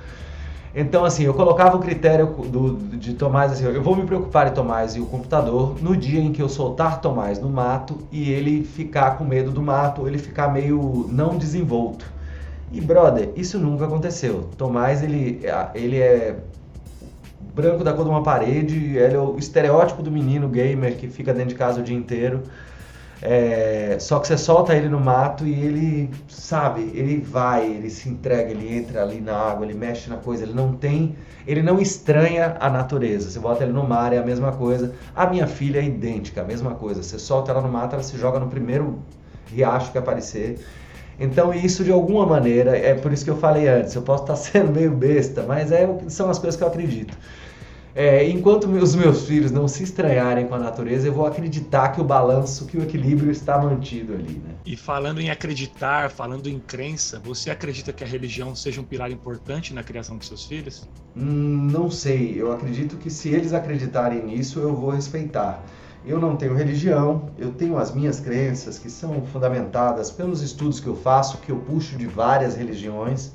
então, 0.74 1.04
assim, 1.04 1.24
eu 1.24 1.34
colocava 1.34 1.78
o 1.78 1.80
critério 1.80 2.28
do, 2.28 2.78
de 2.78 3.14
Tomás 3.14 3.52
assim, 3.52 3.66
eu 3.66 3.82
vou 3.82 3.96
me 3.96 4.06
preocupar 4.06 4.48
em 4.48 4.52
Tomás 4.52 4.96
e 4.96 5.00
o 5.00 5.06
computador 5.06 5.82
no 5.82 5.98
dia 5.98 6.20
em 6.20 6.32
que 6.32 6.42
eu 6.42 6.48
soltar 6.48 7.02
Tomás 7.02 7.40
no 7.40 7.50
mato 7.50 7.98
e 8.12 8.32
ele 8.32 8.64
ficar 8.64 9.18
com 9.18 9.24
medo 9.24 9.52
do 9.52 9.62
mato, 9.62 10.08
ele 10.08 10.20
ficar 10.20 10.48
meio 10.50 11.08
não 11.10 11.38
desenvolto. 11.38 12.06
E, 12.72 12.80
brother, 12.80 13.32
isso 13.36 13.58
nunca 13.58 13.86
aconteceu. 13.86 14.50
Tomás, 14.56 15.02
ele, 15.02 15.42
ele 15.74 15.98
é 15.98 16.38
branco 17.56 17.84
da 17.84 17.92
cor 17.92 18.04
de 18.04 18.12
uma 18.12 18.22
parede, 18.22 18.96
ele 18.96 19.16
é 19.16 19.20
o 19.20 19.38
estereótipo 19.40 20.04
do 20.04 20.12
menino 20.12 20.48
gamer 20.48 20.96
que 20.96 21.08
fica 21.08 21.34
dentro 21.34 21.50
de 21.50 21.56
casa 21.56 21.82
o 21.82 21.84
dia 21.84 21.98
inteiro. 21.98 22.44
É, 23.22 23.98
só 24.00 24.20
que 24.20 24.28
você 24.28 24.38
solta 24.38 24.74
ele 24.74 24.88
no 24.88 25.00
mato 25.00 25.46
e 25.46 25.52
ele, 25.54 26.10
sabe, 26.30 26.90
ele 26.94 27.20
vai, 27.20 27.66
ele 27.66 27.90
se 27.90 28.08
entrega, 28.08 28.52
ele 28.52 28.74
entra 28.74 29.04
ali 29.04 29.20
na 29.20 29.36
água, 29.36 29.66
ele 29.66 29.74
mexe 29.78 30.10
na 30.10 30.16
coisa, 30.16 30.44
ele 30.44 30.54
não 30.54 30.74
tem, 30.74 31.16
ele 31.46 31.62
não 31.62 31.80
estranha 31.80 32.56
a 32.60 32.70
natureza. 32.70 33.30
Você 33.30 33.40
bota 33.40 33.64
ele 33.64 33.74
no 33.74 33.86
mar, 33.88 34.14
é 34.14 34.18
a 34.18 34.24
mesma 34.24 34.54
coisa. 34.54 34.94
A 35.16 35.28
minha 35.28 35.48
filha 35.48 35.80
é 35.80 35.84
idêntica, 35.84 36.42
a 36.42 36.46
mesma 36.46 36.76
coisa. 36.76 37.04
Você 37.04 37.20
solta 37.20 37.52
ela 37.52 37.62
no 37.62 37.70
mato, 37.70 37.94
ela 37.94 38.04
se 38.04 38.18
joga 38.18 38.40
no 38.40 38.48
primeiro 38.48 39.00
riacho 39.48 39.92
que 39.92 39.98
aparecer. 39.98 40.60
Então, 41.20 41.54
isso 41.54 41.84
de 41.84 41.92
alguma 41.92 42.26
maneira, 42.26 42.78
é 42.78 42.94
por 42.94 43.12
isso 43.12 43.26
que 43.26 43.30
eu 43.30 43.38
falei 43.38 43.68
antes, 43.68 43.94
eu 43.94 44.02
posso 44.02 44.24
estar 44.24 44.36
sendo 44.38 44.72
meio 44.72 44.92
besta, 44.92 45.44
mas 45.44 45.72
é, 45.72 45.88
são 46.08 46.30
as 46.30 46.40
coisas 46.40 46.58
que 46.58 46.64
eu 46.64 46.68
acredito. 46.68 47.18
É, 47.96 48.28
enquanto 48.30 48.68
os 48.68 48.96
meus 48.96 49.26
filhos 49.26 49.52
não 49.52 49.68
se 49.68 49.84
estranharem 49.84 50.48
com 50.48 50.56
a 50.56 50.60
natureza, 50.60 51.08
eu 51.08 51.14
vou 51.14 51.26
acreditar 51.26 51.90
que 51.90 52.00
o 52.00 52.04
balanço, 52.04 52.66
que 52.66 52.78
o 52.78 52.84
equilíbrio 52.84 53.32
está 53.32 53.58
mantido 53.58 54.14
ali. 54.14 54.34
Né? 54.34 54.54
E 54.66 54.78
falando 54.78 55.20
em 55.20 55.30
acreditar, 55.30 56.12
falando 56.12 56.48
em 56.48 56.60
crença, 56.60 57.20
você 57.20 57.50
acredita 57.50 57.92
que 57.92 58.04
a 58.04 58.08
religião 58.08 58.56
seja 58.56 58.80
um 58.80 58.84
pilar 58.84 59.12
importante 59.12 59.74
na 59.74 59.84
criação 59.84 60.18
dos 60.18 60.28
seus 60.28 60.46
filhos? 60.46 60.88
Hum, 61.16 61.68
não 61.72 61.90
sei. 61.90 62.40
Eu 62.40 62.52
acredito 62.52 62.96
que 62.98 63.10
se 63.10 63.30
eles 63.30 63.54
acreditarem 63.54 64.24
nisso, 64.24 64.60
eu 64.60 64.76
vou 64.76 64.92
respeitar. 64.92 65.64
Eu 66.06 66.20
não 66.20 66.36
tenho 66.36 66.54
religião, 66.54 67.30
eu 67.38 67.52
tenho 67.52 67.78
as 67.78 67.94
minhas 67.94 68.20
crenças 68.20 68.80
que 68.80 68.90
são 68.90 69.22
fundamentadas 69.26 70.10
pelos 70.10 70.42
estudos 70.42 70.80
que 70.80 70.88
eu 70.88 70.96
faço, 70.96 71.40
que 71.40 71.52
eu 71.52 71.58
puxo 71.58 71.98
de 71.98 72.08
várias 72.08 72.56
religiões, 72.56 73.34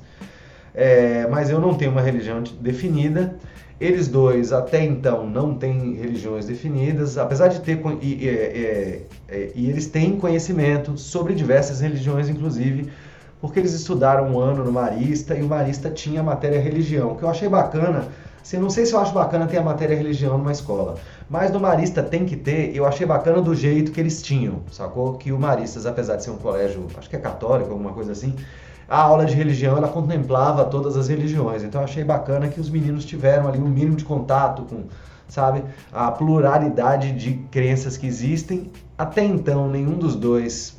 é, 0.74 1.26
mas 1.30 1.50
eu 1.50 1.60
não 1.60 1.74
tenho 1.74 1.90
uma 1.90 2.00
religião 2.00 2.42
definida. 2.60 3.36
Eles 3.80 4.08
dois 4.08 4.52
até 4.52 4.84
então 4.84 5.28
não 5.28 5.54
têm 5.54 5.94
religiões 5.94 6.46
definidas, 6.46 7.18
apesar 7.18 7.48
de 7.48 7.60
ter 7.60 7.80
e, 8.00 8.06
e, 8.06 9.06
e, 9.30 9.52
e, 9.54 9.70
eles 9.70 9.86
têm 9.86 10.16
conhecimento 10.16 10.96
sobre 10.96 11.34
diversas 11.34 11.80
religiões, 11.80 12.28
inclusive 12.28 12.90
porque 13.40 13.58
eles 13.58 13.74
estudaram 13.74 14.28
um 14.30 14.38
ano 14.38 14.64
no 14.64 14.72
Marista 14.72 15.34
e 15.34 15.42
o 15.42 15.46
Marista 15.46 15.90
tinha 15.90 16.20
a 16.20 16.22
matéria 16.22 16.58
religião, 16.58 17.14
que 17.14 17.24
eu 17.24 17.28
achei 17.28 17.46
bacana. 17.46 18.08
Assim, 18.40 18.56
não 18.56 18.70
sei 18.70 18.86
se 18.86 18.94
eu 18.94 19.00
acho 19.00 19.12
bacana 19.12 19.46
ter 19.46 19.58
a 19.58 19.62
matéria 19.62 19.94
religião 19.94 20.38
numa 20.38 20.50
escola, 20.52 20.96
mas 21.28 21.50
no 21.50 21.60
Marista 21.60 22.02
tem 22.02 22.24
que 22.24 22.36
ter. 22.36 22.74
Eu 22.74 22.86
achei 22.86 23.06
bacana 23.06 23.42
do 23.42 23.54
jeito 23.54 23.92
que 23.92 24.00
eles 24.00 24.22
tinham, 24.22 24.62
sacou? 24.70 25.14
Que 25.18 25.30
o 25.30 25.38
Maristas, 25.38 25.84
apesar 25.84 26.16
de 26.16 26.24
ser 26.24 26.30
um 26.30 26.38
colégio, 26.38 26.86
acho 26.96 27.10
que 27.10 27.16
é 27.16 27.18
católico, 27.18 27.70
alguma 27.70 27.92
coisa 27.92 28.12
assim, 28.12 28.34
a 28.88 29.00
aula 29.00 29.24
de 29.24 29.34
religião 29.34 29.76
ela 29.76 29.88
contemplava 29.88 30.64
todas 30.64 30.96
as 30.96 31.08
religiões. 31.08 31.62
Então 31.62 31.80
eu 31.80 31.84
achei 31.84 32.04
bacana 32.04 32.48
que 32.48 32.60
os 32.60 32.68
meninos 32.68 33.04
tiveram 33.04 33.48
ali 33.48 33.58
um 33.58 33.68
mínimo 33.68 33.96
de 33.96 34.04
contato 34.04 34.62
com, 34.62 34.84
sabe, 35.28 35.64
a 35.92 36.10
pluralidade 36.10 37.12
de 37.12 37.34
crenças 37.50 37.96
que 37.96 38.06
existem. 38.06 38.70
Até 38.96 39.24
então 39.24 39.68
nenhum 39.68 39.98
dos 39.98 40.14
dois 40.14 40.76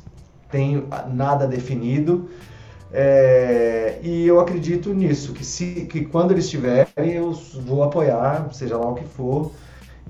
tem 0.50 0.86
nada 1.08 1.46
definido. 1.46 2.28
É, 2.92 3.98
e 4.02 4.26
eu 4.26 4.40
acredito 4.40 4.94
nisso, 4.94 5.32
que 5.32 5.44
se 5.44 5.86
que 5.86 6.04
quando 6.04 6.30
eles 6.30 6.48
tiverem, 6.48 7.12
eu 7.12 7.32
vou 7.64 7.82
apoiar, 7.82 8.48
seja 8.52 8.76
lá 8.78 8.88
o 8.88 8.94
que 8.94 9.04
for, 9.04 9.52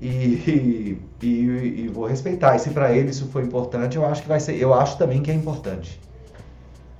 e, 0.01 1.01
e, 1.21 1.27
e 1.27 1.91
vou 1.91 2.05
respeitar. 2.05 2.55
E 2.55 2.59
se 2.59 2.69
para 2.69 2.91
eles 2.95 3.15
isso 3.17 3.27
for 3.27 3.43
importante, 3.43 3.97
eu 3.97 4.05
acho 4.05 4.21
que 4.21 4.27
vai 4.27 4.39
ser. 4.39 4.55
Eu 4.55 4.73
acho 4.73 4.97
também 4.97 5.21
que 5.21 5.31
é 5.31 5.33
importante. 5.33 5.99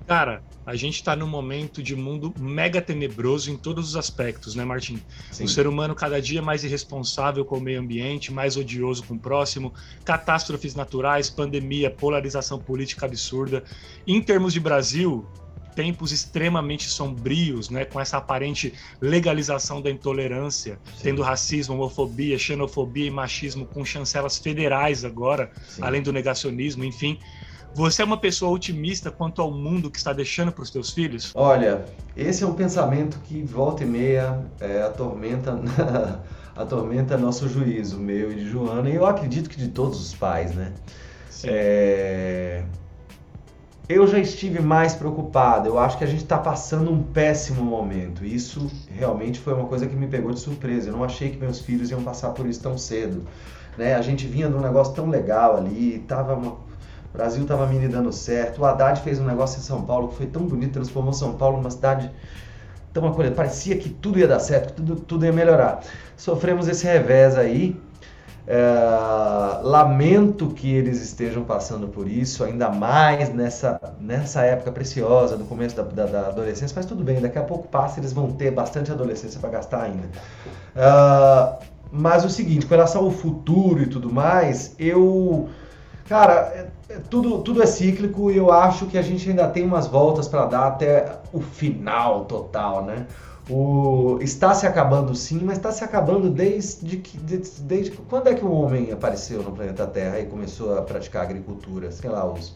Cara, 0.07 0.41
a 0.67 0.75
gente 0.75 0.95
está 0.95 1.15
num 1.15 1.27
momento 1.27 1.81
de 1.81 1.95
mundo 1.95 2.33
mega 2.37 2.81
tenebroso 2.81 3.49
em 3.49 3.55
todos 3.55 3.87
os 3.87 3.95
aspectos, 3.95 4.53
né, 4.53 4.65
Martim? 4.65 4.99
Sim. 5.31 5.45
O 5.45 5.47
ser 5.47 5.65
humano 5.65 5.95
cada 5.95 6.21
dia 6.21 6.41
mais 6.41 6.61
irresponsável 6.61 7.45
com 7.45 7.57
o 7.57 7.61
meio 7.61 7.79
ambiente, 7.79 8.33
mais 8.33 8.57
odioso 8.57 9.01
com 9.05 9.13
o 9.13 9.19
próximo, 9.19 9.73
catástrofes 10.03 10.75
naturais, 10.75 11.29
pandemia, 11.29 11.89
polarização 11.89 12.59
política 12.59 13.05
absurda. 13.05 13.63
Em 14.05 14.21
termos 14.21 14.51
de 14.51 14.59
Brasil, 14.59 15.25
tempos 15.73 16.11
extremamente 16.11 16.89
sombrios, 16.89 17.69
né, 17.69 17.85
com 17.85 18.01
essa 18.01 18.17
aparente 18.17 18.73
legalização 18.99 19.79
da 19.79 19.91
intolerância, 19.91 20.79
Sim. 20.83 21.03
tendo 21.03 21.21
racismo, 21.21 21.75
homofobia, 21.75 22.37
xenofobia 22.37 23.05
e 23.05 23.11
machismo 23.11 23.65
com 23.67 23.85
chancelas 23.85 24.39
federais 24.39 25.05
agora, 25.05 25.51
Sim. 25.69 25.83
além 25.83 26.01
do 26.01 26.11
negacionismo, 26.11 26.83
enfim. 26.83 27.19
Você 27.77 28.01
é 28.01 28.05
uma 28.05 28.17
pessoa 28.17 28.51
otimista 28.51 29.11
quanto 29.11 29.39
ao 29.39 29.51
mundo 29.51 29.91
que 29.91 29.99
está 29.99 30.11
deixando 30.11 30.51
para 30.51 30.63
os 30.63 30.71
teus 30.71 30.89
filhos? 30.89 31.31
Olha, 31.35 31.85
esse 32.15 32.43
é 32.43 32.47
um 32.47 32.55
pensamento 32.55 33.19
que 33.19 33.43
volta 33.43 33.83
e 33.83 33.85
meia 33.85 34.43
é, 34.59 34.81
atormenta, 34.81 35.61
atormenta 36.57 37.15
nosso 37.19 37.47
juízo, 37.47 37.99
meu 37.99 38.31
e 38.31 38.35
de 38.35 38.49
Joana, 38.49 38.89
e 38.89 38.95
eu 38.95 39.05
acredito 39.05 39.47
que 39.47 39.57
de 39.57 39.67
todos 39.67 40.01
os 40.01 40.15
pais, 40.15 40.55
né? 40.55 40.73
É... 41.43 42.63
Eu 43.87 44.07
já 44.07 44.17
estive 44.17 44.59
mais 44.59 44.95
preocupado. 44.95 45.69
Eu 45.69 45.77
acho 45.77 45.99
que 45.99 46.03
a 46.03 46.07
gente 46.07 46.23
está 46.23 46.39
passando 46.39 46.91
um 46.91 47.03
péssimo 47.03 47.63
momento. 47.63 48.25
Isso 48.25 48.71
realmente 48.89 49.39
foi 49.39 49.53
uma 49.53 49.67
coisa 49.67 49.85
que 49.85 49.95
me 49.95 50.07
pegou 50.07 50.31
de 50.31 50.39
surpresa. 50.39 50.89
Eu 50.89 50.93
não 50.93 51.03
achei 51.03 51.29
que 51.29 51.37
meus 51.37 51.59
filhos 51.59 51.91
iam 51.91 52.01
passar 52.01 52.31
por 52.31 52.47
isso 52.47 52.59
tão 52.59 52.75
cedo. 52.75 53.23
Né? 53.77 53.93
A 53.93 54.01
gente 54.01 54.25
vinha 54.25 54.49
de 54.49 54.55
um 54.55 54.61
negócio 54.61 54.95
tão 54.95 55.07
legal 55.07 55.55
ali, 55.55 56.03
tava 56.07 56.33
uma 56.33 56.66
o 57.17 57.19
Brasil 57.19 57.41
estava 57.41 57.65
me 57.65 57.87
dando 57.87 58.13
certo. 58.13 58.61
O 58.61 58.65
Haddad 58.65 59.01
fez 59.01 59.19
um 59.19 59.25
negócio 59.25 59.57
em 59.57 59.63
São 59.63 59.81
Paulo 59.81 60.09
que 60.09 60.17
foi 60.17 60.27
tão 60.27 60.43
bonito, 60.43 60.73
transformou 60.73 61.11
São 61.11 61.33
Paulo 61.33 61.57
numa 61.57 61.71
cidade 61.71 62.11
tão 62.93 63.07
acolhida. 63.07 63.33
Parecia 63.33 63.75
que 63.75 63.89
tudo 63.89 64.19
ia 64.19 64.27
dar 64.27 64.39
certo, 64.39 64.67
que 64.67 64.73
tudo, 64.73 64.95
tudo 64.97 65.25
ia 65.25 65.33
melhorar. 65.33 65.81
Sofremos 66.15 66.67
esse 66.67 66.85
revés 66.85 67.35
aí. 67.35 67.75
É, 68.45 69.59
lamento 69.61 70.49
que 70.49 70.71
eles 70.71 71.01
estejam 71.01 71.43
passando 71.43 71.87
por 71.89 72.07
isso, 72.07 72.45
ainda 72.45 72.69
mais 72.69 73.33
nessa, 73.33 73.77
nessa 73.99 74.43
época 74.43 74.71
preciosa 74.71 75.35
do 75.35 75.43
começo 75.43 75.75
da, 75.75 75.83
da, 75.83 76.05
da 76.05 76.27
adolescência, 76.27 76.73
mas 76.73 76.85
tudo 76.85 77.03
bem, 77.03 77.19
daqui 77.19 77.37
a 77.37 77.43
pouco 77.43 77.67
passa 77.67 77.99
eles 77.99 78.13
vão 78.13 78.31
ter 78.31 78.51
bastante 78.51 78.89
adolescência 78.89 79.37
para 79.41 79.49
gastar 79.49 79.81
ainda. 79.81 80.07
É, 80.73 81.65
mas 81.91 82.23
o 82.23 82.29
seguinte, 82.29 82.65
com 82.65 82.73
relação 82.73 83.03
ao 83.03 83.11
futuro 83.11 83.81
e 83.81 83.87
tudo 83.87 84.13
mais, 84.13 84.73
eu 84.79 85.49
Cara, 86.07 86.53
é, 86.55 86.93
é, 86.93 86.99
tudo, 87.09 87.39
tudo 87.39 87.61
é 87.61 87.65
cíclico 87.65 88.31
e 88.31 88.37
eu 88.37 88.51
acho 88.51 88.85
que 88.85 88.97
a 88.97 89.01
gente 89.01 89.29
ainda 89.29 89.47
tem 89.47 89.65
umas 89.65 89.87
voltas 89.87 90.27
para 90.27 90.45
dar 90.45 90.67
até 90.67 91.19
o 91.33 91.41
final 91.41 92.25
total, 92.25 92.85
né? 92.85 93.05
O, 93.49 94.17
está 94.21 94.53
se 94.53 94.65
acabando 94.65 95.13
sim, 95.15 95.41
mas 95.43 95.57
está 95.57 95.71
se 95.71 95.83
acabando 95.83 96.29
desde 96.29 96.97
que. 96.97 97.17
Desde, 97.17 97.61
desde, 97.61 97.91
quando 97.91 98.27
é 98.27 98.33
que 98.33 98.43
o 98.43 98.51
homem 98.51 98.91
apareceu 98.91 99.41
no 99.43 99.51
planeta 99.51 99.85
Terra 99.85 100.19
e 100.19 100.25
começou 100.25 100.77
a 100.77 100.81
praticar 100.81 101.23
agricultura? 101.23 101.91
Sei 101.91 102.09
lá, 102.09 102.25
os, 102.25 102.55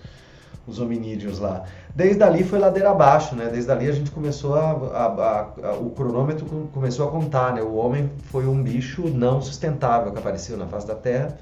os 0.67 0.79
hominídeos 0.79 1.39
lá. 1.39 1.63
Desde 1.95 2.23
ali 2.23 2.43
foi 2.43 2.59
ladeira 2.59 2.91
abaixo, 2.91 3.35
né? 3.35 3.49
Desde 3.51 3.71
ali 3.71 3.89
a 3.89 3.93
gente 3.93 4.11
começou 4.11 4.55
a, 4.55 4.71
a, 4.71 5.69
a, 5.69 5.73
o 5.73 5.91
cronômetro 5.91 6.45
começou 6.73 7.07
a 7.07 7.11
contar, 7.11 7.53
né? 7.53 7.61
O 7.61 7.75
homem 7.75 8.09
foi 8.25 8.45
um 8.47 8.61
bicho 8.61 9.09
não 9.09 9.41
sustentável 9.41 10.11
que 10.11 10.19
apareceu 10.19 10.57
na 10.57 10.67
face 10.67 10.87
da 10.87 10.95
Terra 10.95 11.37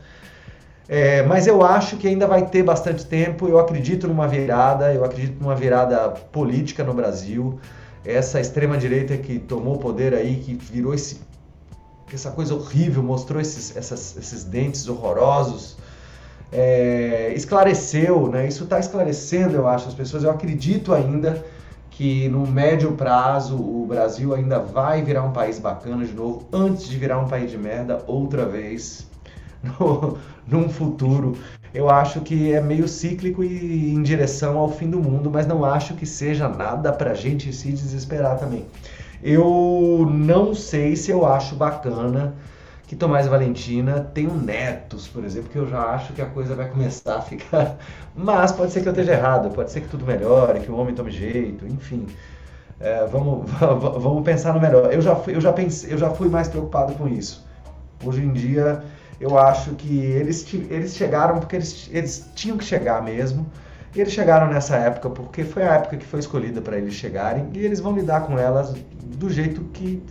é, 0.92 1.22
mas 1.22 1.46
eu 1.46 1.64
acho 1.64 1.98
que 1.98 2.08
ainda 2.08 2.26
vai 2.26 2.48
ter 2.48 2.64
bastante 2.64 3.06
tempo. 3.06 3.48
Eu 3.48 3.60
acredito 3.60 4.08
numa 4.08 4.28
virada, 4.28 4.92
eu 4.92 5.06
acredito 5.06 5.40
numa 5.40 5.56
virada 5.56 6.10
política 6.10 6.84
no 6.84 6.96
Brasil. 6.96 7.60
Essa 8.04 8.40
extrema-direita 8.40 9.16
que 9.16 9.38
tomou 9.38 9.78
poder 9.78 10.16
aí, 10.16 10.38
que 10.38 10.56
virou 10.56 10.92
esse, 10.92 11.22
essa 12.12 12.32
coisa 12.32 12.56
horrível, 12.56 13.04
mostrou 13.04 13.40
esses, 13.40 13.78
essas, 13.78 14.18
esses 14.18 14.44
dentes 14.44 14.88
horrorosos, 14.88 15.78
é, 16.52 17.34
esclareceu, 17.36 18.28
né? 18.28 18.48
Isso 18.48 18.64
está 18.64 18.80
esclarecendo, 18.80 19.56
eu 19.56 19.68
acho, 19.68 19.90
as 19.90 19.94
pessoas. 19.94 20.24
Eu 20.24 20.32
acredito 20.32 20.92
ainda 20.92 21.46
que 21.92 22.28
no 22.30 22.48
médio 22.48 22.94
prazo 22.94 23.56
o 23.58 23.86
Brasil 23.88 24.34
ainda 24.34 24.58
vai 24.58 25.04
virar 25.04 25.22
um 25.22 25.34
país 25.34 25.60
bacana 25.60 26.04
de 26.04 26.14
novo, 26.14 26.48
antes 26.52 26.88
de 26.90 26.98
virar 26.98 27.20
um 27.20 27.28
país 27.28 27.52
de 27.52 27.60
merda 27.60 28.04
outra 28.08 28.44
vez. 28.44 29.09
No, 29.64 30.18
num 30.48 30.70
futuro. 30.70 31.38
Eu 31.74 31.90
acho 31.90 32.22
que 32.22 32.54
é 32.54 32.62
meio 32.62 32.88
cíclico 32.88 33.44
e 33.44 33.94
em 33.94 34.02
direção 34.02 34.58
ao 34.58 34.72
fim 34.72 34.90
do 34.90 35.00
mundo, 35.00 35.30
mas 35.30 35.46
não 35.46 35.64
acho 35.64 35.94
que 35.96 36.06
seja 36.06 36.48
nada 36.48 36.92
para 36.92 37.12
a 37.12 37.14
gente 37.14 37.52
se 37.54 37.72
desesperar 37.72 38.40
também. 38.40 38.66
Eu 39.22 40.08
não 40.10 40.56
sei 40.56 40.96
se 40.96 41.12
eu 41.12 41.26
acho 41.26 41.56
bacana 41.56 42.34
que 42.88 42.96
Tomás 42.96 43.28
e 43.28 43.30
Valentina 43.30 44.00
tenham 44.14 44.36
netos, 44.36 45.08
por 45.08 45.24
exemplo, 45.24 45.50
que 45.50 45.58
eu 45.58 45.68
já 45.68 45.80
acho 45.92 46.14
que 46.14 46.22
a 46.22 46.26
coisa 46.26 46.56
vai 46.56 46.68
começar 46.70 47.18
a 47.18 47.22
ficar. 47.22 47.78
Mas 48.16 48.52
pode 48.52 48.72
ser 48.72 48.82
que 48.82 48.88
eu 48.88 48.92
esteja 48.94 49.14
errado, 49.14 49.52
pode 49.52 49.72
ser 49.72 49.82
que 49.82 49.90
tudo 49.90 50.06
melhore, 50.06 50.62
que 50.62 50.72
o 50.72 50.76
homem 50.76 50.96
tome 50.96 51.12
jeito, 51.12 51.68
enfim. 51.68 52.08
É, 52.80 53.06
vamos, 53.06 53.50
vamos 53.60 54.24
pensar 54.24 54.54
no 54.54 54.60
melhor. 54.62 54.92
Eu 54.92 55.02
já, 55.02 55.16
fui, 55.16 55.36
eu, 55.36 55.42
já 55.42 55.54
pensei, 55.54 55.94
eu 55.94 55.98
já 55.98 56.10
fui 56.10 56.30
mais 56.30 56.48
preocupado 56.48 56.94
com 56.96 57.08
isso. 57.08 57.46
Hoje 58.04 58.22
em 58.24 58.32
dia 58.34 58.84
eu 59.20 59.38
acho 59.38 59.72
que 59.76 59.98
eles, 59.98 60.46
eles 60.70 60.96
chegaram 60.96 61.40
porque 61.40 61.56
eles, 61.58 61.90
eles 61.92 62.30
tinham 62.36 62.58
que 62.58 62.64
chegar 62.64 63.04
mesmo. 63.04 63.46
E 63.96 64.00
eles 64.00 64.14
chegaram 64.14 64.48
nessa 64.48 64.76
época 64.76 65.10
porque 65.10 65.44
foi 65.44 65.64
a 65.64 65.74
época 65.76 65.98
que 65.98 66.06
foi 66.06 66.20
escolhida 66.20 66.62
para 66.62 66.78
eles 66.78 66.94
chegarem 66.94 67.50
e 67.54 67.60
eles 67.60 67.80
vão 67.80 67.96
lidar 67.96 68.22
com 68.22 68.38
elas 68.38 68.74
do 69.04 69.30
jeito 69.30 69.64
que, 69.74 70.04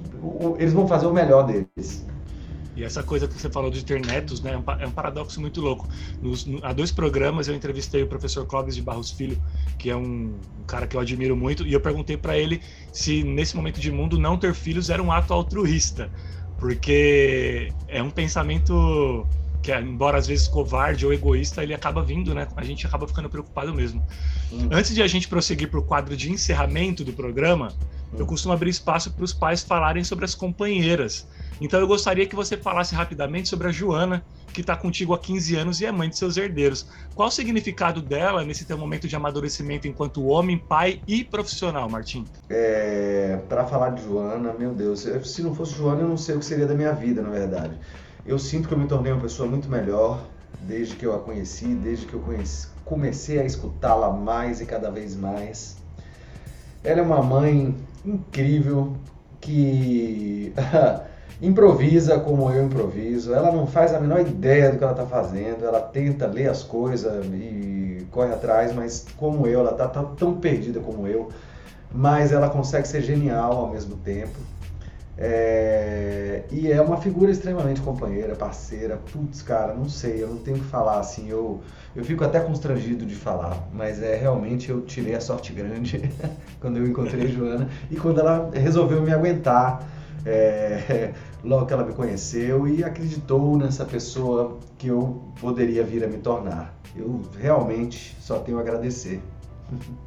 que 0.00 0.58
eles 0.58 0.72
vão 0.72 0.88
fazer 0.88 1.06
o 1.06 1.12
melhor 1.12 1.42
deles. 1.42 2.06
E 2.76 2.84
essa 2.84 3.02
coisa 3.02 3.26
que 3.26 3.32
você 3.32 3.48
falou 3.48 3.70
de 3.70 3.82
ter 3.82 4.04
netos, 4.04 4.42
né, 4.42 4.52
é 4.80 4.86
um 4.86 4.90
paradoxo 4.90 5.40
muito 5.40 5.62
louco. 5.62 5.88
Nos, 6.20 6.44
no, 6.44 6.62
há 6.62 6.74
dois 6.74 6.92
programas 6.92 7.48
eu 7.48 7.54
entrevistei 7.54 8.02
o 8.02 8.06
professor 8.06 8.46
Clóvis 8.46 8.74
de 8.74 8.82
Barros 8.82 9.10
Filho, 9.10 9.42
que 9.78 9.88
é 9.88 9.96
um, 9.96 10.38
um 10.60 10.64
cara 10.66 10.86
que 10.86 10.94
eu 10.94 11.00
admiro 11.00 11.34
muito, 11.34 11.66
e 11.66 11.72
eu 11.72 11.80
perguntei 11.80 12.18
para 12.18 12.36
ele 12.36 12.60
se 12.92 13.24
nesse 13.24 13.56
momento 13.56 13.80
de 13.80 13.90
mundo 13.90 14.18
não 14.18 14.38
ter 14.38 14.52
filhos 14.52 14.90
era 14.90 15.02
um 15.02 15.10
ato 15.10 15.32
altruísta, 15.32 16.10
porque 16.58 17.72
é 17.88 18.02
um 18.02 18.10
pensamento 18.10 19.26
que, 19.62 19.74
embora 19.74 20.18
às 20.18 20.26
vezes 20.26 20.46
covarde 20.46 21.04
ou 21.04 21.12
egoísta, 21.12 21.62
ele 21.62 21.74
acaba 21.74 22.02
vindo, 22.02 22.34
né? 22.34 22.46
A 22.56 22.64
gente 22.64 22.86
acaba 22.86 23.06
ficando 23.06 23.28
preocupado 23.28 23.74
mesmo. 23.74 24.02
Hum. 24.52 24.68
Antes 24.70 24.94
de 24.94 25.02
a 25.02 25.06
gente 25.06 25.28
prosseguir 25.28 25.68
para 25.68 25.80
o 25.80 25.82
quadro 25.82 26.16
de 26.16 26.30
encerramento 26.30 27.04
do 27.04 27.12
programa. 27.12 27.72
Eu 28.18 28.26
costumo 28.26 28.54
abrir 28.54 28.70
espaço 28.70 29.10
para 29.10 29.24
os 29.24 29.32
pais 29.32 29.62
falarem 29.62 30.04
sobre 30.04 30.24
as 30.24 30.34
companheiras. 30.34 31.26
Então 31.60 31.80
eu 31.80 31.86
gostaria 31.86 32.26
que 32.26 32.36
você 32.36 32.56
falasse 32.56 32.94
rapidamente 32.94 33.48
sobre 33.48 33.68
a 33.68 33.72
Joana, 33.72 34.22
que 34.52 34.60
está 34.60 34.76
contigo 34.76 35.14
há 35.14 35.18
15 35.18 35.56
anos 35.56 35.80
e 35.80 35.86
é 35.86 35.92
mãe 35.92 36.08
de 36.08 36.16
seus 36.16 36.36
herdeiros. 36.36 36.86
Qual 37.14 37.28
o 37.28 37.30
significado 37.30 38.00
dela 38.00 38.44
nesse 38.44 38.64
teu 38.64 38.76
momento 38.76 39.08
de 39.08 39.16
amadurecimento 39.16 39.88
enquanto 39.88 40.24
homem, 40.26 40.58
pai 40.58 41.00
e 41.06 41.24
profissional, 41.24 41.88
Martim? 41.88 42.24
É, 42.48 43.38
para 43.48 43.64
falar 43.66 43.90
de 43.90 44.02
Joana, 44.02 44.52
meu 44.52 44.72
Deus, 44.72 45.06
se 45.24 45.42
não 45.42 45.54
fosse 45.54 45.74
Joana, 45.74 46.02
eu 46.02 46.08
não 46.08 46.16
sei 46.16 46.36
o 46.36 46.38
que 46.38 46.44
seria 46.44 46.66
da 46.66 46.74
minha 46.74 46.92
vida, 46.92 47.22
na 47.22 47.30
verdade. 47.30 47.76
Eu 48.24 48.38
sinto 48.38 48.68
que 48.68 48.74
eu 48.74 48.78
me 48.78 48.86
tornei 48.86 49.12
uma 49.12 49.20
pessoa 49.20 49.48
muito 49.48 49.68
melhor 49.68 50.26
desde 50.62 50.96
que 50.96 51.06
eu 51.06 51.14
a 51.14 51.18
conheci, 51.18 51.66
desde 51.66 52.06
que 52.06 52.14
eu 52.14 52.20
conheci, 52.20 52.68
comecei 52.84 53.38
a 53.38 53.44
escutá-la 53.44 54.12
mais 54.12 54.60
e 54.60 54.66
cada 54.66 54.90
vez 54.90 55.14
mais. 55.16 55.76
Ela 56.82 57.00
é 57.00 57.02
uma 57.02 57.22
mãe 57.22 57.74
incrível 58.06 58.92
que 59.40 60.52
improvisa 61.42 62.18
como 62.20 62.50
eu 62.50 62.64
improviso, 62.64 63.34
ela 63.34 63.52
não 63.52 63.66
faz 63.66 63.92
a 63.92 64.00
menor 64.00 64.20
ideia 64.20 64.70
do 64.70 64.78
que 64.78 64.84
ela 64.84 64.92
está 64.92 65.06
fazendo, 65.06 65.64
ela 65.64 65.80
tenta 65.80 66.26
ler 66.26 66.48
as 66.48 66.62
coisas 66.62 67.26
e 67.26 68.06
corre 68.10 68.32
atrás, 68.32 68.72
mas 68.74 69.06
como 69.16 69.46
eu, 69.46 69.60
ela 69.60 69.72
está 69.72 69.88
tá 69.88 70.02
tão 70.02 70.36
perdida 70.36 70.80
como 70.80 71.06
eu, 71.06 71.28
mas 71.92 72.32
ela 72.32 72.48
consegue 72.48 72.88
ser 72.88 73.02
genial 73.02 73.52
ao 73.52 73.68
mesmo 73.68 73.96
tempo. 73.96 74.38
É... 75.18 76.42
E 76.50 76.70
é 76.70 76.80
uma 76.80 76.98
figura 76.98 77.30
extremamente 77.30 77.80
companheira, 77.80 78.34
parceira. 78.34 78.98
Putz, 79.12 79.42
cara, 79.42 79.74
não 79.74 79.88
sei, 79.88 80.22
eu 80.22 80.28
não 80.28 80.38
tenho 80.38 80.58
o 80.58 80.60
que 80.60 80.66
falar 80.66 81.00
assim. 81.00 81.28
Eu, 81.28 81.60
eu 81.94 82.04
fico 82.04 82.24
até 82.24 82.40
constrangido 82.40 83.06
de 83.06 83.14
falar, 83.14 83.68
mas 83.72 84.02
é 84.02 84.16
realmente 84.16 84.70
eu 84.70 84.82
tirei 84.82 85.14
a 85.14 85.20
sorte 85.20 85.52
grande 85.52 86.10
quando 86.60 86.78
eu 86.78 86.86
encontrei 86.86 87.28
Joana 87.28 87.68
e 87.90 87.96
quando 87.96 88.20
ela 88.20 88.50
resolveu 88.52 89.00
me 89.02 89.12
aguentar 89.12 89.86
é, 90.24 91.12
logo 91.42 91.66
que 91.66 91.72
ela 91.72 91.84
me 91.84 91.94
conheceu 91.94 92.68
e 92.68 92.84
acreditou 92.84 93.56
nessa 93.56 93.84
pessoa 93.84 94.58
que 94.76 94.88
eu 94.88 95.22
poderia 95.40 95.82
vir 95.84 96.04
a 96.04 96.08
me 96.08 96.18
tornar. 96.18 96.74
Eu 96.94 97.22
realmente 97.38 98.16
só 98.20 98.38
tenho 98.38 98.58
a 98.58 98.60
agradecer. 98.60 99.20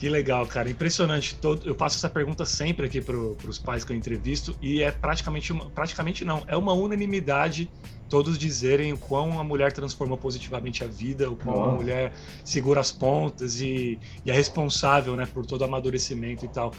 Que 0.00 0.08
legal, 0.08 0.46
cara. 0.46 0.70
Impressionante. 0.70 1.38
Eu 1.62 1.74
faço 1.74 1.98
essa 1.98 2.08
pergunta 2.08 2.46
sempre 2.46 2.86
aqui 2.86 3.02
para 3.02 3.14
os 3.18 3.58
pais 3.58 3.84
que 3.84 3.92
eu 3.92 3.96
entrevisto 3.96 4.56
e 4.62 4.82
é 4.82 4.90
praticamente, 4.90 5.52
uma, 5.52 5.68
praticamente 5.68 6.24
não, 6.24 6.42
é 6.46 6.56
uma 6.56 6.72
unanimidade 6.72 7.70
todos 8.08 8.38
dizerem 8.38 8.94
o 8.94 8.98
quão 8.98 9.38
a 9.38 9.44
mulher 9.44 9.74
transformou 9.74 10.16
positivamente 10.16 10.82
a 10.82 10.86
vida, 10.86 11.30
o 11.30 11.36
quão 11.36 11.64
a 11.64 11.72
mulher 11.72 12.14
segura 12.42 12.80
as 12.80 12.90
pontas 12.90 13.60
e, 13.60 14.00
e 14.24 14.30
é 14.30 14.32
responsável 14.32 15.14
né, 15.14 15.26
por 15.26 15.44
todo 15.44 15.60
o 15.60 15.64
amadurecimento 15.64 16.46
e 16.46 16.48
tal. 16.48 16.72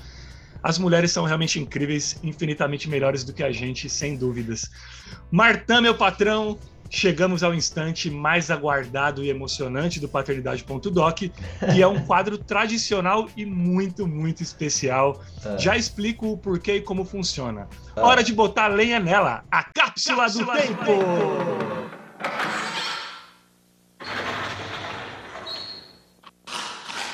As 0.63 0.79
mulheres 0.79 1.11
são 1.11 1.23
realmente 1.23 1.59
incríveis, 1.59 2.17
infinitamente 2.23 2.89
melhores 2.89 3.23
do 3.23 3.33
que 3.33 3.43
a 3.43 3.51
gente, 3.51 3.87
sem 3.87 4.17
dúvidas. 4.17 4.67
Martã, 5.29 5.79
meu 5.79 5.93
patrão, 5.93 6.57
chegamos 6.91 7.41
ao 7.41 7.53
instante 7.53 8.11
mais 8.11 8.51
aguardado 8.51 9.23
e 9.23 9.29
emocionante 9.29 9.97
do 9.97 10.09
Paternidade.doc, 10.09 11.17
que 11.17 11.81
é 11.81 11.87
um 11.87 12.03
quadro 12.05 12.37
tradicional 12.37 13.29
e 13.35 13.45
muito, 13.45 14.05
muito 14.05 14.43
especial. 14.43 15.23
É. 15.43 15.57
Já 15.57 15.77
explico 15.77 16.33
o 16.33 16.37
porquê 16.37 16.75
e 16.75 16.81
como 16.81 17.05
funciona. 17.05 17.69
É. 17.95 18.01
Hora 18.01 18.21
de 18.21 18.33
botar 18.33 18.67
lenha 18.67 18.99
nela, 18.99 19.45
a 19.49 19.63
cápsula, 19.63 20.25
cápsula 20.25 20.55
do, 20.55 20.61
tempo. 20.61 20.83
do 20.83 20.83
tempo! 20.83 21.81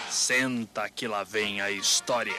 Senta 0.10 0.90
que 0.90 1.08
lá 1.08 1.24
vem 1.24 1.62
a 1.62 1.70
história. 1.70 2.34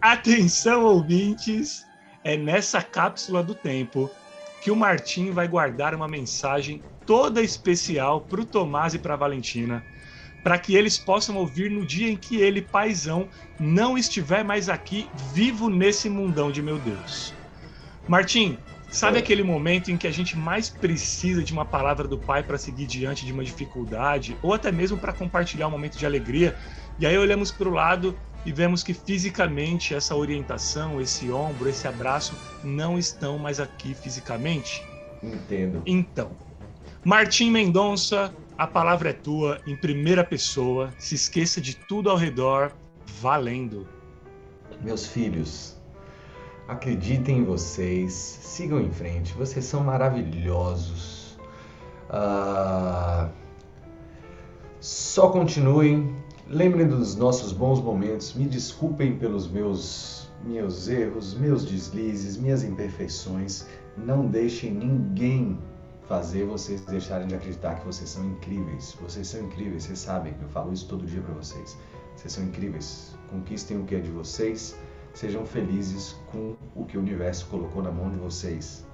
Atenção, 0.00 0.84
ouvintes! 0.84 1.84
É 2.24 2.38
nessa 2.38 2.80
cápsula 2.80 3.42
do 3.42 3.54
tempo 3.54 4.10
que 4.62 4.70
o 4.70 4.76
Martim 4.76 5.30
vai 5.30 5.46
guardar 5.46 5.94
uma 5.94 6.08
mensagem 6.08 6.82
toda 7.04 7.42
especial 7.42 8.22
para 8.22 8.40
o 8.40 8.46
Tomás 8.46 8.94
e 8.94 8.98
para 8.98 9.12
a 9.12 9.18
Valentina, 9.18 9.84
para 10.42 10.58
que 10.58 10.74
eles 10.74 10.96
possam 10.96 11.36
ouvir 11.36 11.70
no 11.70 11.84
dia 11.84 12.08
em 12.08 12.16
que 12.16 12.40
ele, 12.40 12.62
paizão, 12.62 13.28
não 13.60 13.98
estiver 13.98 14.42
mais 14.42 14.70
aqui 14.70 15.06
vivo 15.34 15.68
nesse 15.68 16.08
mundão 16.08 16.50
de 16.50 16.62
meu 16.62 16.78
Deus. 16.78 17.34
Martim, 18.08 18.56
sabe 18.90 19.18
aquele 19.18 19.42
momento 19.42 19.90
em 19.90 19.98
que 19.98 20.06
a 20.06 20.10
gente 20.10 20.34
mais 20.34 20.70
precisa 20.70 21.42
de 21.42 21.52
uma 21.52 21.66
palavra 21.66 22.08
do 22.08 22.16
pai 22.16 22.42
para 22.42 22.56
seguir 22.56 22.86
diante 22.86 23.26
de 23.26 23.32
uma 23.32 23.44
dificuldade, 23.44 24.34
ou 24.42 24.54
até 24.54 24.72
mesmo 24.72 24.96
para 24.96 25.12
compartilhar 25.12 25.68
um 25.68 25.72
momento 25.72 25.98
de 25.98 26.06
alegria? 26.06 26.56
E 26.98 27.04
aí 27.04 27.18
olhamos 27.18 27.50
para 27.50 27.68
o 27.68 27.72
lado 27.72 28.18
e 28.44 28.52
vemos 28.52 28.82
que 28.82 28.92
fisicamente 28.92 29.94
essa 29.94 30.14
orientação, 30.14 31.00
esse 31.00 31.30
ombro, 31.30 31.68
esse 31.68 31.88
abraço 31.88 32.34
não 32.62 32.98
estão 32.98 33.38
mais 33.38 33.58
aqui 33.58 33.94
fisicamente? 33.94 34.84
Entendo. 35.22 35.82
Então, 35.86 36.30
Martim 37.04 37.50
Mendonça, 37.50 38.34
a 38.56 38.66
palavra 38.66 39.10
é 39.10 39.12
tua 39.12 39.60
em 39.66 39.76
primeira 39.76 40.22
pessoa. 40.22 40.92
Se 40.98 41.14
esqueça 41.14 41.60
de 41.60 41.76
tudo 41.76 42.10
ao 42.10 42.16
redor, 42.16 42.72
valendo. 43.20 43.86
Meus 44.82 45.06
filhos, 45.06 45.76
acreditem 46.68 47.38
em 47.38 47.44
vocês, 47.44 48.12
sigam 48.12 48.80
em 48.80 48.90
frente, 48.90 49.32
vocês 49.34 49.64
são 49.64 49.82
maravilhosos. 49.82 51.38
Ah, 52.10 53.30
só 54.80 55.28
continuem 55.28 56.14
Lembrem 56.48 56.86
dos 56.86 57.16
nossos 57.16 57.52
bons 57.52 57.80
momentos, 57.80 58.34
me 58.34 58.46
desculpem 58.46 59.16
pelos 59.16 59.48
meus 59.48 60.24
meus 60.44 60.88
erros, 60.88 61.32
meus 61.34 61.64
deslizes, 61.64 62.36
minhas 62.36 62.62
imperfeições. 62.62 63.66
Não 63.96 64.26
deixem 64.26 64.72
ninguém 64.72 65.58
fazer 66.06 66.44
vocês 66.44 66.82
deixarem 66.82 67.26
de 67.26 67.34
acreditar 67.34 67.76
que 67.76 67.86
vocês 67.86 68.10
são 68.10 68.24
incríveis. 68.26 68.94
Vocês 69.00 69.26
são 69.26 69.42
incríveis, 69.42 69.84
vocês 69.84 69.98
sabem, 70.00 70.34
eu 70.40 70.48
falo 70.48 70.72
isso 70.72 70.86
todo 70.86 71.06
dia 71.06 71.22
para 71.22 71.34
vocês. 71.34 71.78
Vocês 72.14 72.32
são 72.32 72.44
incríveis. 72.44 73.16
Conquistem 73.30 73.80
o 73.80 73.84
que 73.84 73.94
é 73.94 74.00
de 74.00 74.10
vocês, 74.10 74.76
sejam 75.14 75.46
felizes 75.46 76.14
com 76.30 76.54
o 76.74 76.84
que 76.84 76.98
o 76.98 77.00
universo 77.00 77.46
colocou 77.46 77.82
na 77.82 77.90
mão 77.90 78.10
de 78.10 78.16
vocês. 78.16 78.84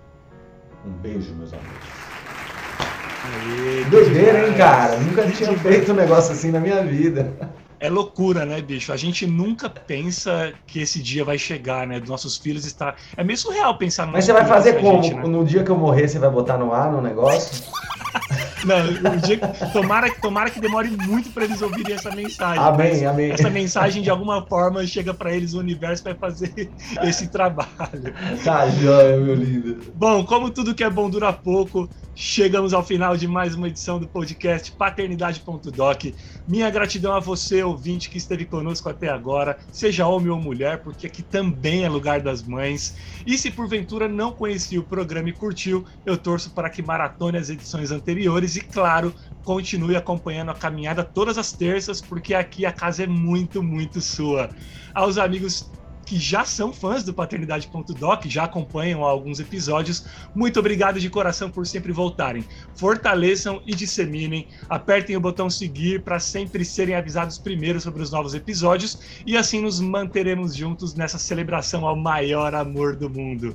Um 0.86 0.92
beijo, 0.92 1.34
meus 1.34 1.52
amigos. 1.52 3.09
Aê, 3.24 3.84
Doideira, 3.90 4.48
hein, 4.48 4.54
cara? 4.54 4.96
Nunca 4.98 5.22
que 5.22 5.32
tinha 5.32 5.50
demais. 5.50 5.62
feito 5.62 5.92
um 5.92 5.94
negócio 5.94 6.32
assim 6.32 6.50
na 6.50 6.60
minha 6.60 6.82
vida. 6.82 7.32
É 7.78 7.88
loucura, 7.88 8.44
né, 8.44 8.60
bicho? 8.60 8.92
A 8.92 8.96
gente 8.96 9.26
nunca 9.26 9.68
pensa 9.68 10.52
que 10.66 10.80
esse 10.80 11.02
dia 11.02 11.24
vai 11.24 11.38
chegar, 11.38 11.86
né? 11.86 11.98
Dos 11.98 12.10
nossos 12.10 12.36
filhos 12.36 12.66
estar. 12.66 12.96
É 13.16 13.24
meio 13.24 13.38
surreal 13.38 13.76
pensar 13.78 14.06
no 14.06 14.12
Mas 14.12 14.24
você 14.26 14.32
vai 14.32 14.44
fazer 14.44 14.80
como? 14.80 15.02
Gente, 15.02 15.16
né? 15.16 15.26
No 15.26 15.44
dia 15.44 15.62
que 15.64 15.70
eu 15.70 15.76
morrer, 15.76 16.06
você 16.08 16.18
vai 16.18 16.30
botar 16.30 16.58
no 16.58 16.72
ar 16.72 16.92
no 16.92 17.00
negócio? 17.00 17.64
Não, 18.64 19.16
dia, 19.16 19.38
tomara, 19.72 20.12
tomara 20.14 20.50
que 20.50 20.60
demore 20.60 20.90
muito 20.90 21.30
para 21.30 21.44
eles 21.44 21.62
ouvirem 21.62 21.94
essa 21.94 22.10
mensagem. 22.14 22.62
Amém, 22.62 23.06
amém. 23.06 23.30
Essa 23.30 23.50
mensagem, 23.50 24.02
de 24.02 24.10
alguma 24.10 24.46
forma, 24.46 24.86
chega 24.86 25.14
para 25.14 25.34
eles, 25.34 25.54
o 25.54 25.58
universo 25.58 26.04
vai 26.04 26.14
fazer 26.14 26.70
esse 27.02 27.28
trabalho. 27.28 28.14
Tá 28.44 28.68
joia, 28.68 29.16
meu 29.16 29.34
lindo. 29.34 29.78
Bom, 29.94 30.24
como 30.24 30.50
tudo 30.50 30.74
que 30.74 30.84
é 30.84 30.90
bom 30.90 31.08
dura 31.08 31.32
pouco, 31.32 31.88
chegamos 32.14 32.74
ao 32.74 32.84
final 32.84 33.16
de 33.16 33.26
mais 33.26 33.54
uma 33.54 33.68
edição 33.68 33.98
do 33.98 34.06
podcast 34.06 34.72
Paternidade.doc. 34.72 36.04
Minha 36.46 36.70
gratidão 36.70 37.14
a 37.14 37.20
você, 37.20 37.62
ouvinte, 37.62 38.10
que 38.10 38.18
esteve 38.18 38.44
conosco 38.44 38.88
até 38.88 39.08
agora, 39.08 39.58
seja 39.72 40.06
homem 40.06 40.30
ou 40.30 40.38
mulher, 40.38 40.82
porque 40.82 41.06
aqui 41.06 41.22
também 41.22 41.84
é 41.84 41.88
lugar 41.88 42.20
das 42.20 42.42
mães. 42.42 42.96
E 43.26 43.38
se 43.38 43.50
porventura 43.50 44.08
não 44.08 44.32
conhecia 44.32 44.80
o 44.80 44.84
programa 44.84 45.28
e 45.30 45.32
curtiu, 45.32 45.84
eu 46.04 46.16
torço 46.16 46.50
para 46.50 46.68
que 46.68 46.82
maratone 46.82 47.38
as 47.38 47.48
edições 47.48 47.90
anteriores 47.90 48.49
e, 48.56 48.60
claro, 48.60 49.14
continue 49.44 49.96
acompanhando 49.96 50.50
a 50.50 50.54
caminhada 50.54 51.02
todas 51.02 51.38
as 51.38 51.52
terças, 51.52 52.00
porque 52.00 52.34
aqui 52.34 52.66
a 52.66 52.72
casa 52.72 53.04
é 53.04 53.06
muito, 53.06 53.62
muito 53.62 54.00
sua. 54.00 54.50
Aos 54.94 55.18
amigos 55.18 55.70
que 56.10 56.18
já 56.18 56.44
são 56.44 56.72
fãs 56.72 57.04
do 57.04 57.14
Paternidade.doc, 57.14 58.24
já 58.26 58.42
acompanham 58.42 59.04
alguns 59.04 59.38
episódios. 59.38 60.04
Muito 60.34 60.58
obrigado 60.58 60.98
de 60.98 61.08
coração 61.08 61.48
por 61.48 61.64
sempre 61.68 61.92
voltarem. 61.92 62.44
Fortaleçam 62.74 63.62
e 63.64 63.76
disseminem. 63.76 64.48
Apertem 64.68 65.16
o 65.16 65.20
botão 65.20 65.48
seguir 65.48 66.02
para 66.02 66.18
sempre 66.18 66.64
serem 66.64 66.96
avisados 66.96 67.38
primeiro 67.38 67.80
sobre 67.80 68.02
os 68.02 68.10
novos 68.10 68.34
episódios 68.34 68.98
e 69.24 69.36
assim 69.36 69.60
nos 69.60 69.78
manteremos 69.78 70.56
juntos 70.56 70.96
nessa 70.96 71.16
celebração 71.16 71.86
ao 71.86 71.94
maior 71.94 72.56
amor 72.56 72.96
do 72.96 73.08
mundo. 73.08 73.54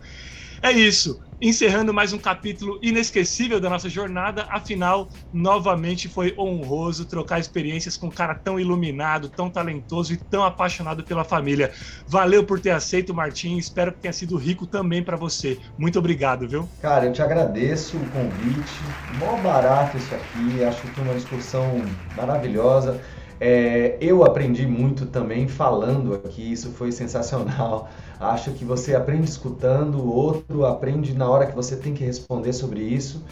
É 0.65 0.71
isso. 0.71 1.19
Encerrando 1.39 1.93
mais 1.93 2.11
um 2.11 2.17
capítulo 2.17 2.79
inesquecível 2.81 3.59
da 3.59 3.69
nossa 3.69 3.87
jornada. 3.87 4.47
Afinal, 4.49 5.07
novamente 5.31 6.09
foi 6.09 6.33
honroso 6.39 7.05
trocar 7.05 7.39
experiências 7.39 7.95
com 7.95 8.07
um 8.07 8.11
cara 8.11 8.33
tão 8.33 8.59
iluminado, 8.59 9.29
tão 9.29 9.51
talentoso 9.51 10.11
e 10.13 10.17
tão 10.27 10.43
apaixonado 10.43 11.05
pela 11.05 11.23
família. 11.23 11.71
Valeu 12.07 12.43
por 12.43 12.59
ter 12.59 12.71
aceito, 12.71 13.13
Martim. 13.13 13.57
Espero 13.57 13.93
que 13.93 14.01
tenha 14.01 14.11
sido 14.13 14.35
rico 14.37 14.65
também 14.65 15.03
para 15.03 15.15
você. 15.15 15.59
Muito 15.77 15.99
obrigado, 15.99 16.49
viu? 16.49 16.73
Cara, 16.79 17.05
eu 17.05 17.11
te 17.13 17.21
agradeço 17.21 18.03
o 18.03 18.09
convite. 18.09 19.03
Mó 19.09 19.41
barato 19.41 19.97
isso 19.97 20.13
aqui. 20.15 20.63
Acho 20.63 20.87
que 20.87 20.93
foi 20.93 21.03
uma 21.03 21.15
discussão 21.15 22.05
maravilhosa. 22.13 23.03
É, 23.39 23.97
eu 24.01 24.23
aprendi 24.23 24.65
muito 24.65 25.05
também 25.07 25.47
falando 25.47 26.13
aqui, 26.15 26.51
isso 26.53 26.71
foi 26.71 26.91
sensacional. 26.91 27.89
Acho 28.19 28.53
que 28.53 28.63
você 28.63 28.95
aprende 28.95 29.25
escutando, 29.25 29.99
o 29.99 30.07
outro 30.13 30.65
aprende 30.65 31.13
na 31.13 31.29
hora 31.29 31.45
que 31.45 31.55
você 31.55 31.75
tem 31.75 31.93
que 31.93 32.03
responder 32.03 32.53
sobre 32.53 32.81
isso. 32.81 33.23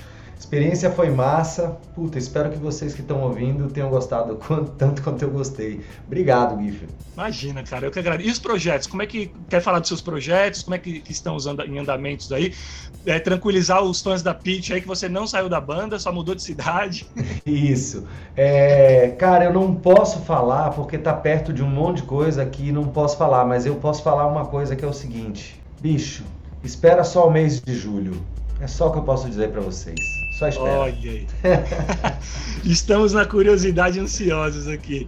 Experiência 0.44 0.92
foi 0.92 1.10
massa. 1.10 1.78
Puta, 1.96 2.20
espero 2.20 2.52
que 2.52 2.58
vocês 2.58 2.94
que 2.94 3.00
estão 3.00 3.22
ouvindo 3.22 3.70
tenham 3.70 3.90
gostado 3.90 4.38
tanto 4.78 5.02
quanto 5.02 5.22
eu 5.22 5.32
gostei. 5.32 5.80
Obrigado, 6.06 6.62
Giffer. 6.62 6.90
Imagina, 7.14 7.64
cara, 7.64 7.86
eu 7.86 7.92
que 7.92 7.98
agradeço. 7.98 8.30
E 8.30 8.32
os 8.34 8.40
projetos? 8.40 8.86
Como 8.86 9.02
é 9.02 9.08
que 9.08 9.32
quer 9.48 9.62
falar 9.62 9.80
dos 9.80 9.88
seus 9.88 10.02
projetos? 10.02 10.62
Como 10.62 10.76
é 10.76 10.80
que, 10.80 11.00
que 11.00 11.14
estão 11.14 11.38
usando 11.38 11.62
em 11.62 11.80
andamentos 11.80 12.30
aí? 12.34 12.54
É, 13.06 13.20
tranquilizar 13.20 13.82
os 13.82 14.02
fãs 14.02 14.22
da 14.22 14.34
Pitch 14.34 14.72
aí 14.72 14.82
que 14.82 14.88
você 14.88 15.08
não 15.08 15.26
saiu 15.26 15.48
da 15.48 15.62
banda, 15.62 15.98
só 15.98 16.12
mudou 16.12 16.36
de 16.36 16.44
cidade. 16.44 17.08
Isso. 17.48 18.06
É, 18.36 19.16
cara, 19.18 19.46
eu 19.46 19.54
não 19.54 19.74
posso 19.74 20.20
falar 20.20 20.72
porque 20.72 20.98
tá 20.98 21.14
perto 21.14 21.54
de 21.54 21.64
um 21.64 21.70
monte 21.70 22.02
de 22.02 22.04
coisa 22.04 22.46
que 22.46 22.70
não 22.70 22.84
posso 22.84 23.18
falar, 23.18 23.46
mas 23.46 23.66
eu 23.66 23.76
posso 23.76 24.04
falar 24.04 24.28
uma 24.28 24.46
coisa 24.46 24.76
que 24.76 24.84
é 24.84 24.88
o 24.88 24.94
seguinte: 24.94 25.58
bicho, 25.80 26.26
espera 26.62 27.06
só 27.06 27.30
o 27.30 27.32
mês 27.32 27.62
de 27.62 27.74
julho. 27.74 28.22
É 28.60 28.68
só 28.68 28.90
o 28.90 28.92
que 28.92 29.00
eu 29.00 29.04
posso 29.04 29.28
dizer 29.28 29.50
para 29.50 29.62
vocês. 29.62 30.23
Só 30.44 30.48
espera. 30.50 30.80
Olha 30.80 31.12
aí. 31.12 31.28
Estamos 32.66 33.14
na 33.14 33.26
curiosidade 33.26 34.00
ansiosos 34.00 34.68
aqui. 34.68 35.08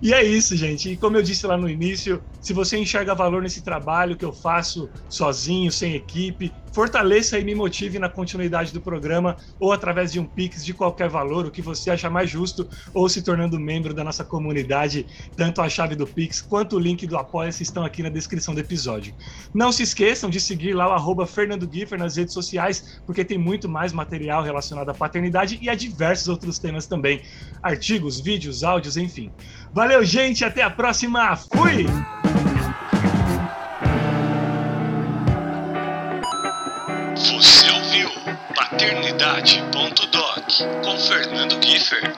E 0.00 0.12
é 0.12 0.22
isso, 0.22 0.56
gente. 0.56 0.90
E 0.90 0.96
como 0.96 1.16
eu 1.16 1.22
disse 1.22 1.46
lá 1.46 1.56
no 1.56 1.68
início, 1.68 2.22
se 2.40 2.52
você 2.52 2.76
enxerga 2.76 3.14
valor 3.14 3.42
nesse 3.42 3.62
trabalho 3.62 4.16
que 4.16 4.24
eu 4.24 4.32
faço 4.32 4.90
sozinho, 5.08 5.72
sem 5.72 5.94
equipe, 5.94 6.52
fortaleça 6.76 7.38
e 7.38 7.44
me 7.44 7.54
motive 7.54 7.98
na 7.98 8.10
continuidade 8.10 8.70
do 8.70 8.82
programa 8.82 9.34
ou 9.58 9.72
através 9.72 10.12
de 10.12 10.20
um 10.20 10.26
Pix 10.26 10.62
de 10.62 10.74
qualquer 10.74 11.08
valor, 11.08 11.46
o 11.46 11.50
que 11.50 11.62
você 11.62 11.90
achar 11.90 12.10
mais 12.10 12.28
justo, 12.28 12.68
ou 12.92 13.08
se 13.08 13.22
tornando 13.22 13.58
membro 13.58 13.94
da 13.94 14.04
nossa 14.04 14.22
comunidade. 14.22 15.06
Tanto 15.34 15.62
a 15.62 15.70
chave 15.70 15.96
do 15.96 16.06
Pix 16.06 16.42
quanto 16.42 16.76
o 16.76 16.78
link 16.78 17.06
do 17.06 17.16
Apoia-se 17.16 17.62
estão 17.62 17.82
aqui 17.82 18.02
na 18.02 18.10
descrição 18.10 18.54
do 18.54 18.60
episódio. 18.60 19.14
Não 19.54 19.72
se 19.72 19.82
esqueçam 19.82 20.28
de 20.28 20.38
seguir 20.38 20.74
lá 20.74 20.86
o 20.86 20.92
arroba 20.92 21.26
Fernando 21.26 21.66
Giffer 21.72 21.98
nas 21.98 22.16
redes 22.16 22.34
sociais, 22.34 23.00
porque 23.06 23.24
tem 23.24 23.38
muito 23.38 23.70
mais 23.70 23.94
material 23.94 24.42
relacionado 24.42 24.90
à 24.90 24.94
paternidade 24.94 25.58
e 25.62 25.70
a 25.70 25.74
diversos 25.74 26.28
outros 26.28 26.58
temas 26.58 26.86
também. 26.86 27.22
Artigos, 27.62 28.20
vídeos, 28.20 28.62
áudios, 28.62 28.98
enfim. 28.98 29.32
Valeu, 29.76 30.02
gente. 30.02 30.42
Até 30.42 30.62
a 30.62 30.70
próxima. 30.70 31.36
Fui! 31.36 31.84
Você 37.14 37.70
ouviu 37.70 38.08
Paternidade.doc 38.54 40.62
com 40.82 40.96
Fernando 40.96 41.60
Kiefer. 41.60 42.16